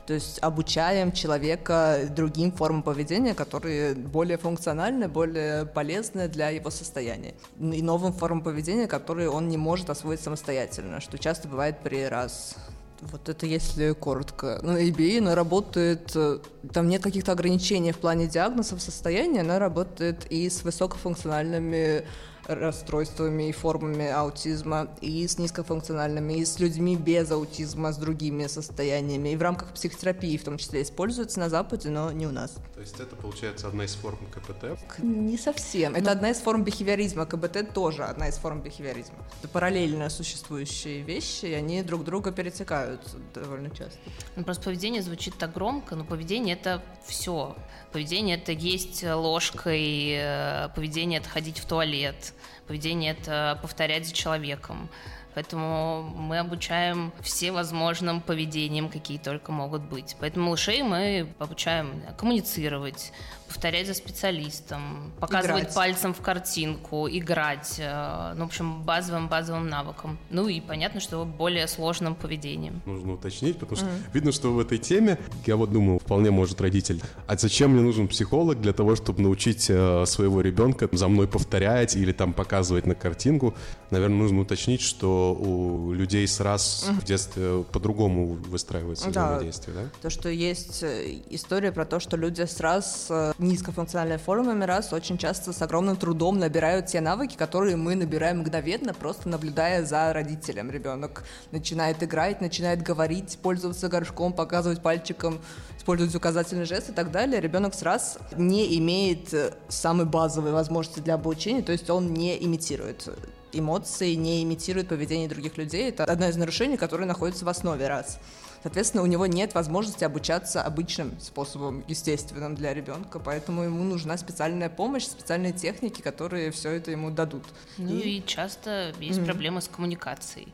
То 0.06 0.14
есть 0.14 0.38
обучаем 0.40 1.12
человека 1.12 2.00
другим 2.10 2.52
формам 2.52 2.82
поведения, 2.82 3.34
которые 3.34 3.94
более 3.94 4.38
функциональны, 4.38 5.08
более 5.08 5.66
полезны 5.66 6.28
для 6.28 6.50
его 6.50 6.70
состояния. 6.70 7.34
И 7.58 7.82
новым 7.82 8.12
формам 8.12 8.42
поведения, 8.42 8.86
которые 8.86 9.30
он 9.30 9.48
не 9.48 9.56
может 9.56 9.90
освоить 9.90 10.20
самостоятельно, 10.20 11.00
что 11.00 11.18
часто 11.18 11.48
бывает 11.48 11.78
при 11.82 12.04
раз 12.04 12.56
вот 13.02 13.28
это 13.28 13.46
если 13.46 13.92
коротко. 13.92 14.60
Ну, 14.62 14.76
ABA, 14.76 15.18
она 15.18 15.34
работает, 15.34 16.12
э, 16.14 16.38
там 16.72 16.88
нет 16.88 17.02
каких-то 17.02 17.32
ограничений 17.32 17.92
в 17.92 17.98
плане 17.98 18.26
диагнозов 18.26 18.82
состояния, 18.82 19.40
она 19.40 19.58
работает 19.58 20.26
и 20.30 20.48
с 20.50 20.62
высокофункциональными 20.62 22.04
расстройствами 22.46 23.48
и 23.48 23.52
формами 23.52 24.08
аутизма, 24.08 24.88
и 25.00 25.26
с 25.26 25.38
низкофункциональными, 25.38 26.34
и 26.34 26.44
с 26.44 26.58
людьми 26.58 26.96
без 26.96 27.30
аутизма, 27.30 27.92
с 27.92 27.96
другими 27.96 28.46
состояниями. 28.46 29.30
И 29.30 29.36
в 29.36 29.42
рамках 29.42 29.72
психотерапии 29.72 30.36
в 30.36 30.44
том 30.44 30.58
числе 30.58 30.82
используется 30.82 31.40
на 31.40 31.48
Западе, 31.48 31.90
но 31.90 32.12
не 32.12 32.26
у 32.26 32.32
нас. 32.32 32.56
То 32.74 32.80
есть 32.80 32.98
это, 32.98 33.14
получается, 33.16 33.68
одна 33.68 33.84
из 33.84 33.94
форм 33.94 34.18
КПТ? 34.32 34.78
Не 35.02 35.36
совсем. 35.36 35.94
Это 35.94 36.06
но... 36.06 36.10
одна 36.12 36.30
из 36.30 36.38
форм 36.38 36.64
бихевиоризма. 36.64 37.26
КБТ 37.26 37.72
тоже 37.74 38.04
одна 38.04 38.28
из 38.28 38.36
форм 38.36 38.62
бихевиоризма. 38.62 39.16
Это 39.38 39.48
параллельно 39.48 40.08
существующие 40.08 41.02
вещи, 41.02 41.46
и 41.46 41.52
они 41.52 41.82
друг 41.82 42.04
друга 42.04 42.32
перетекают 42.32 43.00
довольно 43.34 43.70
часто. 43.70 43.98
Ну, 44.36 44.44
просто 44.44 44.64
поведение 44.64 45.02
звучит 45.02 45.34
так 45.36 45.52
громко, 45.52 45.94
но 45.94 46.04
поведение— 46.04 46.54
это 46.60 46.82
все. 47.04 47.56
Поведение— 47.92 48.36
это 48.38 48.52
есть 48.52 49.04
ложкой, 49.04 50.12
э, 50.12 50.68
поведение— 50.74 51.18
это 51.20 51.28
ходить 51.28 51.58
в 51.58 51.66
туалет, 51.66 52.29
поведение— 52.66 53.12
это 53.20 53.58
повторять 53.62 54.06
за 54.06 54.14
человеком. 54.14 54.88
Поэтому 55.34 56.02
мы 56.02 56.38
обучаем 56.38 57.12
всевозможным 57.20 58.20
поведениям, 58.20 58.88
какие 58.88 59.18
только 59.18 59.52
могут 59.52 59.82
быть. 59.82 60.16
Поэтому 60.18 60.46
малышей 60.46 60.82
мы 60.82 61.32
обучаем 61.38 62.02
коммуницировать, 62.18 63.12
повторять 63.50 63.88
за 63.88 63.94
специалистом, 63.94 65.12
показывать 65.18 65.62
играть. 65.62 65.74
пальцем 65.74 66.14
в 66.14 66.20
картинку, 66.20 67.08
играть, 67.10 67.74
э, 67.78 68.34
ну, 68.36 68.44
в 68.44 68.46
общем, 68.46 68.82
базовым-базовым 68.82 69.68
навыкам. 69.68 70.18
Ну 70.30 70.46
и 70.46 70.60
понятно, 70.60 71.00
что 71.00 71.24
более 71.24 71.66
сложным 71.66 72.14
поведением. 72.14 72.80
Нужно 72.86 73.14
уточнить, 73.14 73.58
потому 73.58 73.76
что 73.76 73.86
mm-hmm. 73.86 74.12
видно, 74.14 74.30
что 74.30 74.52
в 74.52 74.60
этой 74.60 74.78
теме, 74.78 75.18
я 75.46 75.56
вот 75.56 75.72
думаю, 75.72 75.98
вполне 75.98 76.30
может 76.30 76.60
родитель, 76.60 77.02
а 77.26 77.36
зачем 77.36 77.72
мне 77.72 77.82
нужен 77.82 78.06
психолог 78.06 78.60
для 78.60 78.72
того, 78.72 78.94
чтобы 78.94 79.20
научить 79.22 79.66
э, 79.68 80.04
своего 80.06 80.42
ребенка 80.42 80.88
за 80.92 81.08
мной 81.08 81.26
повторять 81.26 81.96
или 81.96 82.12
там 82.12 82.32
показывать 82.32 82.86
на 82.86 82.94
картинку? 82.94 83.54
Наверное, 83.90 84.18
нужно 84.18 84.42
уточнить, 84.42 84.80
что 84.80 85.34
у 85.34 85.92
людей 85.92 86.28
с 86.28 86.38
раз 86.38 86.86
в 87.00 87.04
детстве 87.04 87.64
по-другому 87.72 88.26
выстраивается 88.26 89.10
Да. 89.10 89.26
взаимодействие, 89.26 89.76
да? 89.76 89.82
То, 90.02 90.10
что 90.10 90.28
есть 90.28 90.84
э, 90.84 91.18
история 91.30 91.72
про 91.72 91.84
то, 91.84 91.98
что 91.98 92.16
люди 92.16 92.42
с 92.42 92.60
раз 92.60 93.10
низкофункциональными 93.40 94.18
формами 94.18 94.64
раз 94.64 94.92
очень 94.92 95.18
часто 95.18 95.52
с 95.52 95.62
огромным 95.62 95.96
трудом 95.96 96.38
набирают 96.38 96.86
те 96.86 97.00
навыки, 97.00 97.36
которые 97.36 97.76
мы 97.76 97.94
набираем 97.94 98.40
мгновенно, 98.40 98.94
просто 98.94 99.28
наблюдая 99.28 99.84
за 99.84 100.12
родителем. 100.12 100.70
Ребенок 100.70 101.24
начинает 101.50 102.02
играть, 102.02 102.40
начинает 102.40 102.82
говорить, 102.82 103.38
пользоваться 103.42 103.88
горшком, 103.88 104.32
показывать 104.32 104.82
пальчиком, 104.82 105.40
использовать 105.76 106.14
указательный 106.14 106.64
жест 106.64 106.90
и 106.90 106.92
так 106.92 107.10
далее. 107.10 107.40
Ребенок 107.40 107.74
с 107.74 107.82
раз 107.82 108.18
не 108.36 108.78
имеет 108.78 109.32
э, 109.32 109.54
самой 109.68 110.06
базовой 110.06 110.52
возможности 110.52 111.00
для 111.00 111.14
обучения, 111.14 111.62
то 111.62 111.72
есть 111.72 111.88
он 111.90 112.12
не 112.12 112.42
имитирует 112.44 113.08
эмоции, 113.52 114.14
не 114.14 114.42
имитирует 114.42 114.88
поведение 114.88 115.28
других 115.28 115.56
людей. 115.56 115.88
Это 115.88 116.04
одно 116.04 116.28
из 116.28 116.36
нарушений, 116.36 116.76
которое 116.76 117.06
находится 117.06 117.44
в 117.44 117.48
основе 117.48 117.88
раз. 117.88 118.18
Соответственно, 118.62 119.02
у 119.02 119.06
него 119.06 119.26
нет 119.26 119.54
возможности 119.54 120.04
обучаться 120.04 120.62
обычным 120.62 121.18
способом, 121.18 121.82
естественным 121.88 122.54
для 122.54 122.74
ребенка, 122.74 123.18
поэтому 123.18 123.62
ему 123.62 123.82
нужна 123.84 124.16
специальная 124.18 124.68
помощь, 124.68 125.04
специальные 125.04 125.52
техники, 125.52 126.02
которые 126.02 126.50
все 126.50 126.70
это 126.70 126.90
ему 126.90 127.10
дадут. 127.10 127.44
Ну 127.78 127.96
и 127.96 128.22
часто 128.26 128.92
есть 129.00 129.24
проблемы 129.24 129.60
с 129.62 129.68
коммуникацией. 129.68 130.52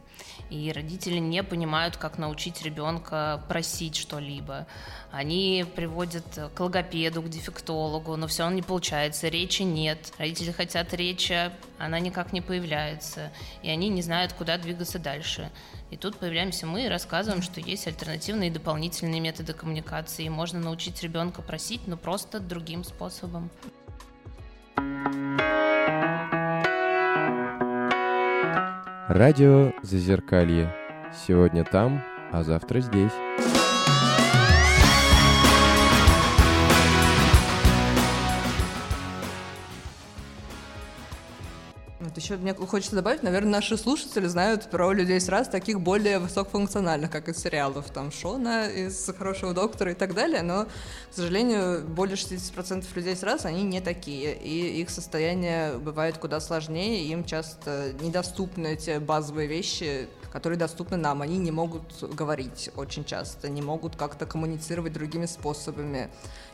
И 0.48 0.70
родители 0.72 1.18
не 1.18 1.42
понимают, 1.42 1.96
как 1.96 2.18
научить 2.18 2.62
ребенка 2.62 3.42
просить 3.48 3.96
что-либо. 3.96 4.66
Они 5.10 5.66
приводят 5.74 6.24
к 6.54 6.60
логопеду, 6.60 7.20
к 7.22 7.28
дефектологу, 7.28 8.16
но 8.16 8.28
все 8.28 8.44
равно 8.44 8.56
не 8.56 8.62
получается, 8.62 9.28
речи 9.28 9.62
нет. 9.62 10.12
Родители 10.18 10.52
хотят 10.52 10.94
речи, 10.94 11.50
она 11.78 11.98
никак 11.98 12.32
не 12.32 12.40
появляется. 12.40 13.32
И 13.62 13.68
они 13.68 13.88
не 13.88 14.02
знают, 14.02 14.32
куда 14.34 14.56
двигаться 14.56 14.98
дальше. 15.00 15.50
И 15.90 15.96
тут 15.96 16.16
появляемся 16.18 16.66
мы 16.66 16.86
и 16.86 16.88
рассказываем, 16.88 17.42
что 17.42 17.60
есть 17.60 17.86
альтернативные 17.86 18.50
и 18.50 18.52
дополнительные 18.52 19.20
методы 19.20 19.52
коммуникации. 19.52 20.24
И 20.24 20.28
можно 20.28 20.58
научить 20.58 21.02
ребенка 21.02 21.42
просить, 21.42 21.86
но 21.86 21.96
просто 21.96 22.40
другим 22.40 22.82
способом. 22.82 23.50
Радио 29.08 29.72
Зазеркалье. 29.82 30.74
Сегодня 31.26 31.64
там, 31.64 32.02
а 32.32 32.42
завтра 32.42 32.80
здесь. 32.80 33.12
Вот 42.16 42.22
еще 42.22 42.36
мне 42.36 42.54
хочется 42.54 42.96
добавить, 42.96 43.22
наверное, 43.22 43.52
наши 43.52 43.76
слушатели 43.76 44.26
знают 44.26 44.70
про 44.70 44.90
людей 44.92 45.20
с 45.20 45.28
раз 45.28 45.48
таких 45.48 45.82
более 45.82 46.18
высокофункциональных, 46.18 47.10
как 47.10 47.28
из 47.28 47.36
сериалов, 47.36 47.90
там, 47.90 48.10
Шона, 48.10 48.70
из 48.70 49.10
«Хорошего 49.18 49.52
доктора» 49.52 49.92
и 49.92 49.94
так 49.94 50.14
далее, 50.14 50.40
но, 50.40 50.64
к 50.64 51.14
сожалению, 51.14 51.86
более 51.86 52.16
60% 52.16 52.86
людей 52.94 53.16
с 53.16 53.22
раз, 53.22 53.44
они 53.44 53.64
не 53.64 53.82
такие, 53.82 54.34
и 54.34 54.80
их 54.80 54.88
состояние 54.88 55.76
бывает 55.76 56.16
куда 56.16 56.40
сложнее, 56.40 57.04
им 57.04 57.22
часто 57.22 57.92
недоступны 58.00 58.76
те 58.76 58.98
базовые 58.98 59.46
вещи, 59.46 60.08
которые 60.36 60.58
доступны 60.58 60.98
нам. 60.98 61.22
Они 61.22 61.38
не 61.38 61.50
могут 61.50 61.82
говорить 62.14 62.68
очень 62.76 63.06
часто, 63.06 63.48
не 63.48 63.62
могут 63.62 63.96
как-то 63.96 64.26
коммуницировать 64.26 64.92
другими 64.92 65.24
способами, 65.24 66.10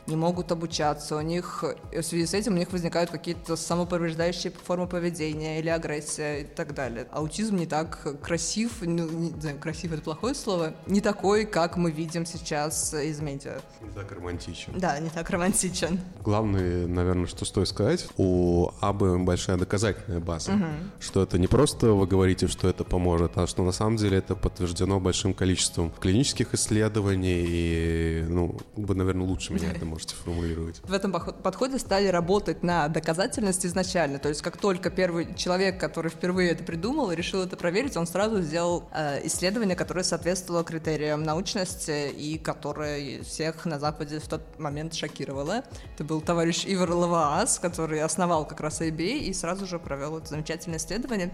не 0.07 0.15
могут 0.15 0.53
обучаться. 0.53 1.17
У 1.17 1.21
них 1.21 1.65
в 1.91 2.01
связи 2.01 2.25
с 2.25 2.33
этим 2.33 2.53
у 2.53 2.57
них 2.57 2.71
возникают 2.71 3.09
какие-то 3.09 3.57
самоповреждающие 3.57 4.53
формы 4.53 4.87
поведения 4.87 5.59
или 5.59 5.67
агрессия 5.67 6.43
и 6.43 6.43
так 6.45 6.73
далее. 6.73 7.07
Аутизм 7.11 7.57
не 7.57 7.65
так 7.65 8.21
красив, 8.21 8.71
ну, 8.83 9.09
не 9.09 9.31
знаю, 9.41 9.57
красив 9.59 9.91
это 9.91 10.01
плохое 10.01 10.33
слово, 10.33 10.75
не 10.87 11.01
такой, 11.01 11.43
как 11.43 11.75
мы 11.75 11.91
видим 11.91 12.25
сейчас 12.25 12.93
из 12.93 13.19
медиа. 13.19 13.59
Не 13.81 13.91
так 13.91 14.09
романтично. 14.13 14.73
Да, 14.77 14.97
не 14.99 15.09
так 15.09 15.29
романтичен. 15.29 15.99
Главное, 16.23 16.87
наверное, 16.87 17.27
что 17.27 17.43
стоит 17.43 17.67
сказать, 17.67 18.07
у 18.15 18.69
Абы 18.79 19.19
большая 19.19 19.57
доказательная 19.57 20.21
база, 20.21 20.53
что 21.01 21.21
это 21.21 21.37
не 21.37 21.47
просто 21.47 21.87
вы 21.87 22.07
говорите, 22.07 22.47
что 22.47 22.69
это 22.69 22.85
поможет, 22.85 23.37
а 23.37 23.45
что 23.45 23.63
на 23.63 23.72
самом 23.73 23.97
деле 23.97 24.17
это 24.17 24.35
подтверждено 24.35 24.99
большим 24.99 25.33
количеством 25.33 25.91
клинических 25.91 26.53
исследований, 26.53 27.43
и, 27.47 28.25
ну, 28.27 28.57
вы, 28.75 28.95
наверное, 28.95 29.25
лучше 29.25 29.53
меня 29.53 29.71
это 29.71 29.85
можете 29.85 30.15
формулировать. 30.15 30.81
В 30.83 30.93
этом 30.93 31.11
подходе 31.11 31.79
стали 31.79 32.07
работать 32.07 32.63
на 32.63 32.87
доказательность 32.87 33.65
изначально. 33.65 34.19
То 34.19 34.29
есть 34.29 34.41
как 34.41 34.57
только 34.57 34.89
первый 34.89 35.33
человек, 35.35 35.79
который 35.79 36.11
впервые 36.11 36.51
это 36.51 36.63
придумал 36.63 37.11
и 37.11 37.15
решил 37.15 37.41
это 37.41 37.57
проверить, 37.57 37.97
он 37.97 38.07
сразу 38.07 38.41
сделал 38.41 38.89
э, 38.91 39.25
исследование, 39.27 39.75
которое 39.75 40.03
соответствовало 40.03 40.63
критериям 40.63 41.23
научности 41.23 42.09
и 42.09 42.37
которое 42.37 43.23
всех 43.23 43.65
на 43.65 43.79
Западе 43.79 44.19
в 44.19 44.27
тот 44.27 44.41
момент 44.59 44.93
шокировало. 44.93 45.63
Это 45.95 46.03
был 46.03 46.21
товарищ 46.21 46.63
Ивар 46.67 46.91
Лаваас, 46.91 47.59
который 47.59 48.01
основал 48.01 48.45
как 48.45 48.61
раз 48.61 48.81
ABA 48.81 49.19
и 49.19 49.33
сразу 49.33 49.65
же 49.65 49.79
провел 49.79 50.17
это 50.17 50.27
замечательное 50.27 50.77
исследование, 50.77 51.33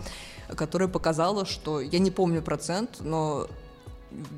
которое 0.56 0.88
показало, 0.88 1.46
что, 1.46 1.82
я 1.82 2.00
не 2.00 2.12
помню 2.20 2.42
процент, 2.42 2.98
но 3.00 3.48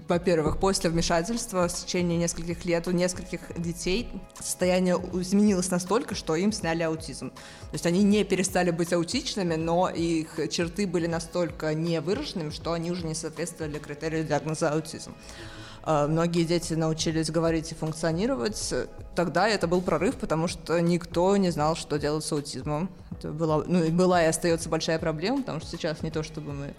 во-первых, 0.08 0.60
после 0.60 0.92
вмешательства 0.92 1.68
в 1.68 1.74
течение 1.74 2.16
нескольких 2.16 2.64
лет 2.64 2.88
у 2.88 2.92
нескольких 2.92 3.40
детей 3.60 4.08
состояние 4.40 4.98
изменилось 5.14 5.72
настолько, 5.72 6.14
что 6.14 6.36
им 6.36 6.52
сняли 6.52 6.84
аутизм. 6.84 7.32
То 7.32 7.74
есть 7.74 7.88
они 7.88 8.04
не 8.04 8.24
перестали 8.24 8.70
быть 8.70 8.94
аутичными, 8.94 9.56
но 9.56 9.90
их 9.90 10.40
черты 10.52 10.86
были 10.86 11.08
настолько 11.08 11.74
невыраженными, 11.74 12.52
что 12.52 12.74
они 12.74 12.92
уже 12.92 13.08
не 13.08 13.16
соответствовали 13.16 13.80
критерию 13.80 14.26
диагноза 14.26 14.70
аутизм. 14.70 15.16
А, 15.82 16.08
Многие 16.08 16.44
дети 16.44 16.76
научились 16.76 17.32
говорить 17.32 17.72
и 17.72 17.76
функционировать. 17.76 18.74
Тогда 19.16 19.48
это 19.48 19.66
был 19.68 19.82
прорыв, 19.82 20.18
потому 20.18 20.48
что 20.48 20.80
никто 20.80 21.36
не 21.38 21.50
знал, 21.50 21.76
что 21.76 21.98
делать 21.98 22.24
с 22.24 22.32
аутизмом. 22.32 22.92
Это 23.18 23.32
была, 23.32 23.64
ну, 23.66 23.90
была 23.90 24.22
и 24.24 24.28
остается 24.28 24.70
большая 24.70 25.00
проблема, 25.00 25.40
потому 25.40 25.62
что 25.62 25.72
сейчас 25.72 26.04
не 26.04 26.12
то, 26.12 26.22
чтобы 26.22 26.54
мы 26.54 26.74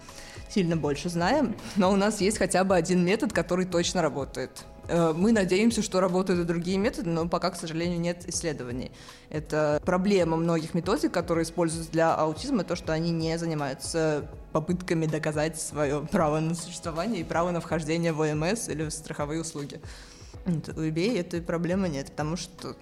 сильно 0.53 0.77
больше 0.77 1.09
знаем, 1.09 1.55
но 1.75 1.91
у 1.91 1.95
нас 1.95 2.21
есть 2.21 2.37
хотя 2.37 2.63
бы 2.63 2.75
один 2.75 3.03
метод, 3.03 3.33
который 3.33 3.65
точно 3.65 4.01
работает. 4.01 4.65
Э, 4.87 5.13
Мы 5.15 5.31
надеемся, 5.31 5.81
что 5.81 5.99
работают 5.99 6.41
и 6.41 6.43
другие 6.43 6.77
методы, 6.77 7.09
но 7.09 7.27
пока, 7.27 7.49
к 7.51 7.55
сожалению, 7.55 7.99
нет 7.99 8.27
исследований. 8.27 8.91
Это 9.29 9.81
проблема 9.85 10.37
многих 10.37 10.73
методик, 10.73 11.11
которые 11.11 11.43
используются 11.43 11.91
для 11.91 12.13
аутизма, 12.13 12.63
то, 12.63 12.75
что 12.75 12.93
они 12.93 13.11
не 13.11 13.37
занимаются 13.37 14.29
попытками 14.51 15.05
доказать 15.05 15.59
свое 15.59 16.01
право 16.11 16.39
на 16.39 16.53
существование 16.53 17.21
и 17.21 17.23
право 17.23 17.51
на 17.51 17.59
вхождение 17.59 18.13
в 18.13 18.21
ОМС 18.21 18.69
или 18.69 18.83
в 18.83 18.91
страховые 18.91 19.41
услуги. 19.41 19.81
У 20.45 20.49
eBay 20.49 21.19
этой 21.19 21.41
проблемы 21.41 21.87
нет, 21.87 22.07
потому 22.11 22.35
что 22.35 22.75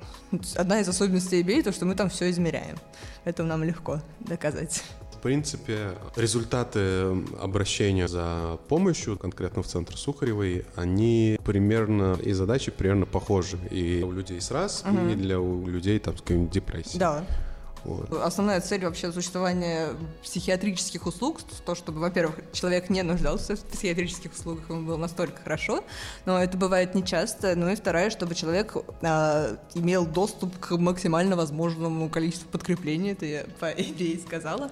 одна 0.55 0.79
из 0.79 0.89
особенностей 0.89 1.43
eBay 1.43 1.61
то, 1.61 1.71
что 1.71 1.85
мы 1.85 1.93
там 1.93 2.09
все 2.09 2.31
измеряем. 2.31 2.77
Это 3.23 3.43
нам 3.43 3.63
легко 3.63 4.01
доказать. 4.19 4.83
В 5.21 5.23
принципе, 5.23 5.91
результаты 6.15 7.15
обращения 7.39 8.07
за 8.07 8.57
помощью, 8.67 9.19
конкретно 9.19 9.61
в 9.61 9.67
центр 9.67 9.95
Сухаревой, 9.95 10.65
они 10.75 11.37
примерно, 11.45 12.17
и 12.23 12.31
задачи 12.31 12.71
примерно 12.71 13.05
похожи. 13.05 13.59
И 13.69 14.01
у 14.03 14.11
людей 14.11 14.41
с 14.41 14.49
раз, 14.49 14.83
и 15.11 15.13
для 15.13 15.39
у 15.39 15.67
людей 15.67 15.99
там 15.99 16.17
с 16.17 16.21
какой-нибудь 16.21 16.51
депрессией. 16.51 16.99
Да, 16.99 17.23
Вот. 17.83 18.13
Основная 18.13 18.61
цель 18.61 18.85
вообще 18.85 19.11
существования 19.11 19.89
психиатрических 20.23 21.05
услуг, 21.05 21.39
то, 21.65 21.73
чтобы, 21.73 21.99
во-первых, 21.99 22.35
человек 22.53 22.89
не 22.89 23.01
нуждался 23.01 23.55
в 23.55 23.61
психиатрических 23.61 24.33
услугах, 24.33 24.69
ему 24.69 24.85
было 24.85 24.97
настолько 24.97 25.41
хорошо, 25.41 25.83
но 26.25 26.41
это 26.41 26.57
бывает 26.57 26.93
нечасто. 26.93 27.55
Ну 27.55 27.69
и 27.69 27.75
вторая, 27.75 28.09
чтобы 28.11 28.35
человек 28.35 28.75
а, 29.01 29.57
имел 29.73 30.05
доступ 30.05 30.57
к 30.59 30.77
максимально 30.77 31.35
возможному 31.35 32.09
количеству 32.09 32.49
подкреплений, 32.49 33.13
это 33.13 33.25
я 33.25 33.45
по 33.59 33.71
идее 33.71 34.19
сказала. 34.19 34.71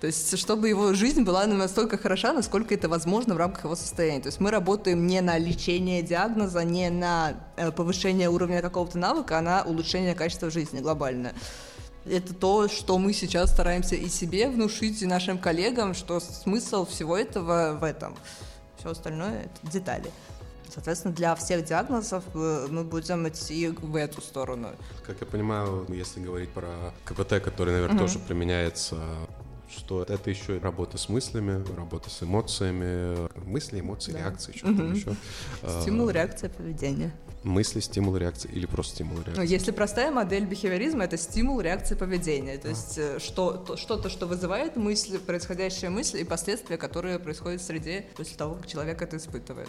То 0.00 0.06
есть, 0.06 0.38
чтобы 0.38 0.68
его 0.68 0.94
жизнь 0.94 1.24
была 1.24 1.44
настолько 1.46 1.98
хороша, 1.98 2.32
насколько 2.32 2.72
это 2.72 2.88
возможно 2.88 3.34
в 3.34 3.36
рамках 3.36 3.64
его 3.64 3.74
состояния. 3.74 4.20
То 4.20 4.28
есть 4.28 4.38
мы 4.38 4.52
работаем 4.52 5.06
не 5.06 5.20
на 5.20 5.38
лечение 5.38 6.02
диагноза, 6.02 6.62
не 6.62 6.88
на 6.88 7.34
э, 7.56 7.72
повышение 7.72 8.30
уровня 8.30 8.62
какого-то 8.62 8.96
навыка, 8.96 9.38
а 9.38 9.42
на 9.42 9.64
улучшение 9.64 10.14
качества 10.14 10.50
жизни 10.50 10.78
глобально. 10.78 11.34
Это 12.10 12.34
то, 12.34 12.68
что 12.68 12.98
мы 12.98 13.12
сейчас 13.12 13.50
стараемся 13.50 13.94
и 13.94 14.08
себе 14.08 14.48
внушить, 14.48 15.02
и 15.02 15.06
нашим 15.06 15.38
коллегам, 15.38 15.94
что 15.94 16.20
смысл 16.20 16.86
всего 16.86 17.16
этого 17.16 17.76
в 17.78 17.84
этом. 17.84 18.16
Все 18.78 18.90
остальное— 18.90 19.42
это 19.62 19.72
детали. 19.72 20.10
Соответственно, 20.72 21.14
для 21.14 21.34
всех 21.34 21.64
диагнозов 21.64 22.24
э, 22.34 22.66
мы 22.70 22.84
будем 22.84 23.26
идти 23.28 23.68
в 23.68 23.96
эту 23.96 24.20
сторону. 24.20 24.68
Как 25.04 25.20
я 25.20 25.26
понимаю, 25.26 25.86
если 25.88 26.20
говорить 26.20 26.50
про 26.50 26.92
КПТ, 27.04 27.42
который, 27.42 27.72
наверное, 27.72 27.98
тоже 27.98 28.18
применяется, 28.18 28.96
что 29.70 30.02
это 30.02 30.30
еще 30.30 30.56
и 30.56 30.60
работа 30.60 30.98
с 30.98 31.08
мыслями, 31.08 31.64
работа 31.74 32.10
с 32.10 32.22
эмоциями, 32.22 33.28
мысли, 33.46 33.80
эмоции, 33.80 34.12
реакции, 34.12 34.52
что-то 34.56 34.76
там 34.76 34.92
еще. 34.92 35.16
Стимул, 35.80 36.10
реакция, 36.10 36.50
поведение. 36.50 37.12
Мысли, 37.44 37.80
стимул, 37.80 38.16
реакции 38.16 38.50
или 38.52 38.66
просто 38.66 38.94
стимул, 38.96 39.16
Ну, 39.18 39.22
реакции? 39.24 39.52
если 39.52 39.70
простая 39.70 40.10
модель 40.10 40.44
бихевиоризма, 40.44 41.04
это 41.04 41.16
стимул, 41.16 41.60
реакция, 41.60 41.96
поведения. 41.96 42.58
То 42.58 42.68
есть 42.68 42.98
э, 42.98 43.18
что, 43.18 43.52
то- 43.52 43.76
что-то, 43.76 44.08
что 44.08 44.26
вызывает 44.26 44.76
мысли, 44.76 45.18
происходящие 45.18 45.90
мысли 45.90 46.20
и 46.20 46.24
последствия, 46.24 46.76
которые 46.76 47.18
происходят 47.18 47.60
в 47.60 47.64
среде 47.64 48.06
после 48.16 48.36
того, 48.36 48.54
как 48.54 48.66
человек 48.66 49.00
это 49.02 49.16
испытывает. 49.16 49.68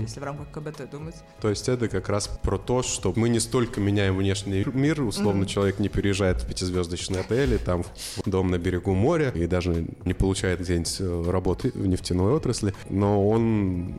Если 0.00 0.20
в 0.20 0.22
рамках 0.22 0.50
КБТ 0.52 0.90
думать. 0.90 1.16
То 1.42 1.50
есть 1.50 1.68
это 1.68 1.88
как 1.88 2.08
раз 2.08 2.28
про 2.42 2.56
то, 2.56 2.82
что 2.82 3.12
мы 3.14 3.28
не 3.28 3.40
столько 3.40 3.78
меняем 3.78 4.16
внешний 4.16 4.64
мир, 4.72 5.02
условно 5.02 5.44
человек 5.44 5.78
не 5.80 5.90
переезжает 5.90 6.40
в 6.42 6.46
пятизвездочный 6.48 7.20
отель, 7.20 7.52
и 7.54 7.58
там 7.58 7.82
в 7.82 8.22
дом 8.30 8.50
на 8.50 8.56
берегу 8.58 8.94
моря, 8.94 9.30
и 9.34 9.46
даже 9.46 9.86
не 10.06 10.14
получает 10.14 10.60
где-нибудь 10.60 10.96
э, 11.00 11.30
работы 11.30 11.72
в 11.74 11.86
нефтяной 11.86 12.32
отрасли, 12.32 12.72
но 12.88 13.28
он 13.28 13.98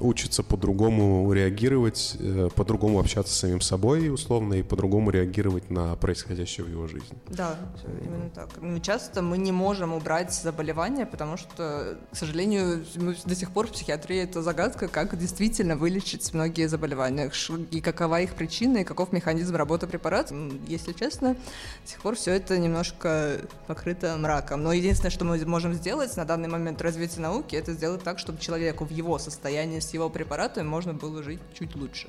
учится 0.00 0.44
по-другому 0.44 1.32
реагировать, 1.32 2.11
э, 2.18 2.48
по-другому 2.54 3.00
общаться 3.00 3.32
с 3.32 3.38
самим 3.38 3.60
собой, 3.60 4.10
условно, 4.10 4.54
и 4.54 4.62
по-другому 4.62 5.10
реагировать 5.10 5.70
на 5.70 5.96
происходящее 5.96 6.66
в 6.66 6.70
его 6.70 6.86
жизни. 6.86 7.16
Да, 7.28 7.56
именно 8.04 8.30
так. 8.30 8.48
Ну, 8.60 8.78
часто 8.80 9.22
мы 9.22 9.38
не 9.38 9.52
можем 9.52 9.92
убрать 9.92 10.32
заболевания, 10.32 11.06
потому 11.06 11.36
что, 11.36 11.98
к 12.10 12.16
сожалению, 12.16 12.84
до 13.24 13.34
сих 13.34 13.50
пор 13.50 13.68
в 13.68 13.72
психиатрии 13.72 14.18
это 14.18 14.42
загадка, 14.42 14.88
как 14.88 15.18
действительно 15.18 15.76
вылечить 15.76 16.32
многие 16.34 16.68
заболевания, 16.68 17.30
и 17.70 17.80
какова 17.80 18.20
их 18.20 18.34
причина, 18.34 18.78
и 18.78 18.84
каков 18.84 19.12
механизм 19.12 19.56
работы 19.56 19.86
препарата. 19.86 20.34
Если 20.66 20.92
честно, 20.92 21.34
до 21.84 21.90
сих 21.90 22.00
пор 22.00 22.16
все 22.16 22.32
это 22.32 22.58
немножко 22.58 23.38
покрыто 23.66 24.16
мраком. 24.16 24.62
Но 24.62 24.72
единственное, 24.72 25.10
что 25.10 25.24
мы 25.24 25.44
можем 25.46 25.74
сделать 25.74 26.16
на 26.16 26.24
данный 26.24 26.48
момент 26.48 26.80
развития 26.82 27.20
науки, 27.20 27.56
это 27.56 27.72
сделать 27.72 28.02
так, 28.02 28.18
чтобы 28.18 28.38
человеку 28.40 28.84
в 28.84 28.90
его 28.90 29.18
состоянии 29.18 29.80
с 29.80 29.94
его 29.94 30.08
препаратами 30.10 30.66
можно 30.66 30.94
было 30.94 31.22
жить 31.22 31.40
чуть 31.58 31.74
лучше. 31.74 32.01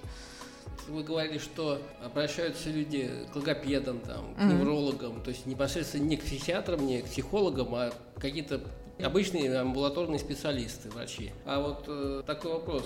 Вы 0.87 1.03
говорили, 1.03 1.37
что 1.37 1.81
обращаются 2.03 2.69
люди 2.69 3.09
к 3.31 3.35
логопедам, 3.35 3.99
там, 3.99 4.35
к 4.35 4.41
неврологам, 4.41 5.21
то 5.21 5.29
есть 5.29 5.45
непосредственно 5.45 6.03
не 6.03 6.17
к 6.17 6.23
психиатрам, 6.23 6.85
не 6.85 7.01
к 7.01 7.05
психологам, 7.05 7.73
а 7.73 7.93
какие-то 8.19 8.61
обычные 9.01 9.57
амбулаторные 9.57 10.19
специалисты, 10.19 10.89
врачи. 10.89 11.31
А 11.45 11.61
вот 11.61 11.85
э, 11.87 12.23
такой 12.25 12.53
вопрос. 12.53 12.83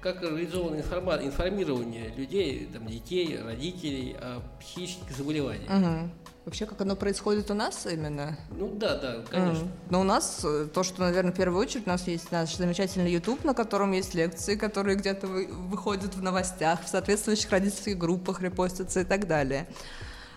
Как 0.00 0.22
реализовано 0.22 0.76
информа- 0.76 1.18
информирование 1.22 2.12
людей, 2.16 2.68
там, 2.72 2.86
детей, 2.86 3.38
родителей 3.42 4.16
о 4.20 4.40
психических 4.60 5.16
заболеваниях? 5.16 5.68
Мгм. 5.70 6.10
Вообще, 6.44 6.64
как 6.64 6.80
оно 6.80 6.96
происходит 6.96 7.50
у 7.50 7.54
нас 7.54 7.84
именно? 7.84 8.38
Ну 8.56 8.74
да, 8.74 8.96
да, 8.96 9.22
конечно. 9.30 9.64
М. 9.64 9.70
Но 9.90 10.00
у 10.00 10.04
нас 10.04 10.40
э, 10.44 10.66
то, 10.72 10.82
что, 10.82 11.02
наверное, 11.02 11.32
в 11.32 11.36
первую 11.36 11.60
очередь, 11.60 11.86
у 11.86 11.90
нас 11.90 12.06
есть 12.08 12.32
наш 12.32 12.56
замечательный 12.56 13.12
YouTube, 13.12 13.44
на 13.44 13.52
котором 13.52 13.92
есть 13.92 14.14
лекции, 14.14 14.56
которые 14.56 14.96
где-то 14.96 15.26
вы- 15.26 15.46
выходят 15.52 16.14
в 16.14 16.22
новостях, 16.22 16.82
в 16.84 16.88
соответствующих 16.88 17.50
родительских 17.50 17.98
группах 17.98 18.40
репостятся 18.40 19.00
и 19.00 19.04
так 19.04 19.26
далее. 19.26 19.66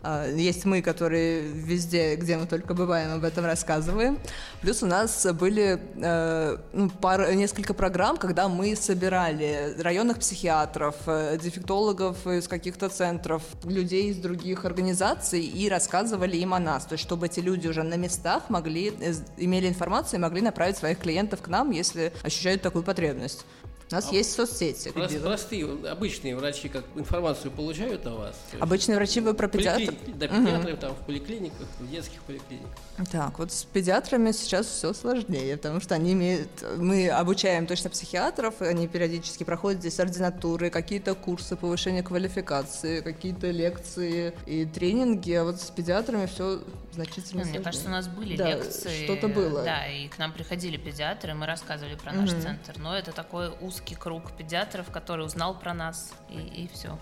А, 0.04 0.28
Есть 0.28 0.66
мы, 0.66 0.82
которые 0.82 1.42
везде, 1.42 2.16
где 2.16 2.38
мы 2.38 2.48
только 2.48 2.74
бываем, 2.74 3.12
об 3.14 3.24
этом 3.24 3.46
рассказываем. 3.46 4.18
Плюс 4.62 4.82
у 4.82 4.88
нас 4.88 5.28
были 5.34 5.80
э, 5.98 6.58
ну, 6.74 6.90
пара, 6.90 7.32
несколько 7.34 7.74
программ, 7.74 8.18
когда 8.18 8.48
мы 8.48 8.76
собирали 8.76 9.76
районных 9.80 10.18
психиатров, 10.18 10.96
э, 11.06 11.38
дефектологов 11.42 12.26
из 12.26 12.48
каких-то 12.48 12.90
центров, 12.90 13.44
людей 13.64 14.10
из 14.10 14.18
других 14.18 14.66
организаций 14.66 15.42
и 15.42 15.70
рассказывали 15.70 16.36
им 16.38 16.56
о 16.56 16.60
нас. 16.60 16.86
То 16.86 16.94
есть, 16.94 17.04
чтобы 17.04 17.28
эти 17.28 17.40
люди 17.40 17.68
уже 17.68 17.84
на 17.84 17.96
местах 17.96 18.50
могли, 18.50 18.94
э, 19.00 19.14
имели 19.38 19.68
информацию 19.68 20.20
и 20.20 20.22
могли 20.22 20.42
направить 20.42 20.78
своих 20.78 20.98
клиентов 20.98 21.42
к 21.42 21.48
нам, 21.48 21.70
если 21.70 22.12
ощущают 22.24 22.64
такую 22.64 22.84
потребность. 22.84 23.46
У 23.92 23.96
нас 23.96 24.12
есть 24.12 24.32
соцсети. 24.34 24.88
Прос- 24.90 25.08
где- 25.10 25.20
Простые, 25.20 25.68
обычные 25.90 26.36
врачи 26.38 26.70
как 26.70 26.86
информацию 26.96 27.52
получают 27.52 28.06
о 28.08 28.12
вас? 28.16 28.36
Обычные 28.60 28.96
врачи 28.96 29.20
вы 29.20 29.34
про 29.34 29.50
педиатр... 29.50 29.82
поликли- 29.84 30.16
Да, 30.18 30.28
педиатры 30.30 30.78
там 30.78 30.96
в 30.96 31.06
поликлиниках, 31.06 31.68
в 31.80 31.90
детских 31.92 32.22
поликлиниках. 32.24 32.70
Так, 33.12 33.38
вот 33.40 33.52
с 33.52 33.64
педиатрами 33.66 34.32
сейчас 34.32 34.68
все 34.68 34.94
сложнее, 34.94 35.58
потому 35.58 35.82
что 35.82 35.96
они 35.96 36.14
имеют... 36.14 36.50
Мы 36.78 37.10
обучаем 37.10 37.68
точно 37.68 37.90
психиатров, 37.90 38.62
и 38.62 38.66
они 38.66 38.88
периодически 38.88 39.44
проходят 39.44 39.82
здесь 39.82 40.00
ординатуры, 40.00 40.70
какие-то 40.70 41.14
курсы 41.14 41.58
повышения 41.58 42.02
квалификации, 42.02 43.02
какие-то 43.02 43.52
лекции 43.52 44.34
и 44.46 44.66
тренинги, 44.66 45.34
а 45.34 45.44
вот 45.44 45.60
с 45.60 45.70
педиатрами 45.70 46.28
все 46.28 46.62
значительно 46.94 47.44
Ну, 47.44 47.50
Мне 47.50 47.60
сложнее. 47.60 47.64
кажется, 47.64 47.88
у 47.88 47.92
нас 47.92 48.08
были 48.08 48.38
Да, 48.38 48.50
лекции. 48.56 49.04
что-то 49.06 49.28
было. 49.28 49.64
Да, 49.64 49.86
и 49.88 50.08
к 50.08 50.18
нам 50.18 50.32
приходили 50.32 50.78
педиатры, 50.78 51.34
мы 51.34 51.46
рассказывали 51.46 51.96
про 51.96 52.14
наш 52.14 52.30
центр. 52.30 52.74
Но 52.78 52.98
это 52.98 53.12
такой 53.12 53.50
узкий 53.62 53.81
круг 54.00 54.32
педиатров, 54.34 54.90
который 54.92 55.26
узнал 55.26 55.58
про 55.60 55.74
нас, 55.74 56.12
и, 56.30 56.40
и 56.40 56.70
все. 56.74 56.98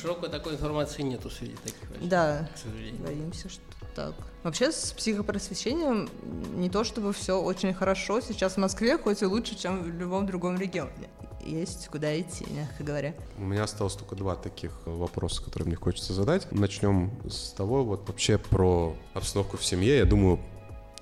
Широкой 0.00 0.28
такой 0.28 0.54
информации 0.54 1.02
нету 1.02 1.30
среди 1.30 1.56
таких 1.56 1.88
врачей, 1.88 2.08
Да, 2.08 2.48
к 2.54 2.58
сожалению. 2.58 3.02
боимся, 3.02 3.48
что 3.48 3.62
так. 3.94 4.14
Вообще 4.42 4.70
с 4.70 4.92
психопросвещением 4.92 6.08
не 6.54 6.68
то 6.68 6.84
чтобы 6.84 7.12
все 7.12 7.40
очень 7.40 7.72
хорошо 7.72 8.20
сейчас 8.20 8.54
в 8.54 8.58
Москве, 8.58 8.98
хоть 8.98 9.22
и 9.22 9.26
лучше, 9.26 9.56
чем 9.56 9.82
в 9.82 9.88
любом 9.88 10.26
другом 10.26 10.58
регионе. 10.58 11.08
Есть 11.44 11.88
куда 11.88 12.18
идти, 12.20 12.44
мягко 12.50 12.82
говоря. 12.82 13.14
У 13.38 13.42
меня 13.42 13.62
осталось 13.64 13.94
только 13.94 14.16
два 14.16 14.34
таких 14.34 14.72
вопроса, 14.84 15.42
которые 15.42 15.68
мне 15.68 15.76
хочется 15.76 16.12
задать. 16.12 16.50
Начнем 16.50 17.12
с 17.28 17.52
того, 17.52 17.84
вот 17.84 18.06
вообще 18.08 18.36
про 18.36 18.94
обстановку 19.14 19.56
в 19.56 19.64
семье. 19.64 19.98
Я 19.98 20.04
думаю, 20.04 20.40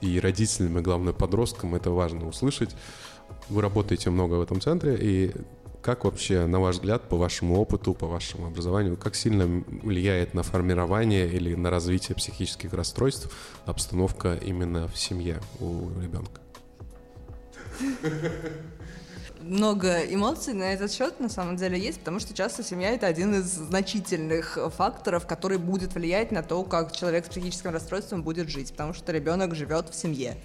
и 0.00 0.20
родителям, 0.20 0.78
и 0.78 0.82
главное 0.82 1.14
подросткам 1.14 1.74
это 1.74 1.90
важно 1.90 2.28
услышать. 2.28 2.76
Вы 3.48 3.62
работаете 3.62 4.10
много 4.10 4.34
в 4.34 4.42
этом 4.42 4.60
центре, 4.60 4.96
и 5.00 5.32
как 5.82 6.04
вообще, 6.04 6.46
на 6.46 6.60
ваш 6.60 6.76
взгляд, 6.76 7.02
по 7.08 7.16
вашему 7.16 7.60
опыту, 7.60 7.92
по 7.92 8.06
вашему 8.06 8.46
образованию, 8.46 8.96
как 8.96 9.14
сильно 9.14 9.46
влияет 9.82 10.32
на 10.32 10.42
формирование 10.42 11.28
или 11.28 11.54
на 11.54 11.68
развитие 11.70 12.16
психических 12.16 12.72
расстройств 12.72 13.30
обстановка 13.66 14.34
именно 14.34 14.88
в 14.88 14.96
семье 14.96 15.40
у 15.60 15.90
ребенка? 16.00 16.40
много 19.44 19.98
эмоций 20.00 20.54
на 20.54 20.72
этот 20.72 20.90
счет 20.92 21.20
на 21.20 21.28
самом 21.28 21.56
деле 21.56 21.78
есть, 21.78 21.98
потому 21.98 22.18
что 22.18 22.34
часто 22.34 22.62
семья 22.62 22.90
это 22.90 23.06
один 23.06 23.34
из 23.34 23.44
значительных 23.44 24.58
факторов, 24.74 25.26
который 25.26 25.58
будет 25.58 25.94
влиять 25.94 26.32
на 26.32 26.42
то, 26.42 26.62
как 26.64 26.92
человек 26.92 27.26
с 27.26 27.28
психическим 27.28 27.70
расстройством 27.70 28.22
будет 28.22 28.48
жить, 28.48 28.72
потому 28.72 28.94
что 28.94 29.12
ребенок 29.12 29.54
живет 29.54 29.90
в 29.90 29.94
семье. 29.94 30.36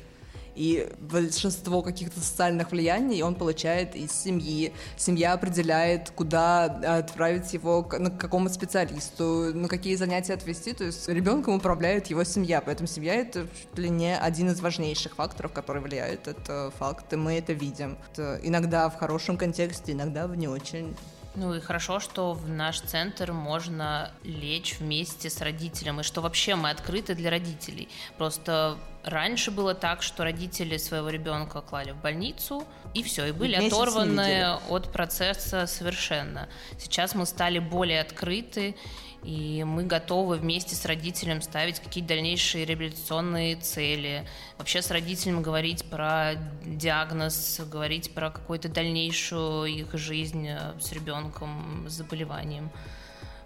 И 0.56 0.90
большинство 1.00 1.82
каких-то 1.82 2.20
социальных 2.20 2.72
влияний 2.72 3.22
он 3.22 3.36
получает 3.36 3.96
из 3.96 4.12
семьи. 4.12 4.74
Семья 4.98 5.34
определяет, 5.34 6.12
куда 6.12 6.66
отправить 6.66 7.54
его, 7.54 7.88
на 7.98 8.10
к 8.10 8.20
какому 8.20 8.50
специалисту, 8.50 9.52
на 9.54 9.68
какие 9.68 9.96
занятия 9.96 10.34
отвести. 10.34 10.74
То 10.74 10.86
есть 10.86 11.08
ребенком 11.08 11.56
управляет 11.56 12.08
его 12.08 12.24
семья. 12.24 12.62
Поэтому 12.62 12.88
семья 12.88 13.16
это 13.16 13.48
чуть 13.48 13.78
ли 13.78 13.90
не 13.90 14.18
один 14.18 14.50
из 14.50 14.60
важнейших 14.60 15.16
факторов, 15.16 15.54
который 15.54 15.82
влияет. 15.82 16.28
Это 16.28 16.72
факт, 16.78 17.12
и 17.14 17.16
мы 17.16 17.34
это 17.34 17.54
видим. 17.54 17.98
Это 18.12 18.40
иногда 18.44 18.90
в 18.90 18.98
хорошем 18.98 19.38
контексте, 19.38 19.94
иногда 19.94 20.28
в 20.28 20.36
не 20.36 20.48
очень. 20.48 20.96
Ну 21.36 21.54
и 21.54 21.60
хорошо, 21.60 22.00
что 22.00 22.34
в 22.34 22.50
наш 22.50 22.82
центр 22.82 23.32
можно 23.32 24.12
лечь 24.24 24.78
вместе 24.80 25.30
с 25.30 25.42
родителем, 25.42 26.00
и 26.00 26.04
что 26.04 26.22
вообще 26.22 26.56
мы 26.56 26.72
открыты 26.72 27.14
для 27.14 27.30
родителей. 27.30 27.88
Просто 28.18 28.78
раньше 29.04 29.52
было 29.52 29.76
так, 29.76 30.02
что 30.02 30.24
родители 30.24 30.78
своего 30.78 31.10
ребенка 31.10 31.62
клали 31.62 31.92
в 31.92 32.02
больницу, 32.02 32.64
и 32.94 33.04
все, 33.04 33.28
и 33.28 33.32
были 33.32 33.56
ним 33.56 33.68
оторваны 33.68 34.58
от 34.70 34.92
процесса 34.92 35.68
совершенно. 35.68 36.50
Сейчас 36.80 37.14
мы 37.14 37.26
стали 37.26 37.60
более 37.60 38.02
открыты, 38.02 38.76
и 39.24 39.64
мы 39.66 39.84
готовы 39.84 40.38
вместе 40.38 40.76
с 40.76 40.86
родителем 40.86 41.42
ставить 41.42 41.80
какие-то 41.80 42.10
дальнейшие 42.10 42.66
реабилитационные 42.66 43.56
цели. 43.58 44.26
Вообще 44.58 44.82
с 44.82 44.92
родителем 44.92 45.42
говорить 45.42 45.86
про 45.86 46.36
диагноз, 46.66 47.60
говорить 47.70 48.14
про 48.14 48.32
какую-то 48.32 48.70
дальнейшую 48.70 49.66
их 49.66 49.94
жизнь 49.94 50.48
э, 50.48 50.74
с 50.80 50.92
ребенком 50.94 51.86
с 51.90 51.94
заболеванием. 51.94 52.72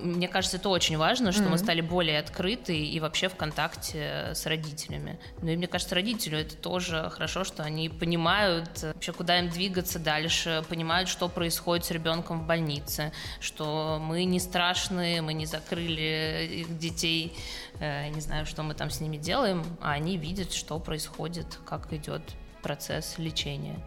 Мне 0.04 0.28
кажется, 0.28 0.58
это 0.58 0.68
очень 0.68 0.98
важно, 0.98 1.32
что 1.32 1.44
мы 1.44 1.58
стали 1.58 1.80
более 1.80 2.20
открыты 2.20 2.78
и 2.78 3.00
вообще 3.00 3.30
в 3.30 3.36
контакте 3.36 4.32
с 4.36 4.46
родителями. 4.46 5.18
Ну 5.42 5.50
и 5.50 5.56
мне 5.56 5.68
кажется, 5.68 5.96
родителю 5.96 6.40
это 6.40 6.58
тоже 6.58 7.10
хорошо, 7.12 7.46
что 7.46 7.64
они 7.64 7.88
понимают 7.88 8.84
э, 8.84 8.94
вообще, 8.94 9.14
куда 9.14 9.40
им 9.40 9.50
двигаться 9.50 10.00
дальше, 10.00 10.64
понимают, 10.68 11.08
что 11.08 11.30
происходит 11.30 11.86
с 11.86 11.92
ребенком 11.92 12.42
в 12.42 12.46
больнице, 12.46 13.14
что 13.40 13.98
мы 14.02 14.26
не 14.26 14.40
страшные, 14.40 15.22
мы 15.22 15.34
не 15.34 15.46
закрыли 15.46 16.50
их 16.52 16.78
детей, 16.78 17.34
э, 17.80 18.10
не 18.10 18.20
знаю, 18.20 18.46
что 18.46 18.64
мы 18.64 18.74
там 18.74 18.90
с 18.90 19.00
ними 19.00 19.16
делаем, 19.18 19.64
а 19.82 19.94
они 19.94 20.18
видят, 20.18 20.52
что 20.52 20.80
происходит, 20.80 21.60
как 21.66 21.94
идет 21.94 22.22
процесс 22.62 23.18
лечения. 23.18 23.80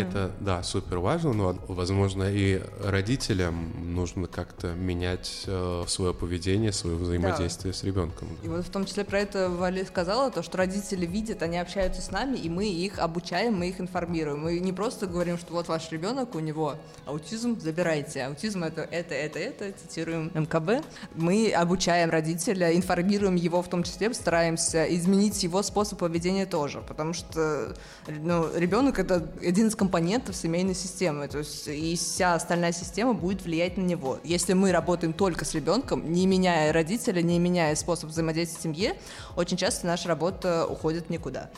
Это, 0.00 0.32
да, 0.40 0.62
супер 0.62 0.98
важно, 0.98 1.32
но, 1.32 1.56
возможно, 1.68 2.24
и 2.24 2.62
родителям 2.82 3.94
нужно 3.94 4.26
как-то 4.26 4.72
менять 4.74 5.44
э, 5.46 5.84
свое 5.86 6.14
поведение, 6.14 6.72
свое 6.72 6.96
взаимодействие 6.96 7.74
с 7.74 7.84
ребенком. 7.84 8.28
И 8.42 8.48
вот 8.48 8.64
в 8.64 8.70
том 8.70 8.84
числе 8.84 9.04
про 9.04 9.20
это 9.20 9.48
Вали 9.50 9.84
сказала, 9.84 10.30
то, 10.30 10.42
что 10.42 10.58
родители 10.58 11.06
видят, 11.06 11.42
они 11.42 11.58
общаются 11.58 12.00
с 12.00 12.10
нами, 12.10 12.36
и 12.36 12.48
мы 12.48 12.68
их 12.68 12.98
обучаем, 12.98 13.54
мы 13.54 13.68
их 13.68 13.80
информируем. 13.80 14.40
Мы 14.40 14.58
не 14.58 14.72
просто 14.72 15.06
говорим, 15.06 15.38
что 15.38 15.52
вот 15.52 15.68
ваш 15.68 15.90
ребенок, 15.90 16.34
у 16.34 16.40
него 16.40 16.76
аутизм, 17.06 17.60
забирайте. 17.60 18.24
Аутизм 18.24 18.64
это, 18.64 18.82
это, 18.82 19.14
это, 19.14 19.38
это, 19.38 19.72
цитируем 19.78 20.30
МКБ. 20.34 20.84
Мы 21.14 21.52
обучаем 21.52 22.10
родителя, 22.10 22.74
информируем 22.74 23.34
его 23.34 23.62
в 23.62 23.68
том 23.68 23.82
числе, 23.82 24.12
стараемся 24.14 24.84
изменить 24.94 25.42
его 25.42 25.62
способ 25.62 25.98
поведения 25.98 26.46
тоже, 26.46 26.82
потому 26.86 27.12
что 27.12 27.74
ну, 28.08 28.46
ребенок 28.56 28.98
это 28.98 29.28
один 29.40 29.68
из 29.68 29.74
компонентов 29.82 30.36
семейной 30.36 30.76
системы, 30.76 31.26
то 31.26 31.38
есть 31.38 31.66
и 31.66 31.96
вся 31.96 32.36
остальная 32.36 32.70
система 32.70 33.14
будет 33.14 33.42
влиять 33.42 33.76
на 33.76 33.82
него. 33.82 34.20
Если 34.22 34.52
мы 34.52 34.70
работаем 34.70 35.12
только 35.12 35.44
с 35.44 35.54
ребенком, 35.54 36.12
не 36.12 36.24
меняя 36.28 36.72
родителя, 36.72 37.20
не 37.20 37.36
меняя 37.40 37.74
способ 37.74 38.10
взаимодействия 38.10 38.60
в 38.60 38.62
семье, 38.62 38.96
очень 39.34 39.56
часто 39.56 39.88
наша 39.88 40.06
работа 40.06 40.68
уходит 40.68 41.10
никуда. 41.10 41.50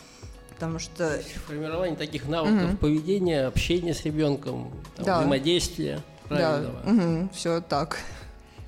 Потому 0.54 0.78
что... 0.78 1.20
Формирование 1.46 1.96
таких 1.96 2.26
навыков 2.26 2.70
угу. 2.70 2.76
поведения, 2.78 3.44
общения 3.44 3.92
с 3.92 4.06
ребенком, 4.06 4.70
там, 4.96 5.04
да. 5.04 5.18
взаимодействия 5.18 6.00
правильного. 6.26 6.80
Да, 6.82 6.90
угу. 6.92 7.28
все 7.34 7.60
так. 7.60 7.98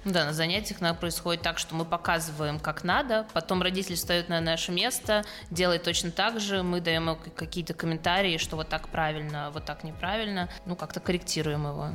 Да, 0.06 0.24
на 0.24 0.32
занятиях 0.32 0.80
нам 0.80 0.96
происходит 0.96 1.42
так, 1.42 1.58
что 1.58 1.74
мы 1.74 1.84
показываем, 1.84 2.60
как 2.60 2.84
надо, 2.84 3.26
потом 3.32 3.60
родитель 3.60 3.96
встает 3.96 4.28
на 4.28 4.40
наше 4.40 4.70
место, 4.70 5.24
делает 5.50 5.82
точно 5.82 6.12
так 6.12 6.38
же, 6.38 6.62
мы 6.62 6.80
даем 6.80 7.08
ему 7.08 7.18
какие-то 7.34 7.74
комментарии, 7.74 8.38
что 8.38 8.54
вот 8.54 8.68
так 8.68 8.88
правильно, 8.88 9.50
вот 9.52 9.64
так 9.64 9.82
неправильно, 9.82 10.48
ну 10.64 10.76
как-то 10.76 11.00
корректируем 11.00 11.66
его. 11.66 11.88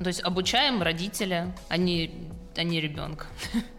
То 0.00 0.08
есть 0.08 0.24
обучаем 0.24 0.82
родителя, 0.82 1.54
а 1.68 1.76
не, 1.76 2.28
а 2.56 2.64
не 2.64 2.80
ребенка. 2.80 3.26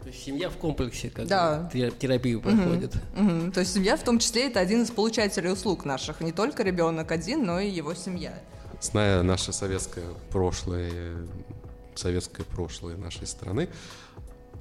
То 0.01 0.07
есть 0.07 0.23
семья 0.23 0.49
в 0.49 0.55
комплексе, 0.55 1.09
как 1.09 1.27
да. 1.27 1.69
терапию 1.99 2.39
проходит. 2.39 2.95
Угу. 3.17 3.21
Угу. 3.21 3.51
То 3.51 3.59
есть 3.59 3.73
семья 3.73 3.97
в 3.97 4.03
том 4.03 4.19
числе 4.19 4.47
это 4.47 4.61
один 4.61 4.83
из 4.83 4.91
получателей 4.91 5.51
услуг 5.51 5.83
наших. 5.83 6.21
Не 6.21 6.31
только 6.31 6.63
ребенок 6.63 7.11
один, 7.11 7.45
но 7.45 7.59
и 7.59 7.69
его 7.69 7.93
семья. 7.93 8.33
Зная 8.79 9.23
наше 9.23 9.51
советское 9.51 10.05
прошлое, 10.31 11.27
советское 11.97 12.43
прошлое 12.43 12.97
нашей 12.97 13.27
страны. 13.27 13.69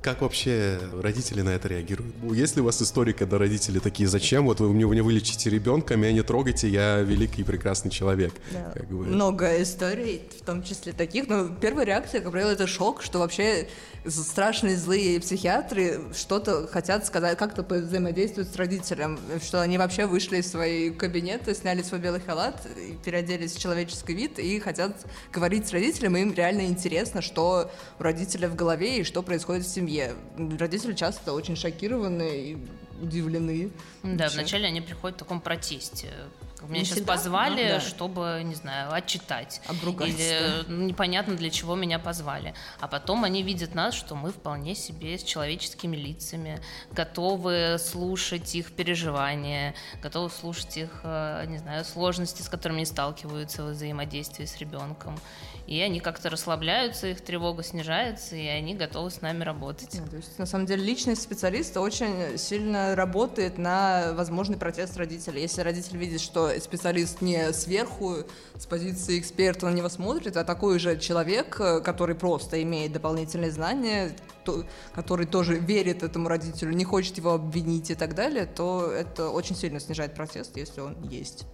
Как 0.03 0.21
вообще 0.21 0.79
родители 1.03 1.41
на 1.41 1.51
это 1.51 1.69
реагируют? 1.69 2.15
Есть 2.33 2.55
ли 2.55 2.63
у 2.63 2.65
вас 2.67 2.81
истории, 2.81 3.13
когда 3.13 3.39
родители 3.39 3.79
такие, 3.81 4.09
зачем? 4.09 4.45
Вот 4.45 4.61
вы 4.61 4.73
мне, 4.73 4.85
не 4.85 5.01
вылечите 5.01 5.51
ребенка, 5.51 5.97
меня 5.97 6.13
не 6.13 6.23
трогайте, 6.23 6.69
я 6.69 7.01
великий 7.01 7.43
и 7.43 7.45
прекрасный 7.45 7.91
человек. 7.91 8.33
Да. 8.53 8.73
Как 8.73 8.89
бы. 8.89 9.05
Много 9.05 9.61
историй, 9.61 10.23
в 10.41 10.45
том 10.45 10.63
числе 10.63 10.93
таких. 10.93 11.29
Но 11.29 11.49
первая 11.49 11.87
реакция, 11.87 12.21
как 12.21 12.31
правило, 12.31 12.51
это 12.51 12.67
шок, 12.67 13.03
что 13.03 13.19
вообще 13.19 13.69
страшные 14.09 14.77
злые 14.77 15.21
психиатры 15.21 16.01
что-то 16.15 16.67
хотят 16.67 17.07
сказать, 17.07 17.39
как-то 17.39 17.63
взаимодействуют 17.63 18.49
с 18.49 18.57
родителем, 18.57 19.19
что 19.43 19.61
они 19.61 19.79
вообще 19.79 20.07
вышли 20.07 20.39
из 20.39 20.51
своей 20.51 20.91
кабинета, 20.91 21.55
сняли 21.55 21.83
свой 21.83 22.01
белый 22.01 22.21
халат, 22.21 22.67
переоделись 23.05 23.53
в 23.53 23.61
человеческий 23.61 24.15
вид 24.15 24.39
и 24.39 24.59
хотят 24.61 24.93
говорить 25.33 25.69
с 25.69 25.73
родителем, 25.73 26.17
и 26.17 26.23
им 26.23 26.33
реально 26.35 26.67
интересно, 26.67 27.23
что 27.23 27.71
у 27.99 28.03
родителя 28.03 28.49
в 28.49 28.55
голове 28.55 28.99
и 28.99 29.05
что 29.05 29.23
происходит 29.23 29.65
в 29.67 29.69
семье. 29.69 30.15
Родители 30.59 30.95
часто 30.95 31.33
очень 31.33 31.57
шокированы 31.57 32.37
и 32.37 32.59
удивлены. 33.01 33.71
Да, 34.03 34.25
вообще. 34.25 34.39
вначале 34.39 34.67
они 34.67 34.81
приходят 34.81 35.17
в 35.17 35.19
таком 35.19 35.41
протесте 35.41 36.09
меня 36.73 36.85
сейчас 36.85 36.99
всегда? 36.99 37.13
позвали, 37.13 37.63
ну, 37.63 37.69
да. 37.69 37.81
чтобы, 37.81 38.43
не 38.45 38.55
знаю, 38.55 38.93
отчитать. 38.93 39.61
Обругать. 39.67 40.09
Или 40.09 40.65
да. 40.67 40.73
непонятно, 40.73 41.37
для 41.37 41.51
чего 41.51 41.75
меня 41.75 41.99
позвали. 41.99 42.55
А 42.81 42.89
потом 42.89 43.25
они 43.25 43.43
видят 43.43 43.75
нас, 43.75 43.95
что 43.95 44.15
мы 44.15 44.31
вполне 44.31 44.75
себе 44.75 45.19
с 45.19 45.23
человеческими 45.23 45.97
лицами, 45.97 46.61
готовы 46.93 47.77
слушать 47.79 48.55
их 48.55 48.73
переживания, 48.73 49.75
готовы 50.03 50.31
слушать 50.31 50.77
их, 50.77 51.01
э, 51.03 51.45
не 51.47 51.59
знаю, 51.59 51.85
сложности, 51.85 52.43
с 52.43 52.49
которыми 52.49 52.79
они 52.79 52.87
сталкиваются 52.87 53.65
в 53.65 53.71
взаимодействии 53.71 54.45
с 54.45 54.59
ребенком 54.59 55.19
и 55.67 55.81
они 55.81 56.01
как-то 56.01 56.31
расслабляются, 56.31 57.09
их 57.09 57.21
тревога 57.21 57.63
снижается, 57.63 58.37
и 58.37 58.47
они 58.47 58.75
готовы 58.75 59.11
с 59.11 59.21
нами 59.21 59.43
работать. 59.43 60.01
Да, 60.01 60.09
то 60.09 60.17
есть, 60.17 60.39
на 60.39 60.47
самом 60.47 60.67
деле, 60.67 60.85
личность 60.85 61.23
специалиста 61.23 61.81
очень 61.81 62.39
сильно 62.39 62.95
работает 62.95 63.59
на 63.59 64.13
возможный 64.13 64.57
протест 64.57 64.97
родителей. 64.97 65.43
Если 65.43 65.63
родитель 65.63 65.97
видит, 65.97 66.21
что 66.21 66.56
специалист 66.61 67.21
не 67.21 67.53
сверху, 67.53 68.17
с 68.57 68.67
позиции 68.67 69.19
эксперта 69.19 69.67
на 69.67 69.75
него 69.75 69.89
смотрит, 69.89 70.37
а 70.37 70.45
такой 70.45 70.79
же 70.79 70.99
человек, 70.99 71.57
который 71.57 72.15
просто 72.15 72.63
имеет 72.63 72.93
дополнительные 72.93 73.51
знания, 73.51 74.17
то, 74.45 74.65
который 74.95 75.27
тоже 75.27 75.59
верит 75.59 76.03
этому 76.03 76.29
родителю, 76.29 76.73
не 76.73 76.85
хочет 76.85 77.17
его 77.17 77.33
обвинить 77.33 77.91
и 77.91 77.95
так 77.95 78.15
далее, 78.15 78.47
то 78.47 78.91
это 78.91 79.29
очень 79.29 79.57
сильно 79.57 79.81
снижает 79.81 80.15
протест, 80.15 80.57
если 80.57 80.81
он 80.81 80.97
есть. 81.03 81.47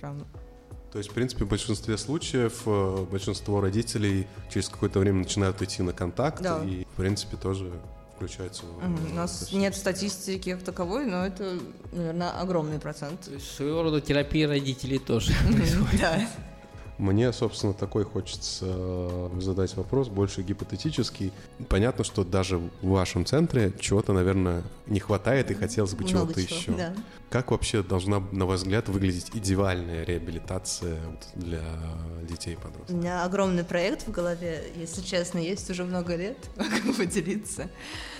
Прям 0.00 0.26
то 0.96 0.98
есть, 0.98 1.10
в 1.10 1.12
принципе, 1.12 1.44
в 1.44 1.48
большинстве 1.48 1.98
случаев 1.98 2.62
э, 2.64 3.06
большинство 3.10 3.60
родителей 3.60 4.26
через 4.48 4.70
какое-то 4.70 4.98
время 4.98 5.18
начинают 5.18 5.60
идти 5.60 5.82
на 5.82 5.92
контакт 5.92 6.40
да. 6.40 6.64
и, 6.64 6.84
в 6.84 6.96
принципе, 6.96 7.36
тоже 7.36 7.70
включаются. 8.16 8.64
Угу. 8.64 9.12
У 9.12 9.14
нас 9.14 9.52
нет 9.52 9.76
статистики 9.76 10.52
как 10.54 10.62
таковой, 10.62 11.06
но 11.06 11.26
это, 11.26 11.58
наверное, 11.92 12.30
огромный 12.30 12.78
процент. 12.78 13.20
То 13.20 13.32
есть 13.32 13.54
своего 13.54 13.82
рода 13.82 14.00
терапия 14.00 14.48
родителей 14.48 14.98
тоже 14.98 15.32
происходит. 15.44 16.00
Да. 16.00 16.20
Мне, 16.98 17.32
собственно, 17.32 17.74
такой 17.74 18.04
хочется 18.04 18.66
э, 18.68 19.30
задать 19.40 19.76
вопрос, 19.76 20.08
больше 20.08 20.42
гипотетический. 20.42 21.32
Понятно, 21.68 22.04
что 22.04 22.24
даже 22.24 22.58
в 22.58 22.70
вашем 22.88 23.26
центре 23.26 23.72
чего-то, 23.78 24.14
наверное, 24.14 24.62
не 24.86 24.98
хватает 24.98 25.50
и 25.50 25.54
хотелось 25.54 25.94
бы 25.94 26.04
чего-то 26.04 26.40
еще. 26.40 26.72
Да. 26.72 26.94
Как 27.28 27.50
вообще 27.50 27.82
должна, 27.82 28.22
на 28.32 28.46
ваш 28.46 28.60
взгляд, 28.60 28.88
выглядеть 28.88 29.30
идеальная 29.34 30.04
реабилитация 30.04 30.98
для 31.34 31.62
детей 32.22 32.54
и 32.54 32.56
подростков? 32.56 32.90
У 32.90 32.98
меня 32.98 33.24
огромный 33.24 33.64
проект 33.64 34.06
в 34.06 34.10
голове, 34.10 34.62
если 34.76 35.02
честно, 35.02 35.38
есть 35.38 35.68
уже 35.68 35.84
много 35.84 36.16
лет, 36.16 36.38
могу 36.56 36.96
поделиться. 36.96 37.68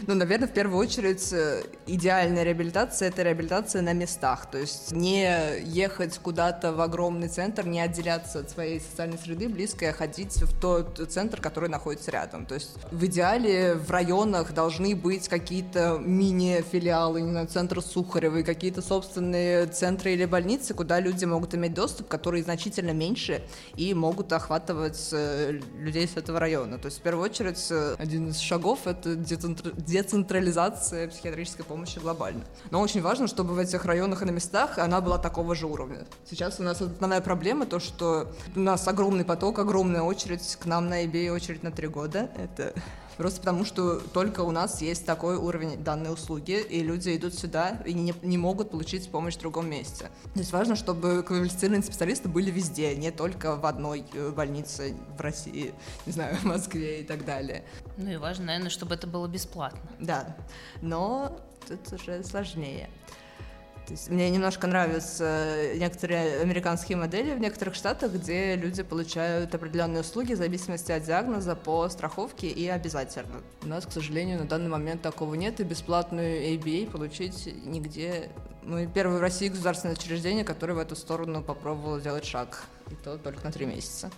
Ну, 0.06 0.14
наверное, 0.14 0.48
в 0.48 0.52
первую 0.52 0.78
очередь, 0.78 1.32
э, 1.32 1.62
идеальная 1.86 2.42
реабилитация— 2.42 3.08
это 3.10 3.22
реабилитация 3.22 3.80
на 3.80 3.94
местах, 3.94 4.50
то 4.50 4.58
есть 4.58 4.92
не 4.92 5.62
ехать 5.64 6.18
куда-то 6.18 6.72
в 6.72 6.80
огромный 6.80 7.28
центр, 7.28 7.66
не 7.66 7.80
отделяться 7.80 8.40
от 8.40 8.50
своей 8.50 8.65
социальной 8.80 9.18
среды, 9.18 9.48
близко, 9.48 9.88
а 9.88 9.92
ходить 9.92 10.36
в 10.42 10.60
тот 10.60 11.00
центр, 11.08 11.40
который 11.40 11.68
находится 11.68 12.10
рядом. 12.10 12.46
То 12.46 12.54
есть 12.54 12.76
в 12.90 13.04
идеале 13.06 13.74
в 13.74 13.90
районах 13.90 14.52
должны 14.52 14.94
быть 14.94 15.28
какие-то 15.28 15.98
мини-филиалы, 15.98 17.22
не 17.22 17.30
знаю, 17.30 17.46
центр 17.48 17.80
Сухарева, 17.80 18.42
какие-то 18.42 18.82
собственные 18.82 19.66
центры 19.66 20.12
или 20.12 20.24
больницы, 20.24 20.74
куда 20.74 21.00
люди 21.00 21.24
могут 21.24 21.54
иметь 21.54 21.74
доступ, 21.74 22.08
которые 22.08 22.42
значительно 22.42 22.90
меньше 22.92 23.42
и 23.76 23.94
могут 23.94 24.32
охватывать 24.32 25.08
э, 25.12 25.60
людей 25.78 26.06
с 26.06 26.16
этого 26.16 26.40
района. 26.40 26.78
То 26.78 26.86
есть, 26.86 26.98
в 26.98 27.02
первую 27.02 27.24
очередь, 27.24 27.66
э, 27.70 27.94
один 27.98 28.28
из 28.28 28.38
шагов— 28.38 28.80
это 28.86 29.14
децентрализация 29.16 31.08
психиатрической 31.08 31.64
помощи 31.64 31.98
глобально. 31.98 32.44
Но 32.70 32.80
очень 32.80 33.02
важно, 33.02 33.26
чтобы 33.26 33.54
в 33.54 33.58
этих 33.58 33.84
районах 33.84 34.22
и 34.22 34.24
на 34.24 34.30
местах 34.30 34.78
она 34.78 35.00
была 35.00 35.18
такого 35.18 35.54
же 35.54 35.66
уровня. 35.66 36.06
Сейчас 36.28 36.60
у 36.60 36.62
нас 36.62 36.80
основная 36.80 37.20
проблема 37.20 37.66
то, 37.66 37.78
что 37.80 38.32
у 38.56 38.60
нас 38.60 38.88
огромный 38.88 39.24
поток, 39.24 39.58
огромная 39.58 40.02
очередь 40.02 40.56
к 40.56 40.66
нам 40.66 40.88
на 40.88 41.04
eBay, 41.04 41.30
очередь 41.30 41.62
на 41.62 41.70
три 41.70 41.88
года. 41.88 42.30
Это 42.36 42.74
Просто 43.16 43.40
потому, 43.40 43.64
что 43.64 43.98
только 43.98 44.40
у 44.40 44.50
нас 44.50 44.82
есть 44.82 45.06
такой 45.06 45.36
уровень 45.36 45.82
данной 45.82 46.12
услуги, 46.12 46.60
и 46.60 46.82
люди 46.82 47.16
идут 47.16 47.34
сюда 47.34 47.80
и 47.86 47.94
не, 47.94 48.14
не 48.22 48.36
могут 48.36 48.70
получить 48.70 49.10
помощь 49.10 49.36
в 49.36 49.40
другом 49.40 49.70
месте. 49.70 50.10
То 50.34 50.40
есть 50.40 50.52
важно, 50.52 50.76
чтобы 50.76 51.22
квалифицированные 51.22 51.82
специалисты 51.82 52.28
были 52.28 52.50
везде, 52.50 52.94
не 52.94 53.10
только 53.10 53.56
в 53.56 53.64
одной 53.64 54.04
э, 54.12 54.30
больнице 54.30 54.94
в 55.16 55.20
России, 55.20 55.72
не 56.04 56.12
знаю, 56.12 56.36
в 56.36 56.44
Москве 56.44 57.00
и 57.00 57.04
так 57.04 57.24
далее. 57.24 57.64
Ну 57.96 58.10
и 58.10 58.16
важно, 58.16 58.46
наверное, 58.46 58.70
чтобы 58.70 58.94
это 58.94 59.06
было 59.06 59.26
бесплатно. 59.26 59.90
Да, 59.98 60.36
но 60.82 61.40
тут 61.66 61.90
уже 61.98 62.22
сложнее. 62.22 62.90
То 63.86 63.92
есть 63.92 64.08
мне 64.10 64.28
немножко 64.30 64.66
нравятся 64.66 65.72
некоторые 65.76 66.40
американские 66.40 66.98
модели 66.98 67.32
в 67.34 67.38
некоторых 67.38 67.76
штатах, 67.76 68.12
где 68.12 68.56
люди 68.56 68.82
получают 68.82 69.54
определенные 69.54 70.00
услуги 70.00 70.34
в 70.34 70.36
зависимости 70.36 70.90
от 70.90 71.04
диагноза 71.04 71.54
по 71.54 71.88
страховке 71.88 72.48
и 72.48 72.66
обязательно. 72.66 73.42
У 73.62 73.68
нас, 73.68 73.86
к 73.86 73.92
сожалению, 73.92 74.40
на 74.40 74.44
данный 74.46 74.68
момент 74.68 75.02
такого 75.02 75.34
нет, 75.34 75.60
и 75.60 75.62
бесплатную 75.62 76.54
ABA 76.54 76.90
получить 76.90 77.48
нигде. 77.64 78.28
Мы 78.64 78.88
первое 78.92 79.18
в 79.18 79.20
России 79.20 79.48
государственное 79.48 79.94
учреждение, 79.94 80.42
которое 80.42 80.74
в 80.74 80.78
эту 80.78 80.96
сторону 80.96 81.40
попробовало 81.40 82.00
сделать 82.00 82.24
шаг, 82.24 82.64
и 82.90 82.94
то 82.96 83.18
только 83.18 83.44
на 83.44 83.52
три 83.52 83.66
месяца. 83.66 84.10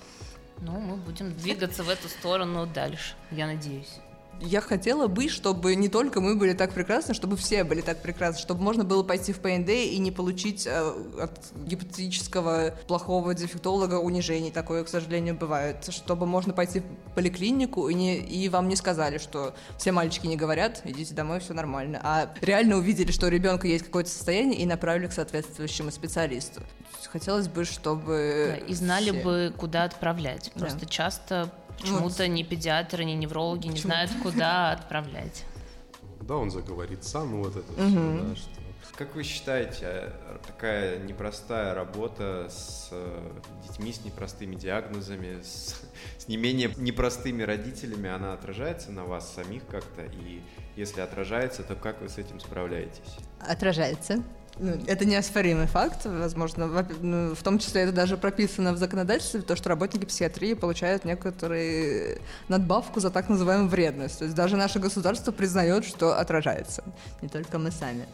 Ну, 0.63 0.81
мы 0.81 0.97
будем 0.97 1.37
двигаться 1.37 1.83
в 1.83 1.91
эту 1.91 2.09
сторону 2.09 2.67
дальше, 2.67 3.15
я 3.31 3.47
надеюсь. 3.47 4.01
Я 4.41 4.61
хотела 4.61 5.07
бы, 5.09 5.29
чтобы 5.29 5.75
не 5.75 5.89
только 5.89 6.21
мы 6.21 6.37
были 6.37 6.53
так 6.53 6.73
прекрасны, 6.73 7.15
чтобы 7.15 7.37
все 7.37 7.65
были 7.65 7.81
так 7.81 8.03
прекрасны, 8.03 8.41
чтобы 8.41 8.63
можно 8.63 8.85
было 8.85 9.03
пойти 9.03 9.33
в 9.33 9.41
ПНД 9.41 9.71
и 9.71 9.99
не 9.99 10.11
получить 10.11 10.67
э, 10.67 10.93
от 11.21 11.53
гипотетического 11.67 12.75
плохого 12.87 13.35
дефектолога 13.35 13.97
унижений. 13.97 14.51
Такое, 14.51 14.85
к 14.85 14.89
сожалению, 14.89 15.35
бывает. 15.35 15.89
Чтобы 15.91 16.27
можно 16.27 16.53
пойти 16.53 16.81
в 16.81 17.15
поликлинику 17.15 17.89
и, 17.89 17.95
не, 17.95 18.19
и 18.19 18.49
вам 18.49 18.69
не 18.69 18.77
сказали, 18.77 19.19
что 19.19 19.55
все 19.79 19.93
мальчики 19.93 20.27
не 20.27 20.37
говорят, 20.37 20.83
идите 20.85 21.15
домой, 21.15 21.41
все 21.41 21.55
нормально. 21.55 22.01
А 22.03 22.33
реально 22.41 22.77
увидели, 22.77 23.11
что 23.13 23.27
у 23.27 23.31
ребенка 23.31 23.67
есть 23.67 23.85
какое-то 23.85 24.11
состояние 24.11 24.61
и 24.61 24.67
направили 24.67 25.07
к 25.09 25.13
соответствующему 25.13 25.91
специалисту. 25.91 26.63
Хотелось 27.11 27.49
бы, 27.49 27.65
чтобы... 27.65 28.59
Да, 28.59 28.67
и 28.67 28.75
знали 28.75 29.11
все... 29.11 29.23
бы, 29.23 29.55
куда 29.57 29.85
отправлять. 29.85 30.53
Просто 30.55 30.81
Да. 30.81 30.87
часто 30.87 31.51
почему-то 31.79 32.27
ни 32.29 32.43
педиатры, 32.43 33.05
ни 33.05 33.13
неврологи 33.13 33.69
не 33.69 33.79
знают, 33.79 34.11
куда 34.23 34.73
отправлять. 34.73 35.45
Да, 36.21 36.37
он 36.37 36.51
заговорит 36.51 37.05
сам, 37.05 37.43
вот 37.43 37.57
это 37.57 37.73
все, 37.73 38.23
да, 38.23 38.37
что... 38.37 38.51
Как 38.97 39.15
вы 39.15 39.23
считаете, 39.23 39.81
э, 39.83 40.39
такая 40.47 40.99
непростая 40.99 41.73
работа 41.73 42.49
с 42.51 42.89
э, 42.91 43.41
детьми 43.67 43.93
с 43.93 44.05
непростыми 44.05 44.57
диагнозами, 44.57 45.41
с, 45.41 45.81
с 46.19 46.27
не 46.27 46.37
менее 46.37 46.73
непростыми 46.77 47.43
родителями, 47.45 48.11
она 48.11 48.33
отражается 48.33 48.91
на 48.91 49.05
вас 49.05 49.33
самих 49.33 49.67
как-то? 49.67 50.03
И 50.03 50.43
если 50.75 51.01
отражается, 51.01 51.63
то 51.63 51.77
как 51.77 52.01
вы 52.03 52.09
с 52.09 52.19
этим 52.19 52.41
справляетесь? 52.41 53.17
Отражается. 53.41 54.25
Ну, 54.61 54.73
Это 54.87 55.05
неоспоримый 55.05 55.67
факт, 55.67 56.05
возможно, 56.05 56.67
во- 56.67 56.87
ну, 57.01 57.35
в 57.35 57.43
том 57.43 57.59
числе 57.59 57.83
это 57.83 57.93
даже 57.93 58.17
прописано 58.17 58.73
в 58.73 58.77
законодательстве, 58.79 59.41
то, 59.43 59.55
что 59.55 59.69
работники 59.69 60.05
психиатрии 60.05 60.55
получают 60.55 61.05
некоторые 61.05 62.21
надбавку 62.49 62.99
за 63.01 63.11
так 63.11 63.29
называемую 63.29 63.69
вредность. 63.69 64.19
То 64.19 64.25
есть 64.25 64.37
даже 64.37 64.57
наше 64.57 64.81
государство 64.81 65.31
признает, 65.33 65.85
что 65.85 66.19
отражается, 66.19 66.83
не 67.23 67.29
только 67.29 67.59
мы 67.59 67.71
сами. 67.71 68.07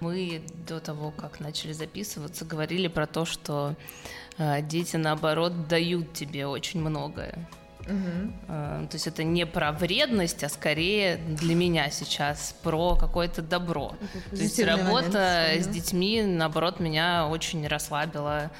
Мы 0.00 0.42
до 0.66 0.80
того, 0.80 1.12
как 1.12 1.38
начали 1.40 1.72
записываться, 1.72 2.44
говорили 2.44 2.88
про 2.88 3.06
то, 3.06 3.24
что 3.24 3.74
э, 4.38 4.60
дети, 4.62 4.96
наоборот, 4.96 5.68
дают 5.68 6.12
тебе 6.12 6.46
очень 6.46 6.80
многое. 6.80 7.48
Э, 7.86 8.86
то 8.88 8.94
есть 8.94 9.06
это 9.06 9.22
не 9.24 9.46
про 9.46 9.72
вредность, 9.72 10.42
а 10.44 10.48
скорее 10.48 11.16
для 11.16 11.54
меня 11.54 11.90
сейчас 11.90 12.54
про 12.62 12.96
какое-то 12.96 13.42
добро. 13.42 13.94
То 14.30 14.36
есть 14.36 14.58
работа 14.62 15.44
момент, 15.48 15.64
с 15.64 15.68
детьми, 15.68 16.22
наоборот, 16.22 16.80
меня 16.80 17.26
очень 17.28 17.66
расслабила. 17.66 18.50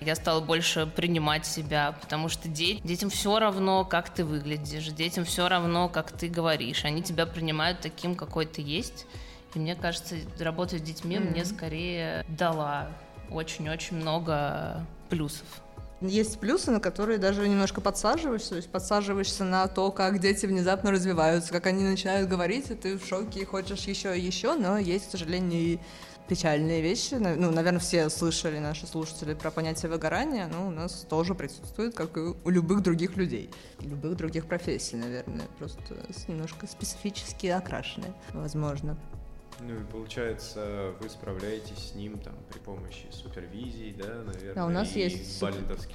Я 0.00 0.16
стала 0.16 0.40
больше 0.40 0.86
принимать 0.86 1.46
себя, 1.46 1.92
потому 2.00 2.28
что 2.28 2.48
де- 2.48 2.74
детям 2.80 3.08
все 3.10 3.38
равно, 3.38 3.84
как 3.84 4.10
ты 4.10 4.24
выглядишь, 4.24 4.86
детям 4.88 5.24
все 5.24 5.48
равно, 5.48 5.88
как 5.88 6.12
ты 6.12 6.28
говоришь. 6.28 6.84
Они 6.84 7.02
тебя 7.02 7.26
принимают 7.26 7.80
таким, 7.80 8.14
какой 8.14 8.44
ты 8.44 8.60
есть. 8.60 9.06
И 9.54 9.58
мне 9.58 9.74
кажется, 9.76 10.16
работа 10.40 10.78
с 10.78 10.82
детьми 10.82 11.18
мне 11.18 11.44
скорее 11.44 12.24
дала 12.28 12.88
очень-очень 13.30 13.96
много 13.96 14.84
плюсов. 15.08 15.46
Есть 16.06 16.38
плюсы, 16.38 16.70
на 16.70 16.80
которые 16.80 17.18
даже 17.18 17.48
немножко 17.48 17.80
подсаживаешься, 17.80 18.50
то 18.50 18.56
есть 18.56 18.68
подсаживаешься 18.68 19.44
на 19.44 19.66
то, 19.68 19.90
как 19.90 20.18
дети 20.18 20.44
внезапно 20.44 20.90
развиваются, 20.90 21.50
как 21.52 21.66
они 21.66 21.82
начинают 21.82 22.28
говорить, 22.28 22.70
и 22.70 22.74
ты 22.74 22.98
в 22.98 23.06
шоке 23.06 23.40
и 23.40 23.44
хочешь 23.44 23.80
еще 23.86 24.16
и 24.16 24.20
еще, 24.20 24.54
но 24.54 24.76
есть, 24.76 25.08
к 25.08 25.10
сожалению, 25.12 25.60
и 25.60 25.78
печальные 26.28 26.82
вещи. 26.82 27.14
Ну, 27.14 27.50
наверное, 27.50 27.80
все 27.80 28.08
слышали, 28.10 28.58
наши 28.58 28.86
слушатели, 28.86 29.34
про 29.34 29.50
понятие 29.50 29.90
выгорания, 29.90 30.46
но 30.46 30.68
у 30.68 30.70
нас 30.70 31.06
тоже 31.08 31.34
присутствует, 31.34 31.94
как 31.94 32.16
и 32.16 32.20
у 32.20 32.50
любых 32.50 32.82
других 32.82 33.16
людей, 33.16 33.50
любых 33.80 34.16
других 34.16 34.46
профессий, 34.46 34.96
наверное, 34.96 35.46
просто 35.58 35.96
немножко 36.28 36.66
специфически 36.66 37.46
окрашенные, 37.46 38.12
возможно. 38.32 38.98
Ну 39.60 39.74
и 39.74 39.84
получается, 39.84 40.92
вы 41.00 41.08
справляетесь 41.08 41.90
с 41.92 41.94
ним 41.94 42.18
там 42.18 42.34
при 42.50 42.58
помощи 42.58 43.06
супервизии, 43.10 43.94
да, 43.96 44.22
наверное, 44.24 44.54
Да, 44.54 44.66
у 44.66 44.68
нас 44.68 44.94
и 44.96 45.00
есть 45.00 45.38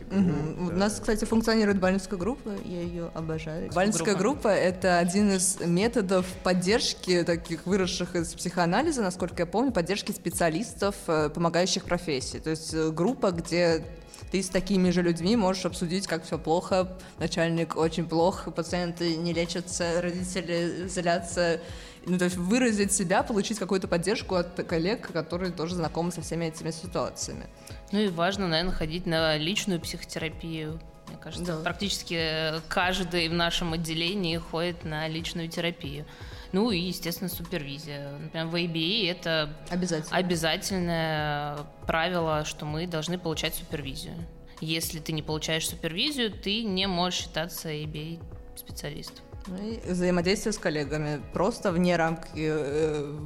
Мгм. 0.10 0.56
групп, 0.56 0.62
У 0.62 0.70
да. 0.72 0.76
нас, 0.78 1.00
кстати, 1.00 1.26
функционирует 1.26 1.80
бальнская 1.80 2.18
группа, 2.18 2.50
я 2.66 2.82
ее 2.82 3.12
обожаю. 3.14 3.70
Группа? 4.14 4.24
группа— 4.24 4.48
это 4.50 4.98
один 5.00 5.32
из 5.32 5.60
методов 5.60 6.26
поддержки 6.44 7.24
таких 7.24 7.66
выросших 7.66 8.16
из 8.16 8.34
психоанализа, 8.34 9.02
насколько 9.02 9.44
я 9.44 9.46
помню, 9.46 9.72
поддержки 9.72 10.12
специалистов, 10.12 10.96
э, 11.08 11.30
помогающих 11.30 11.84
профессии. 11.84 12.38
То 12.38 12.52
есть 12.52 12.74
э, 12.74 12.92
группа, 12.92 13.32
где 13.32 13.86
ты 14.32 14.42
с 14.42 14.50
такими 14.50 14.90
же 14.92 15.02
людьми 15.02 15.36
можешь 15.36 15.66
обсудить, 15.66 16.08
как 16.08 16.24
все 16.24 16.38
плохо, 16.38 16.98
начальник 17.18 17.76
очень 17.76 18.08
плохо, 18.08 18.52
пациенты 18.52 19.16
не 19.18 19.34
лечатся, 19.34 20.02
родители 20.02 20.88
злятся. 20.88 21.60
Ну, 22.06 22.18
то 22.18 22.26
есть 22.26 22.38
выразить 22.38 22.92
себя, 22.92 23.24
получить 23.24 23.60
какую-то 23.60 23.88
поддержку 23.88 24.36
от 24.36 24.56
коллег, 24.64 25.12
которые 25.12 25.52
тоже 25.52 25.76
знакомы 25.76 26.12
со 26.12 26.22
всеми 26.22 26.46
этими 26.46 26.72
ситуациями. 26.72 27.48
Ну 27.92 28.00
и 28.00 28.08
важно, 28.08 28.48
наверное, 28.48 28.74
ходить 28.74 29.06
на 29.06 29.38
личную 29.38 29.80
психотерапию. 29.82 30.80
Мне 31.08 31.18
кажется, 31.18 31.58
Да. 31.58 31.64
практически 31.64 32.60
каждый 32.68 33.28
в 33.30 33.34
нашем 33.34 33.74
отделении 33.74 34.38
ходит 34.38 34.84
на 34.86 35.08
личную 35.08 35.50
терапию. 35.50 36.06
Ну 36.52 36.72
и, 36.72 36.80
естественно, 36.80 37.30
супервизия. 37.30 38.12
Например, 38.18 38.48
в 38.48 38.56
ABA 38.56 39.10
это 39.12 39.56
Обязательно. 39.70 40.18
обязательное 40.18 41.58
правило, 41.86 42.46
что 42.46 42.66
мы 42.66 42.88
должны 42.88 43.18
получать 43.20 43.56
супервизию. 43.56 44.14
Если 44.62 45.00
ты 45.00 45.12
не 45.14 45.22
получаешь 45.22 45.68
супервизию, 45.70 46.32
ты 46.32 46.64
не 46.64 46.88
можешь 46.88 47.20
считаться 47.22 47.70
ABA 47.70 48.20
специалистом. 48.56 49.24
Ну 49.48 49.58
и 49.58 49.80
взаимодействие 49.92 50.54
с 50.54 50.58
коллегами. 50.58 51.22
Просто 51.34 51.72
вне 51.72 51.96
рамки, 51.96 52.30
э, 52.36 53.18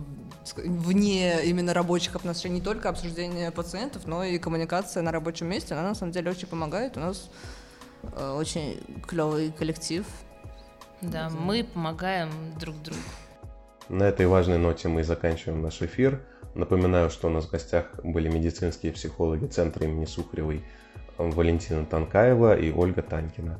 вне 0.56 1.44
именно 1.46 1.74
рабочих 1.74 2.16
отношений, 2.16 2.56
не 2.56 2.62
только 2.62 2.90
обсуждение 2.90 3.52
пациентов, 3.52 4.06
но 4.06 4.24
и 4.24 4.38
коммуникация 4.38 5.04
на 5.04 5.12
рабочем 5.12 5.48
месте. 5.48 5.74
Она 5.74 5.90
на 5.90 5.96
самом 5.96 6.12
деле 6.12 6.32
очень 6.32 6.48
помогает. 6.48 6.98
У 6.98 7.00
нас 7.00 7.30
э, 8.04 8.32
очень 8.32 8.80
клевый 9.08 9.52
коллектив. 9.52 10.06
Да, 11.02 11.30
мы 11.30 11.64
помогаем 11.64 12.30
друг 12.60 12.82
другу. 12.82 13.00
На 13.90 14.04
этой 14.04 14.26
важной 14.28 14.58
ноте 14.58 14.88
мы 14.88 15.04
заканчиваем 15.04 15.62
наш 15.62 15.82
эфир. 15.82 16.22
Напоминаю, 16.56 17.10
что 17.10 17.28
у 17.28 17.32
нас 17.32 17.46
в 17.46 17.52
гостях 17.52 17.88
были 18.04 18.30
медицинские 18.30 18.94
психологи 18.94 19.48
Центра 19.48 19.86
имени 19.86 20.06
Сухаревой 20.06 20.64
Валентина 21.18 21.86
Танкаева 21.86 22.58
и 22.58 22.72
Ольга 22.72 23.02
Танкина. 23.02 23.60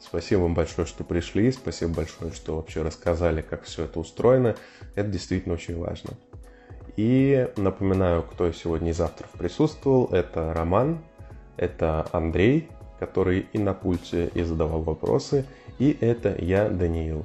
Спасибо 0.00 0.40
вам 0.40 0.54
большое, 0.54 0.86
что 0.86 1.04
пришли, 1.04 1.50
спасибо 1.50 1.94
большое, 1.94 2.32
что 2.32 2.56
вообще 2.56 2.82
рассказали, 2.82 3.42
как 3.42 3.64
все 3.64 3.84
это 3.84 3.98
устроено. 3.98 4.54
Это 4.94 5.08
действительно 5.08 5.54
очень 5.54 5.78
важно. 5.78 6.10
И 6.96 7.48
напоминаю, 7.56 8.22
кто 8.22 8.50
сегодня 8.52 8.90
и 8.90 8.92
завтра 8.92 9.28
присутствовал. 9.36 10.06
Это 10.06 10.52
Роман, 10.52 11.00
это 11.56 12.08
Андрей, 12.12 12.68
который 12.98 13.46
и 13.52 13.58
на 13.58 13.74
пульте, 13.74 14.30
и 14.34 14.42
задавал 14.42 14.82
вопросы, 14.82 15.44
и 15.78 15.96
это 16.00 16.34
я, 16.38 16.68
Даниил. 16.68 17.24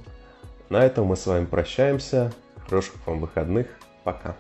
На 0.69 0.85
этом 0.85 1.07
мы 1.07 1.15
с 1.15 1.25
вами 1.25 1.45
прощаемся. 1.45 2.33
Хороших 2.67 2.95
вам 3.05 3.19
выходных. 3.19 3.67
Пока. 4.03 4.35